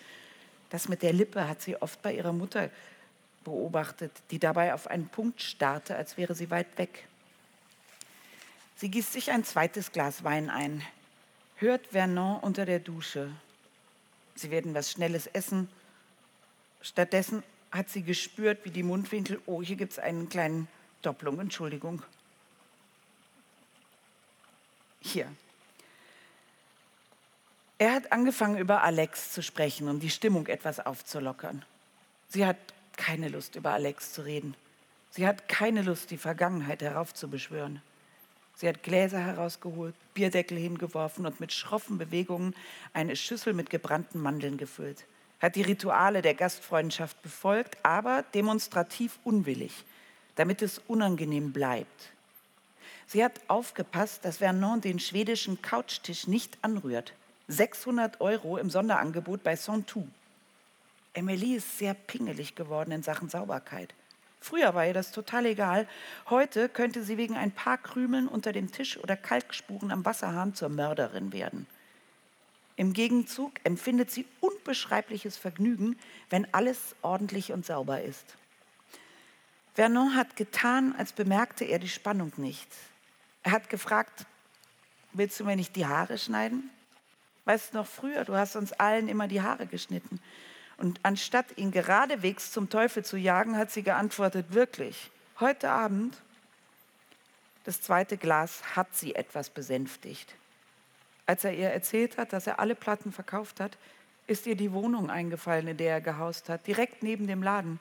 Das 0.71 0.89
mit 0.89 1.03
der 1.03 1.13
Lippe 1.13 1.49
hat 1.49 1.61
sie 1.61 1.81
oft 1.81 2.01
bei 2.03 2.15
ihrer 2.15 2.33
Mutter 2.33 2.71
beobachtet, 3.45 4.13
die 4.31 4.39
dabei 4.39 4.75
auf 4.75 4.87
einen 4.87 5.09
Punkt 5.09 5.43
starrte, 5.43 5.97
als 5.97 6.17
wäre 6.17 6.35
sie 6.35 6.51
weit 6.51 6.79
weg. 6.79 7.09
Sie 8.77 8.91
gießt 8.91 9.13
sich 9.13 9.33
ein 9.33 9.45
zweites 9.45 9.91
Glas 9.91 10.23
Wein 10.23 10.51
ein, 10.51 10.83
hört 11.57 11.89
Vernon 11.89 12.39
unter 12.41 12.65
der 12.65 12.79
Dusche. 12.79 13.31
Sie 14.37 14.53
werden 14.53 14.75
was 14.75 14.93
Schnelles 14.93 15.27
essen. 15.27 15.69
Stattdessen 16.81 17.43
hat 17.73 17.89
sie 17.89 18.03
gespürt, 18.03 18.65
wie 18.65 18.71
die 18.71 18.85
Mundwinkel, 18.85 19.41
oh, 19.47 19.63
hier 19.63 19.75
gibt 19.75 19.93
es 19.93 19.99
einen 19.99 20.29
kleinen 20.29 20.69
Doppelung, 21.03 21.41
Entschuldigung. 21.41 22.03
Hier, 25.01 25.27
er 27.79 27.93
hat 27.93 28.13
angefangen, 28.13 28.59
über 28.59 28.83
Alex 28.83 29.33
zu 29.33 29.43
sprechen, 29.43 29.89
um 29.89 30.01
die 30.01 30.11
Stimmung 30.11 30.49
etwas 30.49 30.85
aufzulockern. 30.85 31.65
Sie 32.29 32.45
hat 32.45 32.57
keine 32.97 33.29
Lust, 33.29 33.55
über 33.57 33.73
Alex 33.73 34.13
zu 34.13 34.23
reden. 34.23 34.55
Sie 35.11 35.27
hat 35.27 35.49
keine 35.49 35.83
Lust, 35.83 36.11
die 36.11 36.19
Vergangenheit 36.19 36.83
heraufzubeschwören. 36.83 37.81
Sie 38.57 38.69
hat 38.69 38.83
Gläser 38.83 39.21
herausgeholt, 39.21 39.95
Bierdeckel 40.15 40.59
hingeworfen 40.59 41.25
und 41.25 41.39
mit 41.39 41.53
schroffen 41.53 41.97
Bewegungen 41.97 42.57
eine 42.93 43.15
Schüssel 43.15 43.55
mit 43.55 43.71
gebrannten 43.71 44.21
Mandeln 44.21 44.57
gefüllt. 44.57 45.05
Hat 45.41 45.55
die 45.55 45.63
Rituale 45.63 46.23
der 46.23 46.35
Gastfreundschaft 46.35 47.23
befolgt, 47.23 47.77
aber 47.85 48.25
demonstrativ 48.35 49.21
unwillig, 49.23 49.85
damit 50.35 50.63
es 50.63 50.79
unangenehm 50.89 51.53
bleibt. 51.53 52.11
Sie 53.07 53.25
hat 53.25 53.41
aufgepasst, 53.47 54.25
dass 54.25 54.39
Vernon 54.39 54.81
den 54.81 54.99
schwedischen 54.99 55.63
Couchtisch 55.63 56.27
nicht 56.27 56.59
anrührt. 56.61 57.13
600 57.49 58.21
Euro 58.21 58.59
im 58.59 58.69
Sonderangebot 58.69 59.43
bei 59.43 59.57
Santou. 59.57 60.07
Emily 61.15 61.55
ist 61.55 61.79
sehr 61.79 61.95
pingelig 61.95 62.55
geworden 62.55 62.93
in 62.93 63.03
Sachen 63.03 63.31
Sauberkeit. 63.31 63.95
Früher 64.41 64.75
war 64.75 64.87
ihr 64.87 64.95
das 64.95 65.11
total 65.11 65.47
egal. 65.47 65.89
Heute 66.29 66.69
könnte 66.69 67.03
sie 67.03 67.17
wegen 67.17 67.37
ein 67.37 67.51
paar 67.51 67.79
Krümeln 67.79 68.29
unter 68.29 68.53
dem 68.53 68.71
Tisch 68.71 68.99
oder 68.99 69.17
Kalkspuren 69.17 69.91
am 69.91 70.05
Wasserhahn 70.05 70.55
zur 70.55 70.69
Mörderin 70.69 71.33
werden. 71.33 71.67
Im 72.77 72.93
Gegenzug 72.93 73.53
empfindet 73.65 74.11
sie 74.11 74.27
unbeschreibliches 74.41 75.37
Vergnügen, 75.37 75.99
wenn 76.31 76.47
alles 76.55 76.95
ordentlich 77.03 77.53
und 77.53 77.67
sauber 77.67 78.03
ist. 78.03 78.37
Vernon 79.75 80.15
hat 80.15 80.37
getan, 80.37 80.95
als 80.97 81.13
bemerkte 81.13 81.65
er 81.65 81.79
die 81.79 81.89
Spannung 81.89 82.33
nicht. 82.37 82.69
Er 83.43 83.53
hat 83.53 83.69
gefragt, 83.71 84.27
willst 85.13 85.41
du 85.41 85.45
mir 85.45 85.57
nicht 85.57 85.75
die 85.75 85.87
Haare 85.87 86.19
schneiden? 86.19 86.71
Weißt 87.49 87.73
du 87.73 87.79
noch 87.79 87.87
früher, 87.87 88.27
du 88.27 88.37
hast 88.37 88.57
uns 88.57 88.75
allen 88.75 89.09
immer 89.09 89.27
die 89.27 89.41
Haare 89.41 89.67
geschnitten. 89.67 90.21
Und 90.77 91.01
anstatt 91.03 91.57
ihn 91.57 91.71
geradewegs 91.71 92.53
zum 92.53 92.69
Teufel 92.69 93.07
zu 93.07 93.17
jagen, 93.17 93.57
hat 93.57 93.71
sie 93.71 93.83
geantwortet, 93.83 94.53
wirklich, 94.53 95.11
heute 95.41 95.71
Abend, 95.71 96.15
das 97.65 97.81
zweite 97.81 98.19
Glas 98.19 98.77
hat 98.77 98.95
sie 98.95 99.15
etwas 99.15 99.49
besänftigt. 99.49 100.35
Als 101.25 101.43
er 101.43 101.55
ihr 101.55 101.71
erzählt 101.71 102.19
hat, 102.19 102.35
dass 102.35 102.47
er 102.47 102.61
alle 102.61 102.75
Platten 102.75 103.13
verkauft 103.13 103.61
hat, 103.61 103.79
ist 104.27 104.47
ihr 104.47 104.55
die 104.55 104.73
Wohnung 104.73 105.09
eingefallen, 105.09 105.69
in 105.69 105.79
der 105.79 105.95
er 105.95 106.01
gehaust 106.03 106.51
hat, 106.51 106.67
direkt 106.67 107.03
neben 107.03 107.27
dem 107.27 107.43
Laden. 107.43 107.81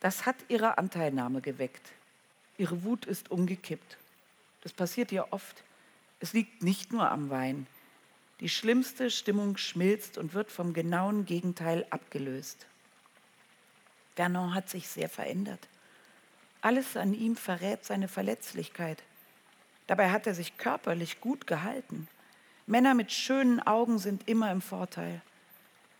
Das 0.00 0.26
hat 0.26 0.36
ihre 0.48 0.76
Anteilnahme 0.76 1.40
geweckt. 1.40 1.92
Ihre 2.58 2.84
Wut 2.84 3.06
ist 3.06 3.30
umgekippt. 3.30 3.96
Das 4.60 4.74
passiert 4.74 5.12
ihr 5.12 5.32
oft. 5.32 5.64
Es 6.20 6.34
liegt 6.34 6.62
nicht 6.62 6.92
nur 6.92 7.10
am 7.10 7.30
Wein. 7.30 7.66
Die 8.40 8.48
schlimmste 8.48 9.10
Stimmung 9.10 9.58
schmilzt 9.58 10.16
und 10.16 10.32
wird 10.32 10.50
vom 10.50 10.72
genauen 10.72 11.26
Gegenteil 11.26 11.86
abgelöst. 11.90 12.66
Vernon 14.16 14.54
hat 14.54 14.70
sich 14.70 14.88
sehr 14.88 15.10
verändert. 15.10 15.68
Alles 16.62 16.96
an 16.96 17.14
ihm 17.14 17.36
verrät 17.36 17.84
seine 17.84 18.08
Verletzlichkeit. 18.08 19.02
Dabei 19.86 20.10
hat 20.10 20.26
er 20.26 20.34
sich 20.34 20.56
körperlich 20.56 21.20
gut 21.20 21.46
gehalten. 21.46 22.08
Männer 22.66 22.94
mit 22.94 23.12
schönen 23.12 23.60
Augen 23.60 23.98
sind 23.98 24.28
immer 24.28 24.50
im 24.52 24.60
Vorteil. 24.62 25.20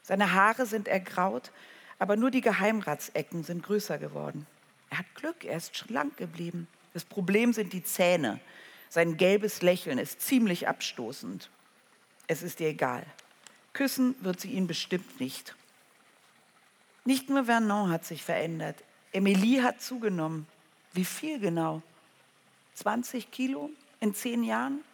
Seine 0.02 0.32
Haare 0.32 0.64
sind 0.64 0.88
ergraut, 0.88 1.50
aber 1.98 2.16
nur 2.16 2.30
die 2.30 2.40
Geheimratsecken 2.40 3.44
sind 3.44 3.62
größer 3.62 3.98
geworden. 3.98 4.46
Er 4.88 4.98
hat 4.98 5.14
Glück, 5.14 5.44
er 5.44 5.56
ist 5.56 5.76
schlank 5.76 6.16
geblieben. 6.16 6.68
Das 6.94 7.04
Problem 7.04 7.52
sind 7.52 7.72
die 7.72 7.84
Zähne. 7.84 8.40
Sein 8.88 9.16
gelbes 9.16 9.62
Lächeln 9.62 9.98
ist 9.98 10.20
ziemlich 10.20 10.68
abstoßend. 10.68 11.50
Es 12.30 12.44
ist 12.44 12.60
ihr 12.60 12.68
egal. 12.68 13.04
Küssen 13.72 14.14
wird 14.20 14.38
sie 14.38 14.52
ihn 14.52 14.68
bestimmt 14.68 15.18
nicht. 15.18 15.56
Nicht 17.04 17.28
nur 17.28 17.46
Vernon 17.46 17.90
hat 17.90 18.04
sich 18.04 18.22
verändert. 18.22 18.76
Emilie 19.12 19.64
hat 19.64 19.82
zugenommen. 19.82 20.46
Wie 20.92 21.04
viel 21.04 21.40
genau? 21.40 21.82
20 22.74 23.32
Kilo 23.32 23.70
in 23.98 24.14
zehn 24.14 24.44
Jahren? 24.44 24.84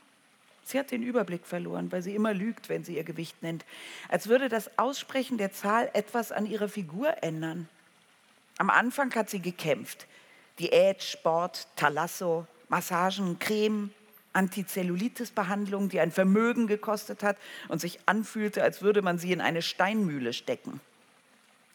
Sie 0.65 0.79
hat 0.79 0.91
den 0.91 1.03
Überblick 1.03 1.45
verloren, 1.45 1.93
weil 1.93 2.01
sie 2.01 2.15
immer 2.15 2.33
lügt, 2.33 2.71
wenn 2.71 2.85
sie 2.85 2.97
ihr 2.97 3.05
Gewicht 3.05 3.43
nennt. 3.43 3.67
Als 4.09 4.29
würde 4.29 4.49
das 4.49 4.79
Aussprechen 4.79 5.37
der 5.37 5.53
Zahl 5.53 5.91
etwas 5.93 6.33
an 6.33 6.47
ihrer 6.47 6.71
Figur 6.71 7.23
ändern. 7.23 7.69
Am 8.57 8.71
Anfang 8.71 9.15
hat 9.15 9.29
sie 9.29 9.41
gekämpft. 9.41 10.07
Diät, 10.59 11.03
Sport, 11.03 11.69
Talasso, 11.77 12.47
Massagen, 12.71 13.39
Creme, 13.39 13.91
Antizellulitis-Behandlung, 14.37 15.89
die 15.89 16.01
ein 16.01 16.13
Vermögen 16.13 16.67
gekostet 16.67 17.23
hat 17.23 17.39
und 17.69 17.81
sich 17.81 17.99
anfühlte, 18.07 18.63
als 18.63 18.83
würde 18.83 19.03
man 19.03 19.19
sie 19.19 19.33
in 19.33 19.41
eine 19.41 19.63
Steinmühle 19.63 20.33
stecken. 20.33 20.81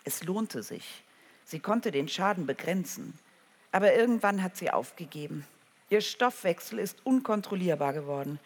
Es 0.03 0.23
lohnte 0.23 0.63
sich. 0.63 1.03
Sie 1.45 1.59
konnte 1.59 1.91
den 1.91 2.07
Schaden 2.07 2.45
begrenzen. 2.45 3.17
Aber 3.71 3.93
irgendwann 3.93 4.43
hat 4.43 4.57
sie 4.57 4.71
aufgegeben. 4.71 5.45
Ihr 5.89 6.01
Stoffwechsel 6.01 6.79
ist 6.79 7.05
unkontrollierbar 7.05 7.93
geworden. 7.93 8.39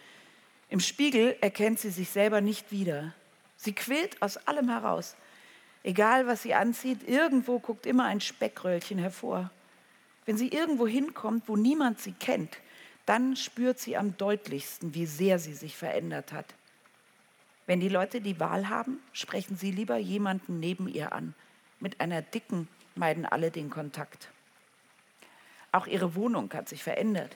Im 0.70 0.80
Spiegel 0.80 1.36
erkennt 1.41 1.80
sie 1.80 1.91
sich 1.91 2.09
selber 2.09 2.41
nicht 2.41 2.72
wieder. 2.72 3.13
Sie 3.57 3.74
quillt 3.74 4.22
aus 4.22 4.38
allem 4.38 4.70
heraus. 4.70 5.16
Egal, 5.84 6.26
was 6.26 6.41
sie 6.41 6.55
anzieht, 6.55 7.07
irgendwo 7.07 7.59
guckt 7.59 7.86
immer 7.86 8.05
ein 8.05 8.22
Speckröllchen 8.22 8.97
hervor. 8.97 9.51
Wenn 10.26 10.38
sie 10.38 10.47
irgendwo 10.47 10.88
hinkommt, 10.88 11.47
wo 11.47 11.55
niemand 11.55 11.99
sie 11.99 12.13
kennt, 12.13 12.57
dann 13.06 13.36
spürt 13.36 13.80
sie 13.80 13.97
am 13.97 14.18
deutlichsten, 14.18 14.95
wie 14.95 15.06
sehr 15.06 15.39
sie 15.39 15.53
sich 15.53 15.78
verändert 15.78 16.34
hat. 16.34 16.56
Wenn 17.68 17.80
die 17.80 17.89
Leute 17.89 18.22
die 18.22 18.39
Wahl 18.39 18.70
haben, 18.70 18.99
sprechen 19.14 19.58
sie 19.58 19.72
lieber 19.72 19.97
jemanden 19.97 20.60
neben 20.60 20.88
ihr 20.88 21.14
an. 21.14 21.34
Mit 21.80 21.99
einer 21.99 22.22
dicken 22.22 22.68
meiden 22.95 23.26
alle 23.26 23.51
den 23.51 23.70
Kontakt. 23.70 24.30
Auch 25.72 25.88
ihre 25.88 26.16
Wohnung 26.16 26.51
hat 26.53 26.70
sich 26.70 26.84
verändert. 26.84 27.36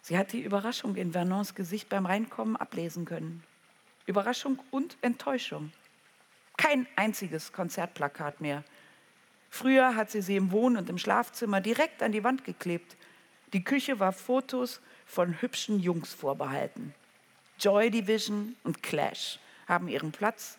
Sie 0.00 0.18
hat 0.18 0.32
die 0.32 0.42
Überraschung 0.42 0.96
in 0.96 1.12
Vernons 1.12 1.54
Gesicht 1.54 1.88
beim 1.88 2.06
Reinkommen 2.06 2.56
ablesen 2.56 3.04
können. 3.04 3.42
Überraschung 4.06 4.58
und 4.70 4.96
Enttäuschung. 5.00 5.72
Kein 6.56 6.86
einziges 6.96 7.52
Konzertplakat 7.52 8.40
mehr. 8.40 8.64
Früher 9.48 9.96
hat 9.96 10.10
sie 10.10 10.22
sie 10.22 10.36
im 10.36 10.50
Wohn- 10.50 10.76
und 10.76 10.88
im 10.88 10.98
Schlafzimmer 10.98 11.60
direkt 11.60 12.02
an 12.02 12.12
die 12.12 12.24
Wand 12.24 12.44
geklebt. 12.44 12.96
Die 13.52 13.64
Küche 13.64 14.00
war 14.00 14.12
Fotos 14.12 14.80
von 15.04 15.42
hübschen 15.42 15.78
Jungs 15.78 16.14
vorbehalten. 16.14 16.94
Joy 17.58 17.90
Division 17.90 18.56
und 18.64 18.82
Clash 18.82 19.38
haben 19.68 19.88
ihren 19.88 20.10
Platz 20.10 20.58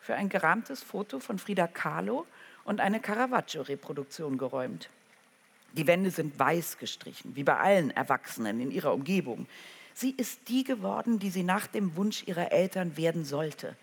für 0.00 0.14
ein 0.14 0.30
gerahmtes 0.30 0.82
Foto 0.82 1.20
von 1.20 1.38
Frida 1.38 1.66
Kahlo 1.66 2.26
und 2.64 2.80
eine 2.80 3.00
Caravaggio-Reproduktion 3.00 4.38
geräumt. 4.38 4.88
Die 5.74 5.86
Wände 5.86 6.10
sind 6.10 6.38
weiß 6.38 6.78
gestrichen, 6.78 7.36
wie 7.36 7.44
bei 7.44 7.58
allen 7.58 7.90
Erwachsenen 7.90 8.58
in 8.60 8.70
ihrer 8.70 8.94
Umgebung. 8.94 9.46
Sie 9.92 10.12
ist 10.12 10.48
die 10.48 10.64
geworden, 10.64 11.18
die 11.18 11.28
sie 11.28 11.42
nach 11.42 11.66
dem 11.66 11.94
Wunsch 11.94 12.22
ihrer 12.26 12.52
Eltern 12.52 12.96
werden 12.96 13.26
sollte. 13.26 13.76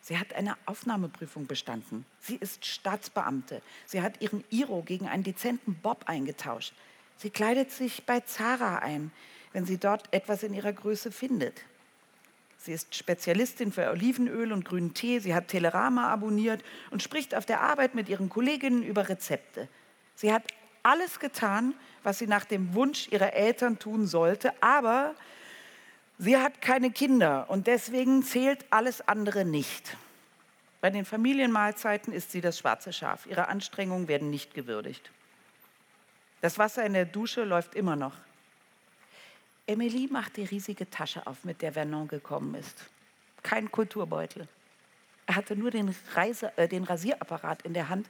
Sie 0.00 0.18
hat 0.18 0.34
eine 0.34 0.56
Aufnahmeprüfung 0.66 1.46
bestanden. 1.46 2.04
Sie 2.18 2.36
ist 2.36 2.66
Staatsbeamte. 2.66 3.62
Sie 3.86 4.02
hat 4.02 4.20
ihren 4.20 4.42
Iro 4.50 4.82
gegen 4.82 5.06
einen 5.06 5.22
dezenten 5.22 5.74
Bob 5.74 6.04
eingetauscht. 6.06 6.72
Sie 7.20 7.30
kleidet 7.30 7.70
sich 7.70 8.06
bei 8.06 8.20
Zara 8.20 8.78
ein, 8.78 9.12
wenn 9.52 9.66
sie 9.66 9.76
dort 9.76 10.10
etwas 10.10 10.42
in 10.42 10.54
ihrer 10.54 10.72
Größe 10.72 11.12
findet. 11.12 11.60
Sie 12.56 12.72
ist 12.72 12.94
Spezialistin 12.94 13.72
für 13.72 13.90
Olivenöl 13.90 14.52
und 14.52 14.64
grünen 14.64 14.94
Tee. 14.94 15.18
Sie 15.18 15.34
hat 15.34 15.48
Telerama 15.48 16.08
abonniert 16.08 16.64
und 16.90 17.02
spricht 17.02 17.34
auf 17.34 17.44
der 17.44 17.60
Arbeit 17.60 17.94
mit 17.94 18.08
ihren 18.08 18.30
Kolleginnen 18.30 18.82
über 18.82 19.08
Rezepte. 19.10 19.68
Sie 20.14 20.32
hat 20.32 20.44
alles 20.82 21.20
getan, 21.20 21.74
was 22.02 22.18
sie 22.18 22.26
nach 22.26 22.46
dem 22.46 22.72
Wunsch 22.74 23.08
ihrer 23.10 23.34
Eltern 23.34 23.78
tun 23.78 24.06
sollte, 24.06 24.54
aber 24.62 25.14
Sie 26.22 26.36
hat 26.36 26.60
keine 26.60 26.90
Kinder 26.90 27.46
und 27.48 27.66
deswegen 27.66 28.22
zählt 28.22 28.66
alles 28.68 29.00
andere 29.08 29.46
nicht. 29.46 29.96
Bei 30.82 30.90
den 30.90 31.06
Familienmahlzeiten 31.06 32.12
ist 32.12 32.30
sie 32.30 32.42
das 32.42 32.58
schwarze 32.58 32.92
Schaf. 32.92 33.24
Ihre 33.24 33.48
Anstrengungen 33.48 34.06
werden 34.06 34.28
nicht 34.28 34.52
gewürdigt. 34.52 35.10
Das 36.40 36.58
Wasser 36.58 36.84
in 36.84 36.94
der 36.94 37.04
Dusche 37.04 37.44
läuft 37.44 37.74
immer 37.74 37.96
noch. 37.96 38.14
Emilie 39.66 40.08
macht 40.10 40.36
die 40.36 40.44
riesige 40.44 40.88
Tasche 40.88 41.26
auf, 41.26 41.44
mit 41.44 41.62
der 41.62 41.72
Vernon 41.72 42.08
gekommen 42.08 42.54
ist. 42.54 42.90
Kein 43.42 43.70
Kulturbeutel. 43.70 44.48
Er 45.26 45.36
hatte 45.36 45.54
nur 45.54 45.70
den, 45.70 45.94
Reise, 46.14 46.56
äh, 46.58 46.66
den 46.66 46.82
Rasierapparat 46.82 47.62
in 47.62 47.72
der 47.72 47.88
Hand, 47.88 48.08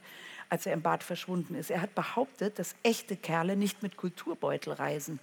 als 0.49 0.65
er 0.65 0.73
im 0.73 0.81
Bad 0.81 1.03
verschwunden 1.03 1.53
ist. 1.53 1.69
Er 1.69 1.81
hat 1.81 1.93
behauptet, 1.93 2.57
dass 2.57 2.75
echte 2.81 3.15
Kerle 3.15 3.55
nicht 3.55 3.83
mit 3.83 3.95
Kulturbeutel 3.95 4.73
reisen. 4.73 5.19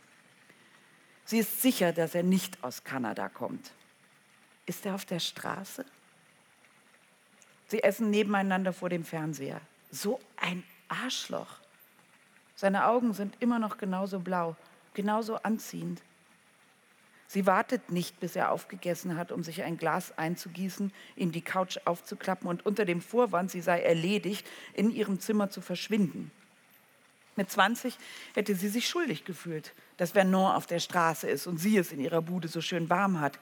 Sie 1.25 1.39
ist 1.39 1.61
sicher, 1.61 1.93
dass 1.93 2.15
er 2.15 2.23
nicht 2.23 2.63
aus 2.63 2.85
Kanada 2.85 3.29
kommt. 3.29 3.73
Ist 4.65 4.87
er 4.87 4.95
auf 4.95 5.05
der 5.05 5.19
Straße? 5.19 5.85
Sie 7.67 7.83
essen 7.83 8.11
nebeneinander 8.11 8.73
vor 8.73 8.89
dem 8.89 9.05
Fernseher. 9.05 9.61
So 9.91 10.21
ein 10.37 10.63
Arschloch. 10.89 11.59
Seine 12.59 12.89
Augen 12.89 13.13
sind 13.13 13.37
immer 13.39 13.61
noch 13.61 13.79
genauso 13.79 14.19
blau, 14.19 14.57
genauso 14.93 15.37
anziehend. 15.37 16.03
Sie 17.29 17.47
wartet 17.47 17.93
nicht, 17.93 18.19
bis 18.19 18.35
er 18.35 18.51
aufgegessen 18.51 19.17
hat, 19.17 19.31
um 19.31 19.45
sich 19.45 19.63
ein 19.63 19.77
Glas 19.77 20.19
einzugießen, 20.19 20.93
ihm 21.15 21.31
die 21.31 21.41
Couch 21.41 21.79
aufzuklappen 21.85 22.49
und 22.49 22.67
unter 22.67 22.85
dem 22.85 23.01
Vorwand, 23.01 23.53
sie 23.53 23.61
sei 23.61 23.81
erledigt, 23.83 24.45
in 24.75 24.91
ihrem 24.91 25.21
Zimmer 25.21 25.51
zu 25.51 25.61
verschwinden. 25.61 26.33
Mit 27.37 27.49
20 27.49 27.97
hätte 28.35 28.57
sie 28.57 28.69
sich 28.69 28.89
schuldig 28.89 29.25
gefühlt, 29.25 29.73
dass 29.97 30.11
Vernon 30.11 30.51
auf 30.51 30.67
der 30.67 30.81
Straße 30.81 31.29
ist 31.29 31.47
und 31.47 31.59
sie 31.59 31.79
es 31.79 31.93
in 31.93 32.01
ihrer 32.01 32.23
Bude 32.23 32.49
so 32.49 32.61
schön 32.61 32.91
warm 32.91 33.21
hat. 33.21 33.39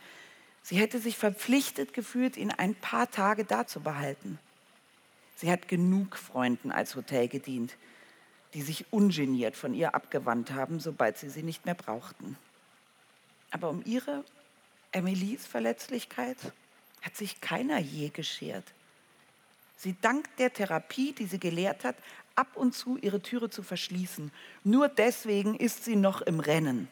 Sie 0.60 0.76
hätte 0.76 0.98
sich 0.98 1.16
verpflichtet 1.16 1.94
gefühlt, 1.94 2.36
ihn 2.36 2.50
ein 2.50 2.74
paar 2.74 3.10
Tage 3.10 3.46
da 3.46 3.66
zu 3.66 3.80
behalten. 3.80 4.38
Sie 5.36 5.50
hat 5.50 5.68
genug 5.68 6.18
Freunden 6.18 6.70
als 6.70 6.96
Hotel 6.96 7.28
gedient, 7.28 7.78
die 8.56 8.62
sich 8.62 8.86
ungeniert 8.90 9.54
von 9.54 9.74
ihr 9.74 9.94
abgewandt 9.94 10.50
haben, 10.52 10.80
sobald 10.80 11.18
sie 11.18 11.28
sie 11.28 11.42
nicht 11.42 11.66
mehr 11.66 11.74
brauchten. 11.74 12.38
Aber 13.50 13.68
um 13.68 13.82
ihre, 13.84 14.24
Emilies 14.92 15.46
Verletzlichkeit 15.46 16.38
hat 17.02 17.14
sich 17.14 17.42
keiner 17.42 17.78
je 17.78 18.08
geschert. 18.08 18.64
Sie 19.76 19.94
dankt 20.00 20.38
der 20.38 20.54
Therapie, 20.54 21.12
die 21.12 21.26
sie 21.26 21.38
gelehrt 21.38 21.84
hat, 21.84 21.96
ab 22.34 22.56
und 22.56 22.74
zu 22.74 22.96
ihre 22.96 23.20
Türe 23.20 23.50
zu 23.50 23.62
verschließen. 23.62 24.32
Nur 24.64 24.88
deswegen 24.88 25.54
ist 25.54 25.84
sie 25.84 25.96
noch 25.96 26.22
im 26.22 26.40
Rennen. 26.40 26.88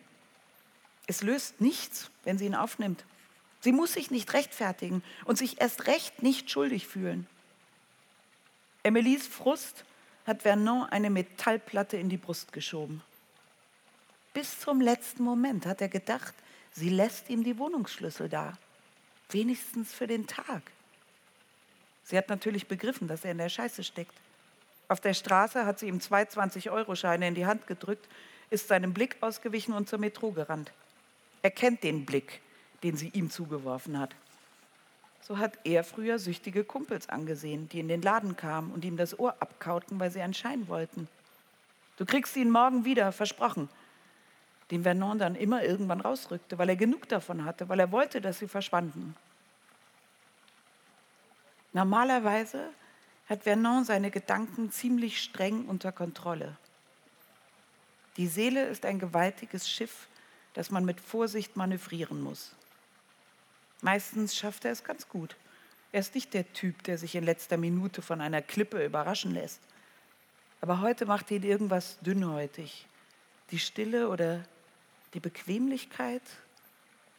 Es 1.07 1.23
löst 1.23 1.63
nichts, 1.63 2.11
wenn 2.25 2.37
sie 2.37 2.45
ihn 2.45 2.55
aufnimmt. 2.55 3.07
Sie 3.61 3.73
muss 3.73 3.95
sich 3.95 4.11
nicht 4.11 4.35
rechtfertigen 4.35 5.03
und 5.25 5.39
sich 5.39 5.63
erst 5.63 5.87
recht 5.87 6.23
nicht 6.23 6.51
schuldig 6.51 6.87
fühlen. 6.87 7.27
Emilies 8.83 9.27
Frust 9.27 9.87
hat 10.27 10.43
Vernon 10.43 10.85
eine 10.85 11.11
Metallplatte 11.11 11.97
in 11.97 12.09
die 12.09 12.17
Brust 12.17 12.53
geschoben. 12.53 13.03
Bis 14.33 14.59
zum 14.59 14.81
letzten 14.81 15.23
Moment 15.23 15.67
hat 15.67 15.81
er 15.81 15.89
gedacht, 15.89 16.35
sie 16.73 16.89
lässt 16.89 17.31
ihm 17.31 17.45
die 17.45 17.59
Wohnungsschlüssel 17.59 18.29
da. 18.29 18.59
Wenigstens 19.31 19.93
für 19.93 20.07
den 20.07 20.27
Tag. 20.27 20.63
Sie 22.05 22.19
hat 22.19 22.29
natürlich 22.29 22.67
begriffen, 22.67 23.09
dass 23.09 23.25
er 23.25 23.33
in 23.33 23.39
der 23.39 23.49
Scheiße 23.49 23.85
steckt. 23.85 24.15
Auf 24.89 25.01
der 25.01 25.15
Straße 25.15 25.65
hat 25.65 25.79
sie 25.79 25.89
ihm 25.89 26.01
zwei 26.01 26.25
20-Euro-Scheine 26.25 27.29
in 27.29 27.35
die 27.35 27.47
Hand 27.47 27.67
gedrückt, 27.67 28.07
ist 28.51 28.69
seinem 28.69 28.93
Blick 28.93 29.17
ausgewichen 29.21 29.73
und 29.73 29.89
zur 29.89 29.99
Metro 29.99 30.31
gerannt. 30.33 30.73
Er 31.43 31.51
kennt 31.51 31.83
den 31.83 32.05
Blick, 32.05 32.41
den 32.83 32.97
sie 32.97 33.09
ihm 33.09 33.31
zugeworfen 33.31 33.99
hat. 33.99 34.15
So 35.27 35.39
hat 35.39 35.59
er 35.65 35.85
früher 35.85 36.19
süchtige 36.19 36.65
Kumpels 36.65 37.09
angesehen, 37.09 37.67
die 37.71 37.81
in 37.81 37.89
den 37.89 38.03
Laden 38.03 38.37
kamen 38.37 38.71
und 38.73 38.85
ihm 38.85 38.99
das 38.99 39.19
Ohr 39.19 39.35
abkauten, 39.41 39.99
weil 39.99 40.11
sie 40.11 40.21
einen 40.21 40.35
Schein 40.35 40.69
wollten. 40.69 41.09
Du 41.97 42.05
kriegst 42.05 42.37
ihn 42.37 42.51
morgen 42.51 42.85
wieder, 42.85 43.11
versprochen. 43.11 43.71
Den 44.71 44.83
Vernon 44.83 45.19
dann 45.19 45.35
immer 45.35 45.65
irgendwann 45.65 46.03
rausrückte, 46.03 46.59
weil 46.59 46.69
er 46.69 46.77
genug 46.77 47.09
davon 47.09 47.47
hatte, 47.47 47.71
weil 47.71 47.81
er 47.81 47.91
wollte, 47.91 48.21
dass 48.21 48.39
sie 48.39 48.49
verschwanden. 48.49 49.17
Normalerweise 51.73 52.69
hat 53.27 53.45
Vernon 53.45 53.85
seine 53.85 54.11
Gedanken 54.11 54.71
ziemlich 54.71 55.23
streng 55.23 55.65
unter 55.69 55.91
Kontrolle. 55.91 56.55
Die 58.19 58.27
Seele 58.27 58.67
ist 58.67 58.85
ein 58.85 58.99
gewaltiges 58.99 59.71
Schiff, 59.71 60.07
das 60.53 60.71
man 60.71 60.85
mit 60.85 61.01
Vorsicht 61.01 61.57
manövrieren 61.57 62.23
muss. 62.23 62.55
Meistens 63.83 64.37
schafft 64.37 64.65
er 64.65 64.73
es 64.73 64.85
ganz 64.85 65.09
gut. 65.09 65.37
Er 65.93 66.01
ist 66.01 66.15
nicht 66.15 66.35
der 66.35 66.53
Typ, 66.53 66.83
der 66.85 66.99
sich 66.99 67.15
in 67.15 67.25
letzter 67.25 67.57
Minute 67.57 68.03
von 68.03 68.21
einer 68.21 68.43
Klippe 68.43 68.85
überraschen 68.85 69.33
lässt. 69.33 69.61
Aber 70.61 70.81
heute 70.81 71.07
macht 71.07 71.31
ihn 71.31 71.43
irgendwas 71.43 71.99
dünnhäutig. 72.01 72.87
Die 73.51 73.59
Stille 73.59 74.09
oder 74.09 74.45
die 75.13 75.21
Bequemlichkeit. 75.21 76.23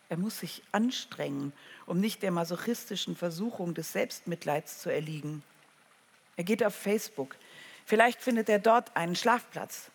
Er 0.10 0.18
muss 0.18 0.40
sich 0.40 0.62
anstrengen, 0.72 1.54
um 1.86 2.00
nicht 2.00 2.22
der 2.22 2.32
masochistischen 2.32 3.16
Versuchung 3.16 3.74
des 3.74 3.94
Selbstmitleids 3.94 4.82
zu 4.82 4.90
erliegen. 4.90 5.44
Er 6.36 6.44
geht 6.44 6.64
auf 6.64 6.76
Facebook. 6.76 7.36
Vielleicht 7.86 8.22
findet 8.22 8.50
er 8.50 8.60
dort 8.60 8.96
einen 8.98 9.16
Schlafplatz. 9.16 9.90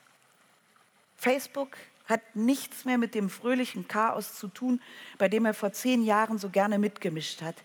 Facebook 1.16 1.76
hat 2.10 2.36
nichts 2.36 2.84
mehr 2.84 2.98
mit 2.98 3.14
dem 3.14 3.30
fröhlichen 3.30 3.88
Chaos 3.88 4.34
zu 4.34 4.48
tun, 4.48 4.80
bei 5.18 5.28
dem 5.28 5.46
er 5.46 5.54
vor 5.54 5.72
zehn 5.72 6.02
Jahren 6.02 6.38
so 6.38 6.50
gerne 6.50 6.78
mitgemischt 6.78 7.42
hat. 7.42 7.56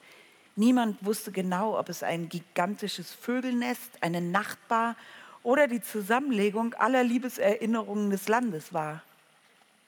Niemand 0.55 1.03
wusste 1.03 1.31
genau, 1.31 1.77
ob 1.77 1.89
es 1.89 2.03
ein 2.03 2.29
gigantisches 2.29 3.13
Vögelnest, 3.13 3.91
eine 4.01 4.21
Nachtbar 4.21 4.95
oder 5.43 5.67
die 5.67 5.81
Zusammenlegung 5.81 6.73
aller 6.75 7.03
Liebeserinnerungen 7.03 8.09
des 8.09 8.27
Landes 8.27 8.73
war. 8.73 9.03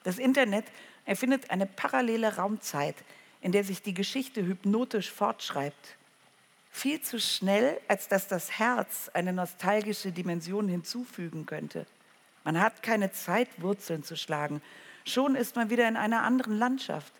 Das 0.04 0.18
Internet 0.18 0.66
erfindet 1.04 1.50
eine 1.50 1.66
parallele 1.66 2.36
Raumzeit, 2.36 2.96
in 3.40 3.52
der 3.52 3.64
sich 3.64 3.82
die 3.82 3.94
Geschichte 3.94 4.44
hypnotisch 4.44 5.10
fortschreibt. 5.10 5.96
Viel 6.70 7.00
zu 7.00 7.18
schnell, 7.18 7.80
als 7.88 8.08
dass 8.08 8.28
das 8.28 8.58
Herz 8.58 9.10
eine 9.14 9.32
nostalgische 9.32 10.12
Dimension 10.12 10.68
hinzufügen 10.68 11.46
könnte. 11.46 11.86
Man 12.48 12.62
hat 12.62 12.82
keine 12.82 13.12
Zeit, 13.12 13.46
Wurzeln 13.60 14.02
zu 14.04 14.16
schlagen. 14.16 14.62
Schon 15.04 15.34
ist 15.34 15.54
man 15.54 15.68
wieder 15.68 15.86
in 15.86 15.98
einer 15.98 16.22
anderen 16.22 16.58
Landschaft. 16.58 17.12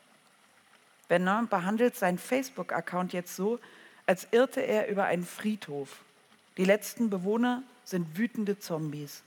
Bernard 1.08 1.50
behandelt 1.50 1.96
seinen 1.96 2.16
Facebook-Account 2.16 3.12
jetzt 3.12 3.36
so, 3.36 3.60
als 4.06 4.28
irrte 4.30 4.62
er 4.62 4.88
über 4.88 5.04
einen 5.04 5.26
Friedhof. 5.26 5.98
Die 6.56 6.64
letzten 6.64 7.10
Bewohner 7.10 7.62
sind 7.84 8.16
wütende 8.16 8.58
Zombies. 8.58 9.22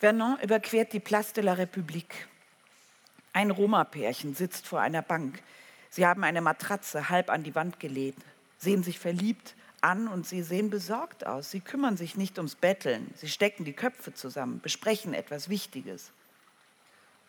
Vernon 0.00 0.36
überquert 0.42 0.92
die 0.92 0.98
Place 0.98 1.32
de 1.32 1.44
la 1.44 1.52
République. 1.52 2.26
Ein 3.32 3.52
Roma-Pärchen 3.52 4.34
sitzt 4.34 4.66
vor 4.66 4.80
einer 4.80 5.02
Bank. 5.02 5.40
Sie 5.90 6.04
haben 6.04 6.24
eine 6.24 6.40
Matratze 6.40 7.08
halb 7.08 7.30
an 7.30 7.44
die 7.44 7.54
Wand 7.54 7.78
gelehnt, 7.78 8.18
sehen 8.58 8.82
sich 8.82 8.98
verliebt 8.98 9.54
an 9.80 10.08
und 10.08 10.26
sie 10.26 10.42
sehen 10.42 10.70
besorgt 10.70 11.26
aus. 11.26 11.50
Sie 11.50 11.60
kümmern 11.60 11.96
sich 11.96 12.16
nicht 12.16 12.38
ums 12.38 12.54
Betteln. 12.54 13.12
Sie 13.16 13.28
stecken 13.28 13.64
die 13.64 13.72
Köpfe 13.72 14.14
zusammen, 14.14 14.60
besprechen 14.60 15.14
etwas 15.14 15.48
Wichtiges. 15.48 16.10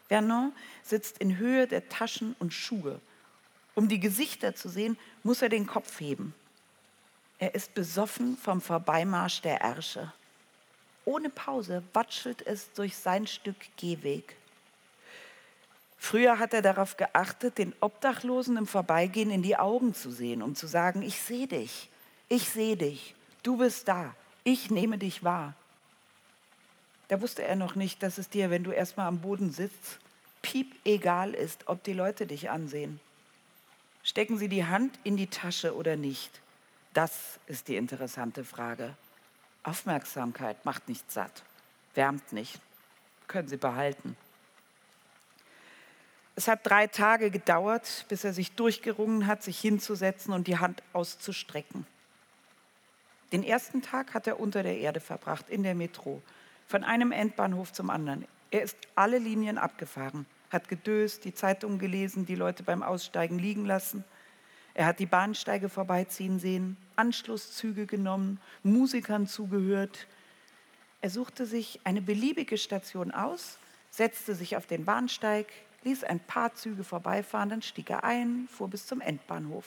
Vernon 0.07 0.53
sitzt 0.83 1.17
in 1.17 1.37
Höhe 1.37 1.67
der 1.67 1.89
Taschen 1.89 2.35
und 2.39 2.53
Schuhe. 2.53 2.99
Um 3.75 3.87
die 3.87 3.99
Gesichter 3.99 4.55
zu 4.55 4.69
sehen, 4.69 4.97
muss 5.23 5.41
er 5.41 5.49
den 5.49 5.67
Kopf 5.67 5.99
heben. 5.99 6.33
Er 7.39 7.53
ist 7.53 7.73
besoffen 7.75 8.37
vom 8.37 8.61
Vorbeimarsch 8.61 9.41
der 9.41 9.61
Ärsche. 9.61 10.11
Ohne 11.05 11.29
Pause 11.29 11.83
watschelt 11.93 12.45
es 12.45 12.71
durch 12.73 12.97
sein 12.97 13.27
Stück 13.27 13.57
Gehweg. 13.77 14.35
Früher 15.97 16.39
hat 16.39 16.53
er 16.53 16.61
darauf 16.61 16.97
geachtet, 16.97 17.57
den 17.57 17.73
Obdachlosen 17.79 18.57
im 18.57 18.67
Vorbeigehen 18.67 19.29
in 19.31 19.41
die 19.41 19.57
Augen 19.57 19.93
zu 19.93 20.11
sehen, 20.11 20.41
um 20.41 20.55
zu 20.55 20.67
sagen, 20.67 21.01
ich 21.01 21.21
sehe 21.21 21.47
dich, 21.47 21.89
ich 22.29 22.49
sehe 22.49 22.77
dich, 22.77 23.15
du 23.43 23.57
bist 23.57 23.87
da, 23.87 24.15
ich 24.43 24.69
nehme 24.69 24.97
dich 24.97 25.23
wahr. 25.23 25.53
Da 27.07 27.21
wusste 27.21 27.43
er 27.43 27.55
noch 27.55 27.75
nicht, 27.75 28.03
dass 28.03 28.17
es 28.17 28.29
dir, 28.29 28.49
wenn 28.49 28.63
du 28.63 28.71
erstmal 28.71 29.07
am 29.07 29.21
Boden 29.21 29.51
sitzt, 29.51 29.99
piep 30.41 30.75
egal 30.85 31.33
ist, 31.33 31.67
ob 31.67 31.83
die 31.83 31.93
Leute 31.93 32.27
dich 32.27 32.49
ansehen. 32.49 32.99
Stecken 34.03 34.37
sie 34.37 34.49
die 34.49 34.65
Hand 34.65 34.99
in 35.03 35.17
die 35.17 35.27
Tasche 35.27 35.75
oder 35.75 35.95
nicht? 35.95 36.41
Das 36.93 37.39
ist 37.47 37.67
die 37.67 37.75
interessante 37.75 38.43
Frage. 38.43 38.95
Aufmerksamkeit 39.63 40.63
macht 40.65 40.87
nicht 40.87 41.11
satt, 41.11 41.43
wärmt 41.93 42.31
nicht, 42.31 42.59
können 43.27 43.49
Sie 43.49 43.57
behalten. 43.57 44.15
Es 46.35 46.47
hat 46.47 46.65
drei 46.65 46.87
Tage 46.87 47.31
gedauert, 47.31 48.05
bis 48.07 48.23
er 48.23 48.31
sich 48.31 48.53
durchgerungen 48.53 49.27
hat, 49.27 49.43
sich 49.43 49.59
hinzusetzen 49.59 50.33
und 50.33 50.47
die 50.47 50.59
Hand 50.59 50.83
auszustrecken. 50.93 51.85
Den 53.31 53.43
ersten 53.43 53.81
Tag 53.81 54.13
hat 54.13 54.27
er 54.27 54.39
unter 54.39 54.63
der 54.63 54.77
Erde 54.77 54.99
verbracht, 54.99 55.49
in 55.49 55.63
der 55.63 55.75
Metro, 55.75 56.21
von 56.67 56.83
einem 56.83 57.11
Endbahnhof 57.11 57.73
zum 57.73 57.89
anderen. 57.89 58.25
Er 58.51 58.61
ist 58.61 58.77
alle 58.95 59.17
Linien 59.17 59.57
abgefahren, 59.57 60.25
hat 60.49 60.69
gedöst, 60.69 61.25
die 61.25 61.33
Zeitung 61.33 61.77
gelesen, 61.77 62.25
die 62.25 62.35
Leute 62.35 62.63
beim 62.63 62.83
Aussteigen 62.83 63.37
liegen 63.37 63.65
lassen. 63.65 64.05
Er 64.73 64.85
hat 64.85 64.99
die 64.99 65.05
Bahnsteige 65.05 65.67
vorbeiziehen 65.67 66.39
sehen, 66.39 66.77
Anschlusszüge 66.95 67.85
genommen, 67.85 68.39
Musikern 68.63 69.27
zugehört. 69.27 70.07
Er 71.01 71.09
suchte 71.09 71.45
sich 71.45 71.81
eine 71.83 72.01
beliebige 72.01 72.57
Station 72.57 73.11
aus, 73.11 73.57
setzte 73.89 74.35
sich 74.35 74.55
auf 74.55 74.67
den 74.67 74.85
Bahnsteig, 74.85 75.47
ließ 75.83 76.03
ein 76.05 76.19
paar 76.19 76.53
Züge 76.53 76.83
vorbeifahren, 76.83 77.49
dann 77.49 77.61
stieg 77.61 77.89
er 77.89 78.03
ein, 78.03 78.47
fuhr 78.49 78.69
bis 78.69 78.85
zum 78.85 79.01
Endbahnhof. 79.01 79.65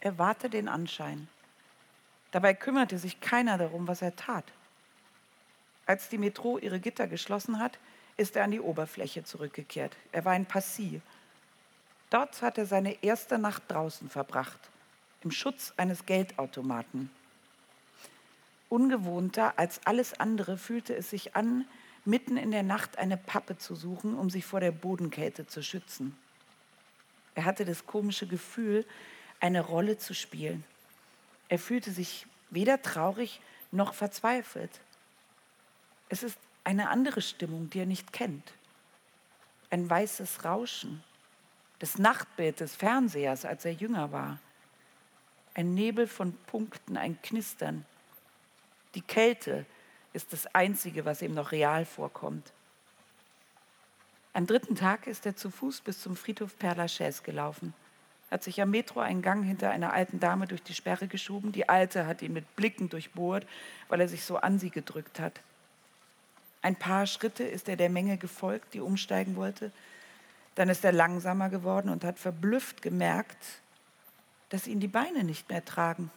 Er 0.00 0.18
warte 0.18 0.50
den 0.50 0.68
Anschein. 0.68 1.28
Dabei 2.34 2.52
kümmerte 2.52 2.98
sich 2.98 3.20
keiner 3.20 3.58
darum, 3.58 3.86
was 3.86 4.02
er 4.02 4.16
tat. 4.16 4.42
Als 5.86 6.08
die 6.08 6.18
Metro 6.18 6.58
ihre 6.58 6.80
Gitter 6.80 7.06
geschlossen 7.06 7.60
hat, 7.60 7.78
ist 8.16 8.34
er 8.34 8.42
an 8.42 8.50
die 8.50 8.60
Oberfläche 8.60 9.22
zurückgekehrt. 9.22 9.96
Er 10.10 10.24
war 10.24 10.34
in 10.34 10.44
Passy. 10.44 11.00
Dort 12.10 12.42
hat 12.42 12.58
er 12.58 12.66
seine 12.66 13.04
erste 13.04 13.38
Nacht 13.38 13.62
draußen 13.68 14.08
verbracht, 14.08 14.58
im 15.22 15.30
Schutz 15.30 15.74
eines 15.76 16.06
Geldautomaten. 16.06 17.08
Ungewohnter 18.68 19.56
als 19.56 19.86
alles 19.86 20.18
andere 20.18 20.58
fühlte 20.58 20.96
es 20.96 21.10
sich 21.10 21.36
an, 21.36 21.64
mitten 22.04 22.36
in 22.36 22.50
der 22.50 22.64
Nacht 22.64 22.98
eine 22.98 23.16
Pappe 23.16 23.58
zu 23.58 23.76
suchen, 23.76 24.18
um 24.18 24.28
sich 24.28 24.44
vor 24.44 24.58
der 24.58 24.72
Bodenkälte 24.72 25.46
zu 25.46 25.62
schützen. 25.62 26.18
Er 27.36 27.44
hatte 27.44 27.64
das 27.64 27.86
komische 27.86 28.26
Gefühl, 28.26 28.84
eine 29.38 29.60
Rolle 29.60 29.98
zu 29.98 30.14
spielen. 30.14 30.64
Er 31.48 31.58
fühlte 31.58 31.90
sich 31.90 32.26
weder 32.50 32.80
traurig 32.82 33.40
noch 33.70 33.94
verzweifelt. 33.94 34.80
Es 36.08 36.22
ist 36.22 36.38
eine 36.62 36.88
andere 36.88 37.20
Stimmung, 37.20 37.70
die 37.70 37.80
er 37.80 37.86
nicht 37.86 38.12
kennt. 38.12 38.52
Ein 39.70 39.88
weißes 39.88 40.44
Rauschen, 40.44 41.02
das 41.80 41.98
Nachtbild 41.98 42.60
des 42.60 42.76
Fernsehers, 42.76 43.44
als 43.44 43.64
er 43.64 43.72
jünger 43.72 44.12
war. 44.12 44.38
Ein 45.54 45.74
Nebel 45.74 46.06
von 46.06 46.32
Punkten, 46.46 46.96
ein 46.96 47.20
Knistern. 47.22 47.84
Die 48.94 49.02
Kälte 49.02 49.66
ist 50.12 50.32
das 50.32 50.46
Einzige, 50.54 51.04
was 51.04 51.22
ihm 51.22 51.34
noch 51.34 51.52
real 51.52 51.84
vorkommt. 51.84 52.52
Am 54.32 54.46
dritten 54.46 54.76
Tag 54.76 55.06
ist 55.06 55.26
er 55.26 55.36
zu 55.36 55.50
Fuß 55.50 55.80
bis 55.80 56.00
zum 56.00 56.16
Friedhof 56.16 56.54
Père 56.58 56.76
Lachaise 56.76 57.22
gelaufen 57.22 57.74
hat 58.30 58.42
sich 58.42 58.60
am 58.60 58.70
Metroeingang 58.70 59.42
hinter 59.42 59.70
einer 59.70 59.92
alten 59.92 60.20
Dame 60.20 60.46
durch 60.46 60.62
die 60.62 60.74
Sperre 60.74 61.06
geschoben. 61.06 61.52
Die 61.52 61.68
Alte 61.68 62.06
hat 62.06 62.22
ihn 62.22 62.32
mit 62.32 62.56
Blicken 62.56 62.88
durchbohrt, 62.88 63.46
weil 63.88 64.00
er 64.00 64.08
sich 64.08 64.24
so 64.24 64.38
an 64.38 64.58
sie 64.58 64.70
gedrückt 64.70 65.20
hat. 65.20 65.40
Ein 66.62 66.76
paar 66.76 67.06
Schritte 67.06 67.44
ist 67.44 67.68
er 67.68 67.76
der 67.76 67.90
Menge 67.90 68.16
gefolgt, 68.16 68.74
die 68.74 68.80
umsteigen 68.80 69.36
wollte. 69.36 69.70
Dann 70.54 70.68
ist 70.68 70.84
er 70.84 70.92
langsamer 70.92 71.50
geworden 71.50 71.90
und 71.90 72.04
hat 72.04 72.18
verblüfft 72.18 72.80
gemerkt, 72.80 73.36
dass 74.48 74.66
ihn 74.66 74.80
die 74.80 74.88
Beine 74.88 75.24
nicht 75.24 75.48
mehr 75.48 75.64
tragen. 75.64 76.10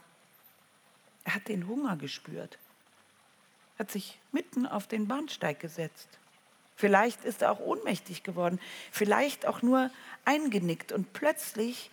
Er 1.26 1.36
hat 1.36 1.50
den 1.50 1.68
Hunger 1.68 1.98
gespürt, 1.98 2.58
hat 3.78 3.92
sich 3.92 4.18
mitten 4.32 4.66
auf 4.66 4.88
den 4.88 5.08
Bahnsteig 5.08 5.60
gesetzt. 5.60 6.08
Vielleicht 6.78 7.26
ist 7.26 7.42
er 7.42 7.52
auch 7.52 7.60
ohnmächtig 7.60 8.24
geworden, 8.24 8.60
vielleicht 8.92 9.46
auch 9.46 9.62
nur 9.62 9.90
eingenickt 10.24 10.92
und 10.92 11.12
plötzlich 11.12 11.90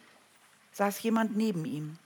saß 0.74 1.02
jemand 1.02 1.36
neben 1.36 1.64
ihm. 1.64 1.98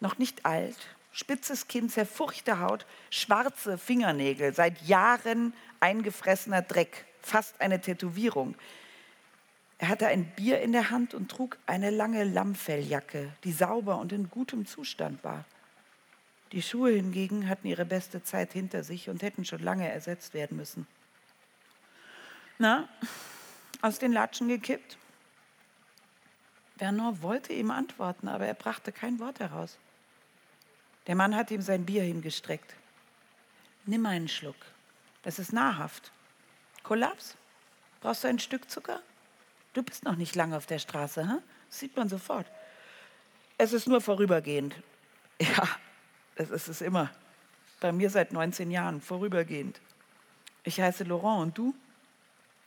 Noch 0.00 0.18
nicht 0.18 0.44
alt, 0.44 0.76
spitzes 1.12 1.68
Kinn, 1.68 1.88
zerfurchte 1.88 2.58
Haut, 2.58 2.86
schwarze 3.10 3.78
Fingernägel, 3.78 4.52
seit 4.52 4.82
Jahren 4.82 5.54
eingefressener 5.80 6.62
Dreck, 6.62 7.06
fast 7.22 7.60
eine 7.60 7.80
Tätowierung. 7.80 8.56
Er 9.78 9.88
hatte 9.88 10.06
ein 10.06 10.24
Bier 10.34 10.60
in 10.60 10.72
der 10.72 10.90
Hand 10.90 11.14
und 11.14 11.30
trug 11.30 11.58
eine 11.66 11.90
lange 11.90 12.24
Lammfelljacke, 12.24 13.32
die 13.44 13.52
sauber 13.52 13.98
und 13.98 14.12
in 14.12 14.30
gutem 14.30 14.66
Zustand 14.66 15.22
war. 15.22 15.44
Die 16.52 16.62
Schuhe 16.62 16.92
hingegen 16.92 17.48
hatten 17.48 17.66
ihre 17.66 17.84
beste 17.84 18.22
Zeit 18.22 18.52
hinter 18.52 18.84
sich 18.84 19.08
und 19.10 19.22
hätten 19.22 19.44
schon 19.44 19.62
lange 19.62 19.90
ersetzt 19.90 20.34
werden 20.34 20.56
müssen. 20.56 20.86
Na, 22.58 22.88
aus 23.82 23.98
den 23.98 24.12
Latschen 24.12 24.48
gekippt? 24.48 24.96
Bernard 26.76 27.22
wollte 27.22 27.52
ihm 27.52 27.70
antworten, 27.70 28.28
aber 28.28 28.46
er 28.46 28.54
brachte 28.54 28.92
kein 28.92 29.18
Wort 29.20 29.40
heraus. 29.40 29.78
Der 31.06 31.14
Mann 31.14 31.36
hat 31.36 31.50
ihm 31.50 31.62
sein 31.62 31.84
Bier 31.84 32.02
hingestreckt. 32.02 32.74
Nimm 33.86 34.06
einen 34.06 34.28
Schluck. 34.28 34.56
Das 35.22 35.38
ist 35.38 35.52
nahrhaft. 35.52 36.10
Kollaps? 36.82 37.36
Brauchst 38.00 38.24
du 38.24 38.28
ein 38.28 38.38
Stück 38.38 38.70
Zucker? 38.70 39.00
Du 39.72 39.82
bist 39.82 40.04
noch 40.04 40.16
nicht 40.16 40.34
lange 40.34 40.56
auf 40.56 40.66
der 40.66 40.78
Straße, 40.78 41.22
hm? 41.22 41.42
das 41.68 41.78
sieht 41.78 41.96
man 41.96 42.08
sofort. 42.08 42.46
Es 43.58 43.72
ist 43.72 43.86
nur 43.86 44.00
vorübergehend. 44.00 44.74
Ja, 45.40 45.68
das 46.36 46.50
ist 46.50 46.68
es 46.68 46.80
immer. 46.80 47.10
Bei 47.80 47.90
mir 47.90 48.08
seit 48.08 48.32
19 48.32 48.70
Jahren, 48.70 49.00
vorübergehend. 49.00 49.80
Ich 50.62 50.80
heiße 50.80 51.02
Laurent 51.02 51.42
und 51.42 51.58
du? 51.58 51.74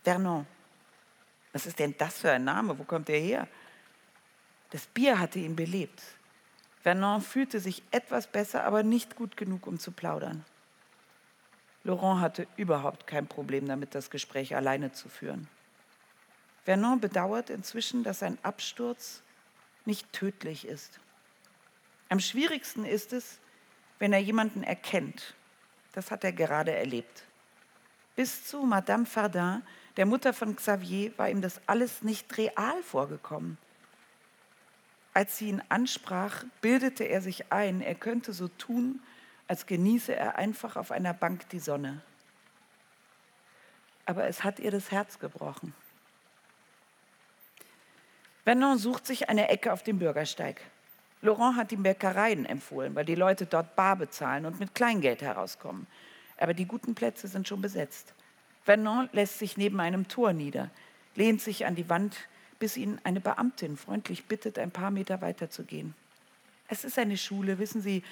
Vernon. 0.03 0.45
Was 1.53 1.65
ist 1.65 1.79
denn 1.79 1.95
das 1.97 2.19
für 2.19 2.31
ein 2.31 2.43
Name? 2.43 2.77
Wo 2.77 2.83
kommt 2.83 3.07
er 3.07 3.19
her? 3.19 3.47
Das 4.71 4.85
Bier 4.87 5.19
hatte 5.19 5.39
ihn 5.39 5.55
belebt. 5.55 6.01
Vernon 6.83 7.21
fühlte 7.21 7.59
sich 7.59 7.83
etwas 7.91 8.27
besser, 8.27 8.63
aber 8.63 8.83
nicht 8.83 9.15
gut 9.15 9.37
genug, 9.37 9.67
um 9.67 9.79
zu 9.79 9.91
plaudern. 9.91 10.45
Laurent 11.83 12.21
hatte 12.21 12.47
überhaupt 12.57 13.07
kein 13.07 13.27
Problem 13.27 13.67
damit, 13.67 13.95
das 13.95 14.09
Gespräch 14.09 14.55
alleine 14.55 14.91
zu 14.91 15.09
führen. 15.09 15.47
Vernon 16.65 16.99
bedauert 16.99 17.49
inzwischen, 17.49 18.03
dass 18.03 18.19
sein 18.19 18.37
Absturz 18.43 19.21
nicht 19.85 20.11
tödlich 20.11 20.67
ist. 20.67 20.99
Am 22.09 22.19
schwierigsten 22.19 22.85
ist 22.85 23.13
es, 23.13 23.39
wenn 23.99 24.11
er 24.11 24.19
jemanden 24.19 24.63
erkennt. 24.63 25.33
Das 25.93 26.11
hat 26.11 26.23
er 26.23 26.33
gerade 26.33 26.73
erlebt. 26.73 27.23
Bis 28.15 28.45
zu 28.45 28.63
Madame 28.63 29.05
Fardin, 29.05 29.61
der 29.95 30.05
Mutter 30.05 30.33
von 30.33 30.55
Xavier, 30.55 31.17
war 31.17 31.29
ihm 31.29 31.41
das 31.41 31.61
alles 31.67 32.01
nicht 32.01 32.37
real 32.37 32.83
vorgekommen. 32.83 33.57
Als 35.17 35.39
sie 35.39 35.49
ihn 35.49 35.63
ansprach, 35.69 36.43
bildete 36.61 37.03
er 37.05 37.21
sich 37.21 37.51
ein, 37.51 37.81
er 37.81 37.95
könnte 37.95 38.33
so 38.33 38.49
tun, 38.49 39.01
als 39.47 39.65
genieße 39.65 40.15
er 40.15 40.35
einfach 40.35 40.75
auf 40.75 40.91
einer 40.91 41.15
Bank 41.15 41.49
die 41.49 41.57
Sonne. 41.57 42.03
Aber 44.05 44.27
es 44.27 44.43
hat 44.43 44.59
ihr 44.59 44.69
das 44.69 44.91
Herz 44.91 45.17
gebrochen. 45.17 45.73
Vernon 48.43 48.77
sucht 48.77 49.07
sich 49.07 49.27
eine 49.27 49.49
Ecke 49.49 49.73
auf 49.73 49.81
dem 49.81 49.97
Bürgersteig. 49.97 50.61
Laurent 51.23 51.55
hat 51.55 51.71
ihm 51.71 51.81
Bäckereien 51.81 52.45
empfohlen, 52.45 52.93
weil 52.93 53.05
die 53.05 53.15
Leute 53.15 53.47
dort 53.47 53.75
bar 53.75 53.95
bezahlen 53.95 54.45
und 54.45 54.59
mit 54.59 54.75
Kleingeld 54.75 55.23
herauskommen. 55.23 55.87
Aber 56.37 56.53
die 56.53 56.67
guten 56.67 56.93
Plätze 56.93 57.27
sind 57.27 57.47
schon 57.47 57.63
besetzt. 57.63 58.13
Vernon 58.65 59.09
lässt 59.13 59.39
sich 59.39 59.57
neben 59.57 59.79
einem 59.79 60.07
Tor 60.07 60.33
nieder, 60.33 60.69
lehnt 61.15 61.41
sich 61.41 61.65
an 61.65 61.73
die 61.73 61.89
Wand, 61.89 62.15
bis 62.59 62.77
ihn 62.77 62.99
eine 63.03 63.19
Beamtin 63.19 63.77
freundlich 63.77 64.25
bittet, 64.25 64.57
ein 64.59 64.71
paar 64.71 64.91
Meter 64.91 65.21
weiter 65.21 65.49
zu 65.49 65.63
gehen. 65.63 65.93
Es 66.67 66.83
ist 66.83 66.97
eine 66.99 67.17
Schule, 67.17 67.59
wissen 67.59 67.81
Sie, 67.81 68.03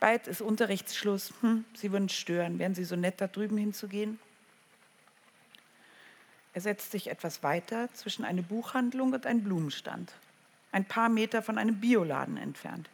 bald 0.00 0.26
ist 0.26 0.42
Unterrichtsschluss. 0.42 1.32
Hm, 1.40 1.64
Sie 1.74 1.92
würden 1.92 2.08
stören. 2.08 2.58
Wären 2.58 2.74
Sie 2.74 2.84
so 2.84 2.96
nett, 2.96 3.20
da 3.20 3.26
drüben 3.26 3.56
hinzugehen? 3.56 4.18
Er 6.54 6.60
setzt 6.60 6.90
sich 6.90 7.08
etwas 7.08 7.42
weiter 7.42 7.88
zwischen 7.94 8.24
eine 8.24 8.42
Buchhandlung 8.42 9.12
und 9.12 9.26
einen 9.26 9.42
Blumenstand 9.42 10.12
ein 10.72 10.86
paar 10.86 11.10
Meter 11.10 11.42
von 11.42 11.58
einem 11.58 11.78
Bioladen 11.78 12.38
entfernt. 12.38 12.88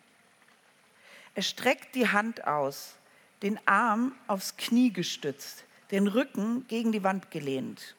Er 1.34 1.42
streckt 1.42 1.94
die 1.94 2.09
Hand 2.09 2.46
aus, 2.46 2.96
den 3.42 3.59
Arm 3.66 4.12
aufs 4.26 4.56
Knie 4.56 4.92
gestützt, 4.92 5.64
den 5.92 6.09
Rücken 6.09 6.66
gegen 6.66 6.90
die 6.90 7.04
Wand 7.04 7.30
gelehnt. 7.30 7.94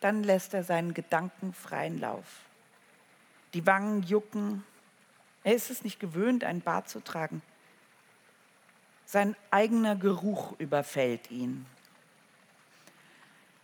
Dann 0.00 0.22
lässt 0.22 0.54
er 0.54 0.62
seinen 0.62 0.94
Gedanken 0.94 1.52
freien 1.52 1.98
Lauf. 1.98 2.26
Die 3.54 3.66
Wangen 3.66 4.02
jucken. 4.02 4.64
Er 5.44 5.54
ist 5.54 5.70
es 5.70 5.82
nicht 5.82 5.98
gewöhnt, 5.98 6.44
einen 6.44 6.60
Bart 6.60 6.88
zu 6.88 7.00
tragen. 7.00 7.42
Sein 9.06 9.34
eigener 9.50 9.96
Geruch 9.96 10.58
überfällt 10.58 11.30
ihn. 11.30 11.64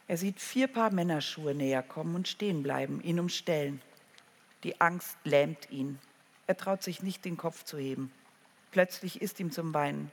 Er 0.06 0.16
sieht 0.16 0.40
vier 0.40 0.68
Paar 0.68 0.90
Männerschuhe 0.90 1.54
näher 1.54 1.82
kommen 1.82 2.14
und 2.14 2.28
stehen 2.28 2.62
bleiben, 2.62 3.02
ihn 3.02 3.20
umstellen. 3.20 3.80
Die 4.62 4.80
Angst 4.80 5.16
lähmt 5.24 5.70
ihn. 5.70 5.98
Er 6.46 6.56
traut 6.56 6.82
sich 6.82 7.02
nicht, 7.02 7.24
den 7.24 7.36
Kopf 7.36 7.64
zu 7.64 7.78
heben. 7.78 8.12
Plötzlich 8.70 9.22
ist 9.22 9.40
ihm 9.40 9.50
zum 9.50 9.72
Weinen. 9.72 10.10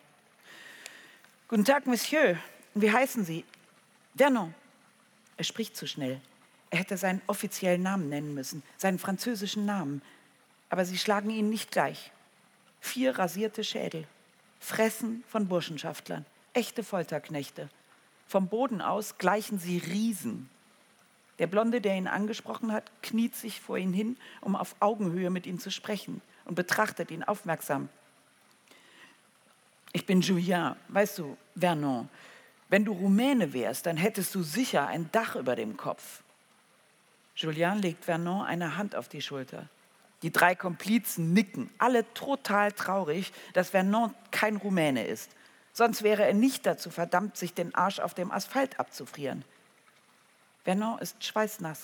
Guten 1.48 1.66
Tag, 1.66 1.88
Monsieur. 1.88 2.38
Wie 2.74 2.92
heißen 2.92 3.26
Sie? 3.26 3.44
Vernon. 4.16 4.54
Er 5.42 5.46
spricht 5.46 5.76
zu 5.76 5.88
schnell. 5.88 6.22
Er 6.70 6.78
hätte 6.78 6.98
seinen 6.98 7.20
offiziellen 7.26 7.82
Namen 7.82 8.10
nennen 8.10 8.36
müssen, 8.36 8.62
seinen 8.78 9.00
französischen 9.00 9.66
Namen. 9.66 10.04
Aber 10.70 10.86
sie 10.86 11.00
schlagen 11.00 11.32
ihn 11.32 11.50
nicht 11.50 11.72
gleich. 11.72 12.12
Vier 12.80 13.18
rasierte 13.18 13.64
Schädel, 13.64 14.06
Fressen 14.60 15.24
von 15.28 15.48
Burschenschaftlern, 15.48 16.28
echte 16.54 16.84
Folterknechte. 16.84 17.70
Vom 18.28 18.50
Boden 18.50 18.82
aus 18.82 19.18
gleichen 19.18 19.58
sie 19.58 19.80
Riesen. 19.80 20.48
Der 21.40 21.48
Blonde, 21.48 21.82
der 21.82 21.96
ihn 21.96 22.06
angesprochen 22.06 22.72
hat, 22.72 22.92
kniet 23.02 23.36
sich 23.36 23.62
vor 23.62 23.80
ihn 23.80 23.94
hin, 23.94 24.18
um 24.42 24.56
auf 24.56 24.76
Augenhöhe 24.80 25.32
mit 25.32 25.48
ihm 25.48 25.58
zu 25.58 25.72
sprechen 25.72 26.22
und 26.46 26.54
betrachtet 26.54 27.10
ihn 27.10 27.24
aufmerksam. 27.24 27.90
Ich 29.92 30.06
bin 30.06 30.22
Julien, 30.22 30.76
weißt 30.90 31.18
du, 31.18 31.36
Vernon. 31.56 32.10
Wenn 32.72 32.86
du 32.86 32.94
Rumäne 32.94 33.52
wärst, 33.52 33.86
dann 33.86 33.98
hättest 33.98 34.34
du 34.34 34.44
sicher 34.44 34.88
ein 34.88 35.12
Dach 35.12 35.36
über 35.36 35.58
dem 35.58 35.76
Kopf. 35.76 36.24
Julien 37.36 37.80
legt 37.80 38.06
Vernon 38.06 38.46
eine 38.46 38.78
Hand 38.78 38.96
auf 38.96 39.10
die 39.10 39.22
Schulter. 39.22 39.68
Die 40.22 40.32
drei 40.32 40.56
Komplizen 40.56 41.34
nicken, 41.34 41.70
alle 41.80 42.12
total 42.14 42.72
traurig, 42.72 43.34
dass 43.52 43.72
Vernon 43.72 44.16
kein 44.32 44.56
Rumäne 44.56 45.06
ist. 45.06 45.32
Sonst 45.74 46.02
wäre 46.02 46.24
er 46.24 46.34
nicht 46.34 46.66
dazu 46.66 46.90
verdammt, 46.90 47.36
sich 47.36 47.54
den 47.54 47.76
Arsch 47.76 48.00
auf 48.00 48.14
dem 48.14 48.32
Asphalt 48.32 48.80
abzufrieren. 48.80 49.44
Vernon 50.64 50.98
ist 51.00 51.22
schweißnass. 51.22 51.82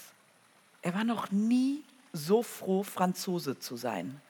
Er 0.84 0.94
war 0.94 1.04
noch 1.04 1.32
nie 1.32 1.84
so 2.14 2.44
froh, 2.44 2.84
Franzose 2.84 3.60
zu 3.60 3.76
sein. 3.76 4.22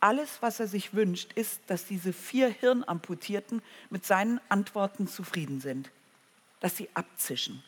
Alles, 0.00 0.42
was 0.42 0.60
er 0.60 0.66
sich 0.66 0.94
wünscht, 0.94 1.32
ist, 1.34 1.60
dass 1.68 1.86
diese 1.86 2.12
vier 2.12 2.48
Hirnamputierten 2.48 3.62
mit 3.90 4.04
seinen 4.04 4.40
Antworten 4.48 5.08
zufrieden 5.08 5.60
sind, 5.60 5.90
dass 6.60 6.76
sie 6.76 6.88
abzischen. 6.94 7.62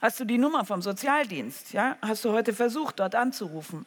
Hast 0.00 0.20
du 0.20 0.24
die 0.24 0.38
Nummer 0.38 0.64
vom 0.64 0.82
Sozialdienst? 0.82 1.72
Ja? 1.72 1.96
Hast 2.02 2.24
du 2.24 2.32
heute 2.32 2.52
versucht, 2.52 3.00
dort 3.00 3.14
anzurufen? 3.14 3.86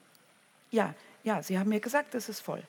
Ja, 0.71 0.95
ja, 1.23 1.43
sie 1.43 1.59
haben 1.59 1.69
mir 1.69 1.79
gesagt, 1.79 2.15
es 2.15 2.29
ist 2.29 2.39
voll. 2.39 2.63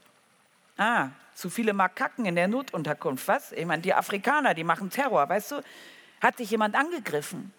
Ah, 0.76 1.08
zu 1.34 1.50
viele 1.50 1.72
Makaken 1.72 2.26
in 2.26 2.34
der 2.34 2.48
Notunterkunft, 2.48 3.28
was? 3.28 3.52
Ich 3.52 3.66
meine, 3.66 3.82
die 3.82 3.94
Afrikaner, 3.94 4.54
die 4.54 4.64
machen 4.64 4.90
Terror, 4.90 5.28
weißt 5.28 5.52
du? 5.52 5.62
Hat 6.20 6.38
dich 6.38 6.50
jemand 6.50 6.74
angegriffen? 6.74 7.52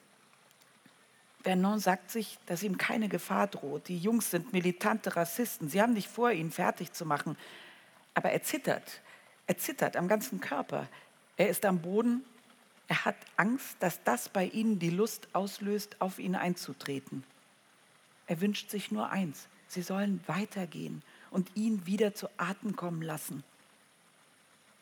Vernon 1.43 1.79
sagt 1.79 2.11
sich, 2.11 2.37
dass 2.45 2.63
ihm 2.63 2.77
keine 2.77 3.09
Gefahr 3.09 3.47
droht. 3.47 3.87
Die 3.87 3.97
Jungs 3.97 4.31
sind 4.31 4.53
militante 4.53 5.15
Rassisten. 5.15 5.69
Sie 5.69 5.81
haben 5.81 5.93
nicht 5.93 6.07
vor, 6.07 6.31
ihn 6.31 6.51
fertig 6.51 6.93
zu 6.93 7.05
machen. 7.05 7.37
Aber 8.13 8.31
er 8.31 8.43
zittert. 8.43 9.01
Er 9.47 9.57
zittert 9.57 9.97
am 9.97 10.07
ganzen 10.07 10.39
Körper. 10.39 10.87
Er 11.37 11.49
ist 11.49 11.65
am 11.65 11.79
Boden. 11.79 12.23
Er 12.87 13.05
hat 13.05 13.15
Angst, 13.37 13.77
dass 13.79 14.03
das 14.03 14.29
bei 14.29 14.45
ihnen 14.45 14.79
die 14.79 14.89
Lust 14.89 15.29
auslöst, 15.33 15.99
auf 15.99 16.19
ihn 16.19 16.35
einzutreten. 16.35 17.23
Er 18.27 18.41
wünscht 18.41 18.69
sich 18.69 18.91
nur 18.91 19.09
eins. 19.09 19.47
Sie 19.67 19.81
sollen 19.81 20.21
weitergehen 20.27 21.01
und 21.31 21.49
ihn 21.55 21.85
wieder 21.85 22.13
zu 22.13 22.27
Atem 22.37 22.75
kommen 22.75 23.01
lassen 23.01 23.43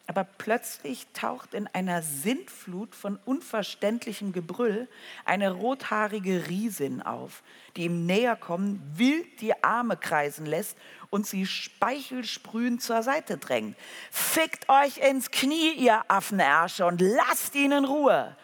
aber 0.10 0.24
plötzlich 0.24 1.06
taucht 1.14 1.54
in 1.54 1.68
einer 1.68 2.02
Sintflut 2.02 2.96
von 2.96 3.20
unverständlichem 3.26 4.34
Gebrüll 4.34 4.88
eine 5.24 5.52
rothaarige 5.52 6.48
Riesin 6.48 7.04
auf, 7.04 7.44
die 7.76 7.84
ihm 7.84 8.08
näher 8.08 8.36
kommen, 8.36 8.82
wild 8.96 9.40
die 9.40 9.64
Arme 9.64 9.98
kreisen 9.98 10.48
lässt 10.48 10.76
und 11.12 11.28
sie 11.28 11.46
speichelsprühend 11.46 12.82
zur 12.82 13.04
Seite 13.04 13.38
drängt. 13.38 13.78
Fickt 14.10 14.68
euch 14.68 14.98
ins 14.98 15.30
Knie, 15.30 15.74
ihr 15.74 16.04
Affenersche, 16.08 16.88
und 16.88 17.02
lasst 17.02 17.54
ihn 17.54 17.72
in 17.72 17.86
Ruhe. 17.86 18.36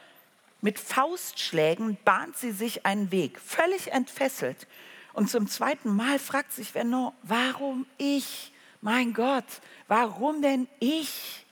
Mit 0.62 0.78
Faustschlägen 0.78 1.98
bahnt 2.06 2.38
sie 2.38 2.52
sich 2.52 2.86
einen 2.86 3.12
Weg, 3.12 3.40
völlig 3.40 3.92
entfesselt. 3.92 4.68
Und 5.14 5.32
zum 5.32 5.48
zweiten 5.48 5.96
Mal 5.96 6.20
fragt 6.20 6.52
sich 6.52 6.74
Vernon, 6.74 7.12
warum 7.24 7.88
ich? 7.98 8.54
Mein 8.82 9.14
Gott, 9.14 9.46
warum 9.88 10.44
denn 10.44 10.68
ich? 10.80 11.45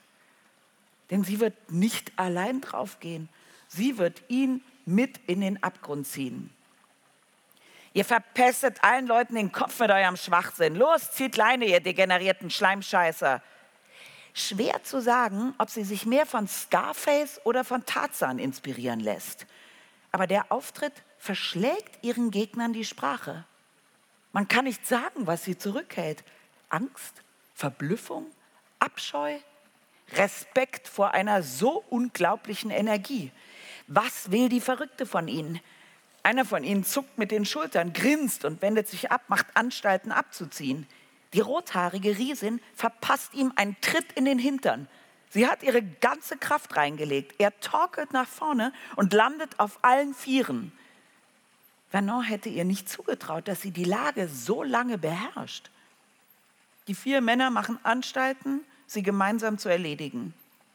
Denn 1.10 1.24
sie 1.24 1.40
wird 1.40 1.70
nicht 1.70 2.12
allein 2.16 2.60
draufgehen. 2.60 3.28
Sie 3.68 3.98
wird 3.98 4.22
ihn 4.28 4.62
mit 4.86 5.18
in 5.26 5.40
den 5.40 5.62
Abgrund 5.62 6.06
ziehen. 6.06 6.50
Ihr 7.92 8.04
verpestet 8.04 8.82
allen 8.82 9.06
Leuten 9.06 9.36
den 9.36 9.52
Kopf 9.52 9.78
mit 9.78 9.90
eurem 9.90 10.16
Schwachsinn. 10.16 10.74
Los, 10.74 11.12
zieht 11.12 11.36
Leine, 11.36 11.66
ihr 11.66 11.80
degenerierten 11.80 12.50
Schleimscheißer. 12.50 13.40
Schwer 14.32 14.82
zu 14.82 15.00
sagen, 15.00 15.54
ob 15.58 15.70
sie 15.70 15.84
sich 15.84 16.06
mehr 16.06 16.26
von 16.26 16.48
Scarface 16.48 17.40
oder 17.44 17.62
von 17.62 17.86
Tarzan 17.86 18.40
inspirieren 18.40 18.98
lässt. 18.98 19.46
Aber 20.10 20.26
der 20.26 20.50
Auftritt 20.50 20.92
verschlägt 21.18 22.02
ihren 22.02 22.32
Gegnern 22.32 22.72
die 22.72 22.84
Sprache. 22.84 23.44
Man 24.32 24.48
kann 24.48 24.64
nicht 24.64 24.84
sagen, 24.86 25.28
was 25.28 25.44
sie 25.44 25.56
zurückhält. 25.56 26.24
Angst, 26.68 27.22
Verblüffung, 27.54 28.26
Abscheu, 28.80 29.38
Respekt 30.16 30.88
vor 30.88 31.12
einer 31.12 31.42
so 31.42 31.84
unglaublichen 31.90 32.70
Energie. 32.70 33.30
Was 33.86 34.30
will 34.30 34.48
die 34.48 34.60
Verrückte 34.60 35.06
von 35.06 35.28
ihnen? 35.28 35.60
Einer 36.22 36.44
von 36.44 36.64
ihnen 36.64 36.84
zuckt 36.84 37.18
mit 37.18 37.30
den 37.30 37.44
Schultern, 37.44 37.92
grinst 37.92 38.44
und 38.44 38.62
wendet 38.62 38.88
sich 38.88 39.10
ab, 39.10 39.22
macht 39.28 39.46
Anstalten 39.54 40.10
abzuziehen. 40.10 40.86
Die 41.34 41.40
rothaarige 41.40 42.16
Riesin 42.16 42.60
verpasst 42.74 43.34
ihm 43.34 43.52
einen 43.56 43.76
Tritt 43.80 44.12
in 44.12 44.24
den 44.24 44.38
Hintern. 44.38 44.88
Sie 45.30 45.48
hat 45.48 45.62
ihre 45.62 45.82
ganze 45.82 46.36
Kraft 46.36 46.76
reingelegt. 46.76 47.34
Er 47.38 47.58
torkelt 47.60 48.12
nach 48.12 48.28
vorne 48.28 48.72
und 48.96 49.12
landet 49.12 49.58
auf 49.58 49.80
allen 49.82 50.14
Vieren. 50.14 50.72
Vernon 51.90 52.22
hätte 52.22 52.48
ihr 52.48 52.64
nicht 52.64 52.88
zugetraut, 52.88 53.48
dass 53.48 53.60
sie 53.60 53.70
die 53.70 53.84
Lage 53.84 54.28
so 54.28 54.62
lange 54.62 54.96
beherrscht. 54.96 55.70
Die 56.86 56.94
vier 56.94 57.20
Männer 57.20 57.50
machen 57.50 57.78
Anstalten, 57.82 58.60
sie 58.94 59.02
gemeinsam 59.02 59.58
zu 59.58 59.68
erledigen. 59.68 60.32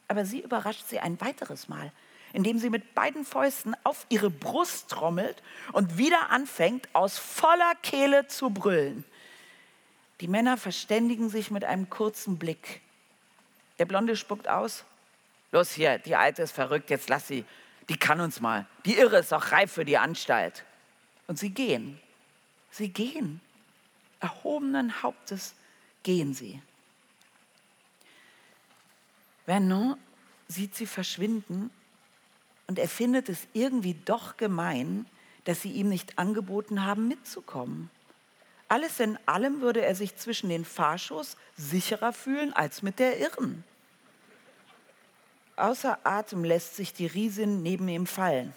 Aber 0.08 0.24
sie 0.24 0.40
überrascht 0.40 0.84
sie 0.88 1.00
ein 1.00 1.20
weiteres 1.20 1.68
Mal, 1.68 1.92
indem 2.32 2.58
sie 2.58 2.70
mit 2.70 2.94
beiden 2.94 3.24
Fäusten 3.24 3.74
auf 3.84 4.06
ihre 4.08 4.30
Brust 4.30 4.88
trommelt 4.88 5.42
und 5.72 5.98
wieder 5.98 6.30
anfängt, 6.30 6.88
aus 6.92 7.18
voller 7.18 7.74
Kehle 7.82 8.28
zu 8.28 8.50
brüllen. 8.50 9.04
Die 10.20 10.28
Männer 10.28 10.56
verständigen 10.56 11.30
sich 11.30 11.50
mit 11.50 11.64
einem 11.64 11.88
kurzen 11.90 12.38
Blick. 12.38 12.80
Der 13.78 13.86
Blonde 13.86 14.16
spuckt 14.16 14.48
aus. 14.48 14.84
Los 15.52 15.72
hier, 15.72 15.98
die 15.98 16.14
Alte 16.14 16.42
ist 16.42 16.52
verrückt, 16.52 16.90
jetzt 16.90 17.08
lass 17.08 17.26
sie. 17.26 17.44
Die 17.88 17.96
kann 17.96 18.20
uns 18.20 18.40
mal. 18.40 18.66
Die 18.84 18.96
Irre 18.96 19.18
ist 19.18 19.32
auch 19.32 19.50
reif 19.50 19.72
für 19.72 19.84
die 19.84 19.98
Anstalt. 19.98 20.64
Und 21.26 21.38
sie 21.38 21.50
gehen. 21.50 21.98
Sie 22.70 22.90
gehen. 22.90 23.40
Erhobenen 24.20 25.02
Hauptes 25.02 25.54
gehen 26.02 26.34
sie. 26.34 26.62
Vernon 29.50 29.96
sieht 30.46 30.76
sie 30.76 30.86
verschwinden 30.86 31.72
und 32.68 32.78
er 32.78 32.88
findet 32.88 33.28
es 33.28 33.48
irgendwie 33.52 33.94
doch 34.04 34.36
gemein, 34.36 35.06
dass 35.42 35.62
sie 35.62 35.72
ihm 35.72 35.88
nicht 35.88 36.20
angeboten 36.20 36.84
haben, 36.84 37.08
mitzukommen. 37.08 37.90
Alles 38.68 39.00
in 39.00 39.18
allem 39.26 39.60
würde 39.60 39.84
er 39.84 39.96
sich 39.96 40.14
zwischen 40.14 40.50
den 40.50 40.64
Fahrschuss 40.64 41.36
sicherer 41.56 42.12
fühlen 42.12 42.52
als 42.52 42.82
mit 42.82 43.00
der 43.00 43.18
Irren. 43.18 43.64
Außer 45.56 45.98
Atem 46.04 46.44
lässt 46.44 46.76
sich 46.76 46.92
die 46.92 47.08
Riesin 47.08 47.60
neben 47.60 47.88
ihm 47.88 48.06
fallen. 48.06 48.54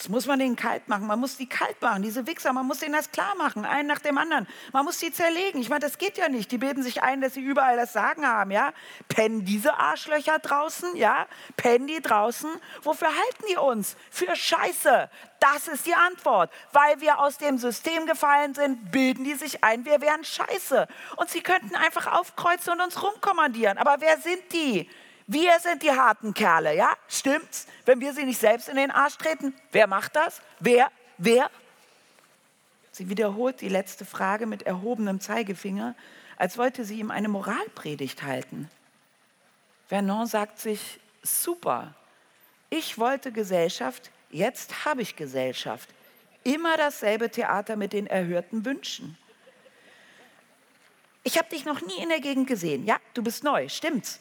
Jetzt 0.00 0.08
muss 0.08 0.24
man 0.24 0.38
den 0.38 0.56
kalt 0.56 0.88
machen. 0.88 1.06
Man 1.06 1.20
muss 1.20 1.36
die 1.36 1.46
kalt 1.46 1.82
machen, 1.82 2.02
diese 2.02 2.26
Wichser. 2.26 2.54
Man 2.54 2.66
muss 2.66 2.78
denen 2.78 2.94
das 2.94 3.12
klar 3.12 3.34
machen, 3.36 3.66
einen 3.66 3.86
nach 3.86 3.98
dem 3.98 4.16
anderen. 4.16 4.48
Man 4.72 4.86
muss 4.86 4.96
die 4.96 5.12
zerlegen. 5.12 5.60
Ich 5.60 5.68
meine, 5.68 5.80
das 5.80 5.98
geht 5.98 6.16
ja 6.16 6.30
nicht. 6.30 6.50
Die 6.52 6.56
bilden 6.56 6.82
sich 6.82 7.02
ein, 7.02 7.20
dass 7.20 7.34
sie 7.34 7.42
überall 7.42 7.76
das 7.76 7.92
Sagen 7.92 8.26
haben, 8.26 8.50
ja? 8.50 8.72
Pennen 9.08 9.44
diese 9.44 9.74
Arschlöcher 9.74 10.38
draußen, 10.38 10.96
ja? 10.96 11.26
Pennen 11.58 11.86
die 11.86 12.00
draußen? 12.00 12.48
Wofür 12.82 13.08
halten 13.08 13.44
die 13.50 13.58
uns? 13.58 13.94
Für 14.10 14.34
Scheiße. 14.34 15.10
Das 15.38 15.68
ist 15.68 15.84
die 15.84 15.94
Antwort. 15.94 16.50
Weil 16.72 17.02
wir 17.02 17.18
aus 17.18 17.36
dem 17.36 17.58
System 17.58 18.06
gefallen 18.06 18.54
sind, 18.54 18.90
bilden 18.90 19.24
die 19.24 19.34
sich 19.34 19.62
ein, 19.62 19.84
wir 19.84 20.00
wären 20.00 20.24
Scheiße. 20.24 20.88
Und 21.16 21.28
sie 21.28 21.42
könnten 21.42 21.76
einfach 21.76 22.06
aufkreuzen 22.06 22.72
und 22.72 22.80
uns 22.80 23.02
rumkommandieren. 23.02 23.76
Aber 23.76 23.96
wer 23.98 24.16
sind 24.16 24.50
die? 24.50 24.88
Wir 25.32 25.60
sind 25.60 25.84
die 25.84 25.92
harten 25.92 26.34
Kerle, 26.34 26.74
ja? 26.74 26.96
Stimmt's? 27.06 27.68
Wenn 27.84 28.00
wir 28.00 28.12
sie 28.12 28.24
nicht 28.24 28.40
selbst 28.40 28.68
in 28.68 28.74
den 28.74 28.90
Arsch 28.90 29.16
treten, 29.16 29.54
wer 29.70 29.86
macht 29.86 30.16
das? 30.16 30.42
Wer? 30.58 30.90
Wer? 31.18 31.48
Sie 32.90 33.08
wiederholt 33.08 33.60
die 33.60 33.68
letzte 33.68 34.04
Frage 34.04 34.46
mit 34.46 34.64
erhobenem 34.64 35.20
Zeigefinger, 35.20 35.94
als 36.36 36.58
wollte 36.58 36.84
sie 36.84 36.98
ihm 36.98 37.12
eine 37.12 37.28
Moralpredigt 37.28 38.24
halten. 38.24 38.68
Vernon 39.86 40.26
sagt 40.26 40.58
sich, 40.58 40.98
super, 41.22 41.94
ich 42.68 42.98
wollte 42.98 43.30
Gesellschaft, 43.30 44.10
jetzt 44.30 44.84
habe 44.84 45.02
ich 45.02 45.14
Gesellschaft. 45.14 45.88
Immer 46.42 46.76
dasselbe 46.76 47.30
Theater 47.30 47.76
mit 47.76 47.92
den 47.92 48.08
erhörten 48.08 48.64
Wünschen. 48.64 49.16
Ich 51.22 51.38
habe 51.38 51.48
dich 51.50 51.64
noch 51.64 51.82
nie 51.82 52.02
in 52.02 52.08
der 52.08 52.20
Gegend 52.20 52.48
gesehen. 52.48 52.84
Ja, 52.84 52.96
du 53.14 53.22
bist 53.22 53.44
neu, 53.44 53.68
stimmt's? 53.68 54.18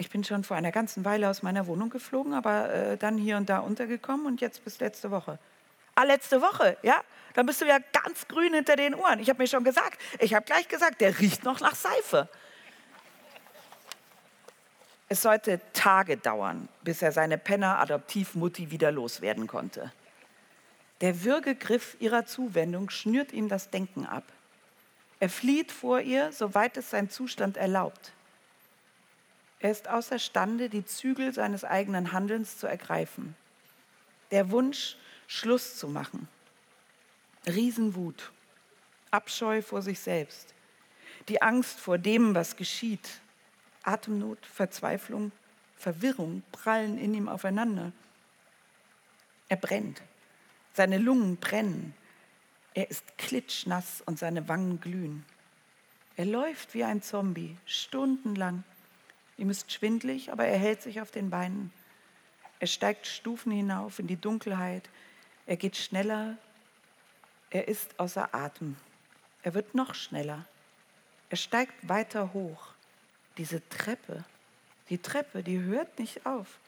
Ich 0.00 0.08
bin 0.08 0.24
schon 0.24 0.44
vor 0.44 0.56
einer 0.56 0.72
ganzen 0.72 1.04
Weile 1.04 1.28
aus 1.28 1.42
meiner 1.42 1.66
Wohnung 1.66 1.90
geflogen, 1.90 2.32
aber 2.32 2.72
äh, 2.72 2.96
dann 2.96 3.18
hier 3.18 3.36
und 3.36 3.50
da 3.50 3.58
untergekommen 3.58 4.24
und 4.24 4.40
jetzt 4.40 4.64
bis 4.64 4.80
letzte 4.80 5.10
Woche. 5.10 5.38
Ah, 5.94 6.04
letzte 6.04 6.40
Woche, 6.40 6.78
ja? 6.80 7.02
Dann 7.34 7.44
bist 7.44 7.60
du 7.60 7.66
ja 7.66 7.76
ganz 7.92 8.26
grün 8.26 8.54
hinter 8.54 8.76
den 8.76 8.94
Ohren. 8.94 9.18
Ich 9.18 9.28
habe 9.28 9.42
mir 9.42 9.46
schon 9.46 9.62
gesagt, 9.62 10.00
ich 10.18 10.32
habe 10.32 10.46
gleich 10.46 10.68
gesagt, 10.68 11.02
der 11.02 11.18
riecht 11.18 11.44
noch 11.44 11.60
nach 11.60 11.74
Seife. 11.74 12.30
Es 15.10 15.20
sollte 15.20 15.60
Tage 15.74 16.16
dauern, 16.16 16.70
bis 16.82 17.02
er 17.02 17.12
seine 17.12 17.36
Penner-Adoptivmutti 17.36 18.70
wieder 18.70 18.90
loswerden 18.90 19.46
konnte. 19.46 19.92
Der 21.02 21.24
Würgegriff 21.24 21.98
ihrer 22.00 22.24
Zuwendung 22.24 22.88
schnürt 22.88 23.34
ihm 23.34 23.50
das 23.50 23.68
Denken 23.68 24.06
ab. 24.06 24.24
Er 25.18 25.28
flieht 25.28 25.70
vor 25.70 26.00
ihr, 26.00 26.32
soweit 26.32 26.78
es 26.78 26.88
sein 26.88 27.10
Zustand 27.10 27.58
erlaubt. 27.58 28.14
Er 29.60 29.70
ist 29.70 29.88
außerstande, 29.88 30.68
die 30.70 30.84
Zügel 30.84 31.32
seines 31.34 31.64
eigenen 31.64 32.12
Handelns 32.12 32.58
zu 32.58 32.66
ergreifen. 32.66 33.36
Der 34.30 34.50
Wunsch, 34.50 34.96
Schluss 35.26 35.76
zu 35.76 35.88
machen. 35.88 36.28
Riesenwut, 37.46 38.32
Abscheu 39.10 39.62
vor 39.62 39.82
sich 39.82 40.00
selbst, 40.00 40.54
die 41.28 41.42
Angst 41.42 41.78
vor 41.78 41.98
dem, 41.98 42.34
was 42.34 42.56
geschieht, 42.56 43.20
Atemnot, 43.82 44.44
Verzweiflung, 44.44 45.32
Verwirrung 45.76 46.42
prallen 46.52 46.98
in 46.98 47.14
ihm 47.14 47.28
aufeinander. 47.28 47.92
Er 49.48 49.56
brennt, 49.56 50.02
seine 50.74 50.98
Lungen 50.98 51.38
brennen, 51.38 51.94
er 52.74 52.90
ist 52.90 53.18
klitschnass 53.18 54.02
und 54.06 54.18
seine 54.18 54.48
Wangen 54.48 54.80
glühen. 54.80 55.24
Er 56.16 56.26
läuft 56.26 56.74
wie 56.74 56.84
ein 56.84 57.02
Zombie, 57.02 57.56
stundenlang. 57.64 58.62
Ihm 59.40 59.48
ist 59.48 59.72
schwindlig, 59.72 60.30
aber 60.30 60.44
er 60.44 60.58
hält 60.58 60.82
sich 60.82 61.00
auf 61.00 61.10
den 61.10 61.30
Beinen. 61.30 61.72
Er 62.58 62.66
steigt 62.66 63.06
Stufen 63.06 63.50
hinauf 63.50 63.98
in 63.98 64.06
die 64.06 64.20
Dunkelheit. 64.20 64.90
Er 65.46 65.56
geht 65.56 65.78
schneller. 65.78 66.36
Er 67.48 67.66
ist 67.66 67.98
außer 67.98 68.34
Atem. 68.34 68.76
Er 69.42 69.54
wird 69.54 69.74
noch 69.74 69.94
schneller. 69.94 70.44
Er 71.30 71.38
steigt 71.38 71.88
weiter 71.88 72.34
hoch. 72.34 72.74
Diese 73.38 73.66
Treppe, 73.70 74.24
die 74.90 74.98
Treppe, 74.98 75.42
die 75.42 75.58
hört 75.60 75.98
nicht 75.98 76.26
auf. 76.26 76.58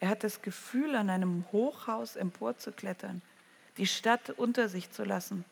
Er 0.00 0.08
hat 0.08 0.24
das 0.24 0.40
Gefühl, 0.40 0.94
an 0.94 1.10
einem 1.10 1.44
Hochhaus 1.52 2.16
emporzuklettern, 2.16 3.20
die 3.76 3.86
Stadt 3.86 4.30
unter 4.30 4.70
sich 4.70 4.90
zu 4.90 5.04
lassen. 5.04 5.44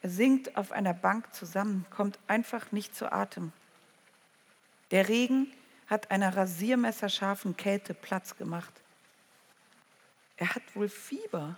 Er 0.00 0.08
sinkt 0.08 0.56
auf 0.56 0.72
einer 0.72 0.94
Bank 0.94 1.34
zusammen, 1.34 1.84
kommt 1.90 2.18
einfach 2.28 2.72
nicht 2.72 2.96
zu 2.96 3.12
Atem. 3.12 3.52
Der 4.94 5.08
Regen 5.08 5.52
hat 5.88 6.12
einer 6.12 6.36
rasiermesserscharfen 6.36 7.56
Kälte 7.56 7.94
Platz 7.94 8.36
gemacht. 8.36 8.72
Er 10.36 10.54
hat 10.54 10.62
wohl 10.76 10.88
Fieber. 10.88 11.56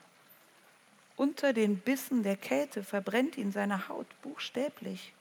Unter 1.17 1.53
den 1.53 1.77
Bissen 1.79 2.23
der 2.23 2.39
Kälte 2.39 2.83
verbrennt 2.83 3.37
ihn 3.37 3.53
seine 3.53 3.89
Haut 3.89 4.07
buchstäblich. 4.23 5.13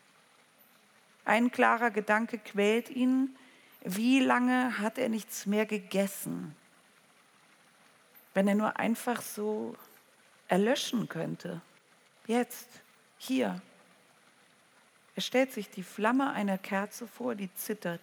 Ein 1.25 1.51
klarer 1.51 1.91
Gedanke 1.91 2.37
quält 2.37 2.89
ihn. 2.89 3.35
Wie 3.81 4.21
lange 4.21 4.79
hat 4.79 4.97
er 4.97 5.09
nichts 5.09 5.45
mehr 5.45 5.65
gegessen? 5.65 6.55
Wenn 8.33 8.47
er 8.47 8.55
nur 8.55 8.77
einfach 8.77 9.21
so 9.21 9.75
erlöschen 10.47 11.09
könnte. 11.09 11.59
Jetzt, 12.27 12.69
hier, 13.17 13.61
er 15.15 15.21
stellt 15.21 15.53
sich 15.53 15.69
die 15.69 15.83
Flamme 15.83 16.31
einer 16.31 16.57
Kerze 16.57 17.07
vor, 17.07 17.35
die 17.35 17.53
zittert, 17.55 18.01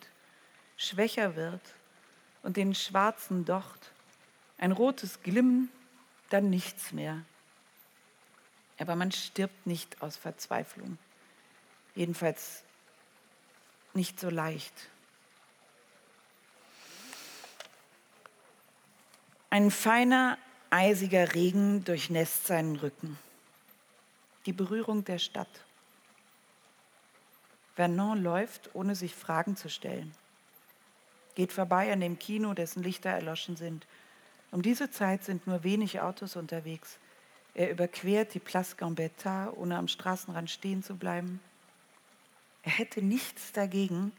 schwächer 0.76 1.36
wird 1.36 1.60
und 2.42 2.56
den 2.56 2.74
schwarzen 2.74 3.44
Docht, 3.44 3.92
ein 4.58 4.72
rotes 4.72 5.22
Glimmen, 5.22 5.70
dann 6.30 6.48
nichts 6.48 6.92
mehr. 6.92 7.22
Aber 8.78 8.96
man 8.96 9.12
stirbt 9.12 9.66
nicht 9.66 10.00
aus 10.00 10.16
Verzweiflung, 10.16 10.96
jedenfalls 11.94 12.62
nicht 13.92 14.18
so 14.18 14.30
leicht. 14.30 14.72
Ein 19.50 19.70
feiner, 19.70 20.38
eisiger 20.70 21.34
Regen 21.34 21.84
durchnässt 21.84 22.46
seinen 22.46 22.76
Rücken. 22.76 23.18
Die 24.46 24.54
Berührung 24.54 25.04
der 25.04 25.18
Stadt. 25.18 25.64
Vernon 27.74 28.22
läuft, 28.22 28.70
ohne 28.74 28.94
sich 28.94 29.14
Fragen 29.14 29.56
zu 29.56 29.68
stellen. 29.68 30.12
Geht 31.34 31.52
vorbei 31.52 31.92
an 31.92 32.00
dem 32.00 32.18
Kino, 32.18 32.52
dessen 32.52 32.82
Lichter 32.82 33.10
erloschen 33.10 33.56
sind. 33.56 33.86
Um 34.50 34.60
diese 34.60 34.90
Zeit 34.90 35.24
sind 35.24 35.46
nur 35.46 35.64
wenig 35.64 36.00
Autos 36.00 36.36
unterwegs. 36.36 36.98
Er 37.54 37.70
überquert 37.70 38.34
die 38.34 38.38
Place 38.38 38.76
Gambetta, 38.76 39.50
ohne 39.56 39.76
am 39.76 39.88
Straßenrand 39.88 40.50
stehen 40.50 40.82
zu 40.82 40.96
bleiben. 40.96 41.40
Er 42.62 42.72
hätte 42.72 43.02
nichts 43.02 43.52
dagegen, 43.52 44.12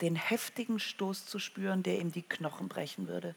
den 0.00 0.16
heftigen 0.16 0.78
Stoß 0.78 1.26
zu 1.26 1.38
spüren, 1.38 1.82
der 1.82 2.00
ihm 2.00 2.12
die 2.12 2.22
Knochen 2.22 2.68
brechen 2.68 3.08
würde. 3.08 3.34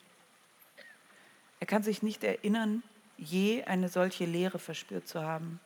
Er 1.60 1.68
kann 1.68 1.84
sich 1.84 2.04
nicht 2.04 2.24
erinnern, 2.24 2.84
je 3.18 3.64
eine 3.64 3.90
solche 3.90 4.26
Leere 4.26 4.60
verspürt 4.60 5.08
zu 5.08 5.22
haben. 5.22 5.60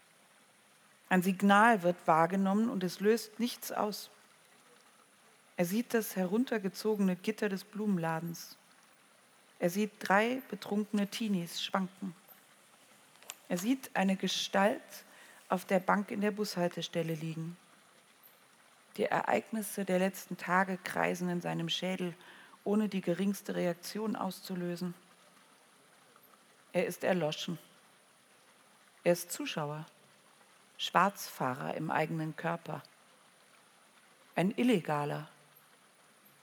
Ein 1.14 1.22
Signal 1.22 1.84
wird 1.84 2.08
wahrgenommen 2.08 2.72
und 2.72 2.84
es 2.84 3.00
löst 3.00 3.40
nichts 3.40 3.72
aus. 3.72 4.10
Er 5.58 5.66
sieht 5.66 5.94
das 5.94 6.16
heruntergezogene 6.16 7.16
Gitter 7.16 7.50
des 7.50 7.64
Blumenladens. 7.64 8.58
Er 9.60 9.70
sieht 9.70 9.92
drei 10.00 10.42
betrunkene 10.50 11.06
Teenies 11.06 11.62
schwanken. 11.62 12.16
Er 13.48 13.60
sieht 13.60 13.96
eine 13.96 14.16
Gestalt 14.16 14.82
auf 15.50 15.66
der 15.66 15.80
Bank 15.80 16.10
in 16.10 16.20
der 16.20 16.32
Bushaltestelle 16.32 17.14
liegen. 17.14 17.58
Die 18.98 19.06
Ereignisse 19.06 19.86
der 19.86 20.00
letzten 20.00 20.36
Tage 20.36 20.80
kreisen 20.84 21.30
in 21.30 21.42
seinem 21.42 21.70
Schädel, 21.70 22.16
ohne 22.64 22.90
die 22.90 23.02
geringste 23.02 23.54
Reaktion 23.54 24.16
auszulösen. 24.16 24.96
Er 26.72 26.88
ist 26.88 27.04
erloschen. 27.04 27.60
Er 29.04 29.14
ist 29.14 29.32
Zuschauer, 29.32 29.86
Schwarzfahrer 30.84 31.76
im 31.76 31.90
eigenen 31.90 32.36
Körper, 32.36 32.84
ein 34.36 34.52
Illegaler. 34.52 35.30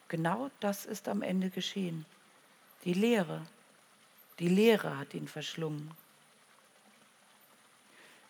Genau 0.09 0.51
das 0.61 0.87
ist 0.87 1.09
am 1.09 1.21
Ende 1.21 1.51
geschehen. 1.51 2.07
Die 2.85 2.95
Leere, 2.95 3.43
die 4.39 4.49
Leere 4.49 4.97
hat 4.97 5.13
ihn 5.13 5.29
verschlungen. 5.29 5.91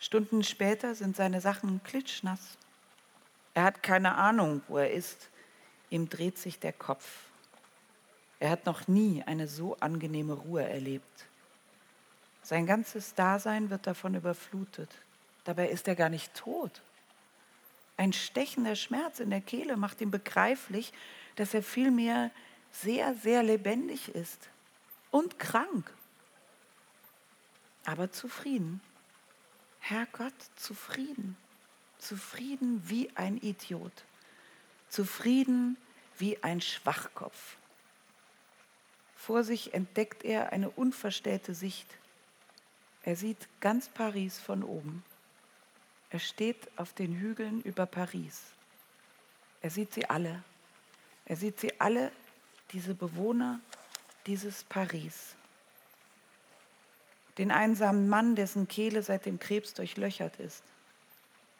Stunden 0.00 0.42
später 0.42 0.96
sind 0.96 1.14
seine 1.14 1.40
Sachen 1.40 1.80
klitschnass. 1.84 2.58
Er 3.54 3.62
hat 3.62 3.84
keine 3.84 4.16
Ahnung, 4.16 4.62
wo 4.66 4.78
er 4.78 4.90
ist. 4.90 5.30
Ihm 5.90 6.08
dreht 6.08 6.38
sich 6.38 6.58
der 6.58 6.72
Kopf. 6.72 7.06
Er 8.40 8.50
hat 8.50 8.66
noch 8.66 8.88
nie 8.88 9.22
eine 9.22 9.46
so 9.46 9.76
angenehme 9.76 10.32
Ruhe 10.32 10.68
erlebt. 10.68 11.28
Sein 12.42 12.66
ganzes 12.66 13.14
Dasein 13.14 13.70
wird 13.70 13.86
davon 13.86 14.16
überflutet. 14.16 14.90
Dabei 15.44 15.68
ist 15.68 15.88
er 15.88 15.96
gar 15.96 16.08
nicht 16.08 16.34
tot. 16.34 16.82
Ein 17.96 18.12
stechender 18.12 18.76
Schmerz 18.76 19.20
in 19.20 19.30
der 19.30 19.40
Kehle 19.40 19.76
macht 19.76 20.00
ihm 20.00 20.10
begreiflich, 20.10 20.92
dass 21.36 21.54
er 21.54 21.62
vielmehr 21.62 22.30
sehr, 22.72 23.14
sehr 23.14 23.42
lebendig 23.42 24.14
ist 24.14 24.48
und 25.10 25.38
krank, 25.38 25.92
aber 27.84 28.10
zufrieden. 28.12 28.80
Herrgott, 29.80 30.34
zufrieden. 30.56 31.36
Zufrieden 31.98 32.82
wie 32.88 33.10
ein 33.16 33.36
Idiot. 33.38 34.04
Zufrieden 34.88 35.76
wie 36.18 36.42
ein 36.42 36.60
Schwachkopf. 36.60 37.56
Vor 39.16 39.44
sich 39.44 39.74
entdeckt 39.74 40.24
er 40.24 40.52
eine 40.52 40.70
unverstellte 40.70 41.54
Sicht. 41.54 41.86
Er 43.02 43.16
sieht 43.16 43.48
ganz 43.60 43.88
Paris 43.88 44.38
von 44.38 44.62
oben. 44.62 45.04
Er 46.10 46.18
steht 46.18 46.68
auf 46.76 46.92
den 46.92 47.14
Hügeln 47.18 47.62
über 47.62 47.86
Paris. 47.86 48.42
Er 49.62 49.70
sieht 49.70 49.94
sie 49.94 50.08
alle. 50.08 50.42
Er 51.24 51.36
sieht 51.36 51.60
sie 51.60 51.80
alle, 51.80 52.10
diese 52.72 52.94
Bewohner 52.94 53.60
dieses 54.26 54.64
Paris. 54.64 55.36
Den 57.38 57.50
einsamen 57.50 58.08
Mann, 58.08 58.34
dessen 58.34 58.68
Kehle 58.68 59.02
seit 59.02 59.26
dem 59.26 59.38
Krebs 59.38 59.72
durchlöchert 59.74 60.38
ist. 60.40 60.62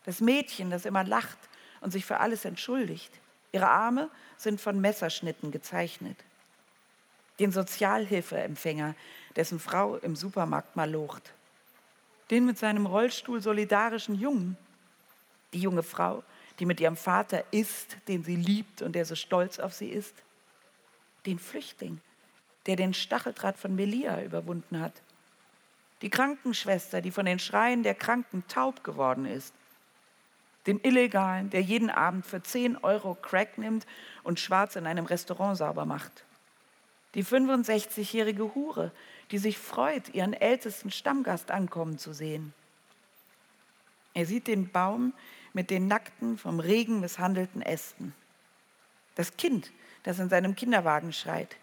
Das 0.05 0.21
Mädchen, 0.21 0.71
das 0.71 0.85
immer 0.85 1.05
lacht 1.05 1.39
und 1.81 1.93
sich 1.93 2.05
für 2.05 2.19
alles 2.19 2.45
entschuldigt. 2.45 3.13
Ihre 3.53 3.69
Arme 3.69 4.11
sind 4.37 4.61
von 4.61 4.81
Messerschnitten 4.81 5.51
gezeichnet. 5.51 6.17
Den 7.39 7.53
Sozialhilfeempfänger, 7.53 8.95
dessen 9.37 9.61
Frau 9.61 9.97
im 9.97 10.17
Supermarkt 10.17 10.77
mal 10.77 10.91
locht. 10.91 11.33
Den 12.31 12.47
mit 12.47 12.59
seinem 12.59 12.87
Rollstuhl 12.87 13.41
solidarischen 13.41 14.15
Jungen. 14.15 14.57
Die 15.53 15.61
junge 15.61 15.83
Frau, 15.83 16.23
die 16.59 16.67
mit 16.67 16.81
ihrem 16.81 16.97
Vater 16.97 17.45
isst, 17.51 17.97
den 18.07 18.23
sie 18.23 18.37
liebt 18.37 18.83
und 18.83 18.93
der 18.93 19.05
so 19.05 19.15
stolz 19.15 19.59
auf 19.59 19.75
sie 19.75 19.89
ist. 19.89 20.15
Den 21.27 21.39
Flüchtling, 21.39 22.01
der 22.67 22.77
den 22.77 22.95
Stacheldraht 22.95 23.59
von 23.59 23.75
Melia 23.75 24.23
überwunden 24.23 24.81
hat. 24.81 24.93
Die 26.03 26.11
Krankenschwester, 26.11 27.01
die 27.01 27.11
von 27.11 27.27
den 27.27 27.39
Schreien 27.39 27.83
der 27.83 27.95
Kranken 27.95 28.45
taub 28.49 28.85
geworden 28.85 29.27
ist. 29.27 29.55
Den 30.67 30.81
Illegalen, 30.83 31.51
der 31.51 31.63
jeden 31.63 31.91
Abend 31.91 32.25
für 32.25 32.43
10 32.43 32.77
Euro 32.79 33.15
Crack 33.15 33.59
nimmt 33.59 33.87
und 34.23 34.39
schwarz 34.39 34.77
in 34.77 34.87
einem 34.87 35.07
Restaurant 35.07 35.57
sauber 35.57 35.85
macht. 35.85 36.25
Die 37.15 37.25
65-jährige 37.25 38.55
Hure, 38.55 38.93
die 39.31 39.39
sich 39.39 39.59
freut, 39.59 40.15
ihren 40.15 40.33
ältesten 40.33 40.91
Stammgast 40.91 41.51
ankommen 41.51 41.99
zu 41.99 42.13
sehen. 42.13 42.53
Er 44.15 44.27
sieht 44.27 44.47
den 44.47 44.71
Baum 44.71 45.13
mit 45.53 45.71
den 45.71 45.87
nackten, 45.87 46.39
vom 46.39 46.61
Regen 46.61 47.01
misshandelten 47.01 47.63
Ästen. 47.63 48.15
Das 49.15 49.37
Kind, 49.37 49.73
das 50.03 50.19
in 50.19 50.29
seinem 50.29 50.57
Kinderwagen 50.57 51.13
schreit. 51.13 51.57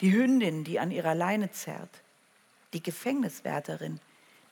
Die 0.00 0.12
Hündin, 0.12 0.64
die 0.64 0.78
an 0.78 0.90
ihrer 0.90 1.14
Leine 1.14 1.50
zerrt. 1.50 2.02
Die 2.72 2.82
Gefängniswärterin, 2.82 4.00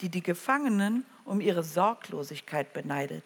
die 0.01 0.09
die 0.09 0.23
Gefangenen 0.23 1.05
um 1.25 1.41
ihre 1.41 1.63
Sorglosigkeit 1.63 2.73
beneidet. 2.73 3.25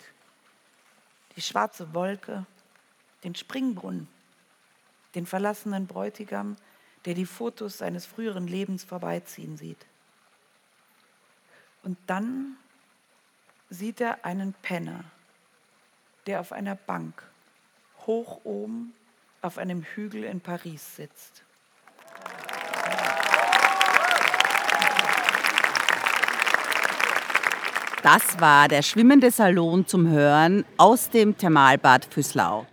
Die 1.37 1.43
schwarze 1.43 1.95
Wolke, 1.95 2.45
den 3.25 3.35
Springbrunnen, 3.35 4.09
den 5.15 5.27
verlassenen 5.27 5.87
Bräutigam, 5.87 6.57
der 7.05 7.15
die 7.15 7.27
Fotos 7.27 7.79
seines 7.79 8.07
früheren 8.07 8.47
Lebens 8.47 8.85
vorbeiziehen 8.85 9.57
sieht. 9.57 9.87
Und 11.83 11.97
dann 12.07 12.57
sieht 13.71 14.01
er 14.01 14.25
einen 14.25 14.53
Penner, 14.63 15.05
der 16.27 16.41
auf 16.41 16.53
einer 16.53 16.75
Bank 16.75 17.23
hoch 18.07 18.41
oben 18.45 18.93
auf 19.43 19.57
einem 19.57 19.83
Hügel 19.83 20.25
in 20.25 20.41
Paris 20.41 20.97
sitzt. 20.97 21.43
Das 28.03 28.41
war 28.41 28.67
der 28.69 28.83
schwimmende 28.83 29.31
Salon 29.31 29.87
zum 29.87 30.09
Hören 30.09 30.65
aus 30.79 31.11
dem 31.11 31.37
Thermalbad 31.37 32.07
Füßlau. 32.07 32.67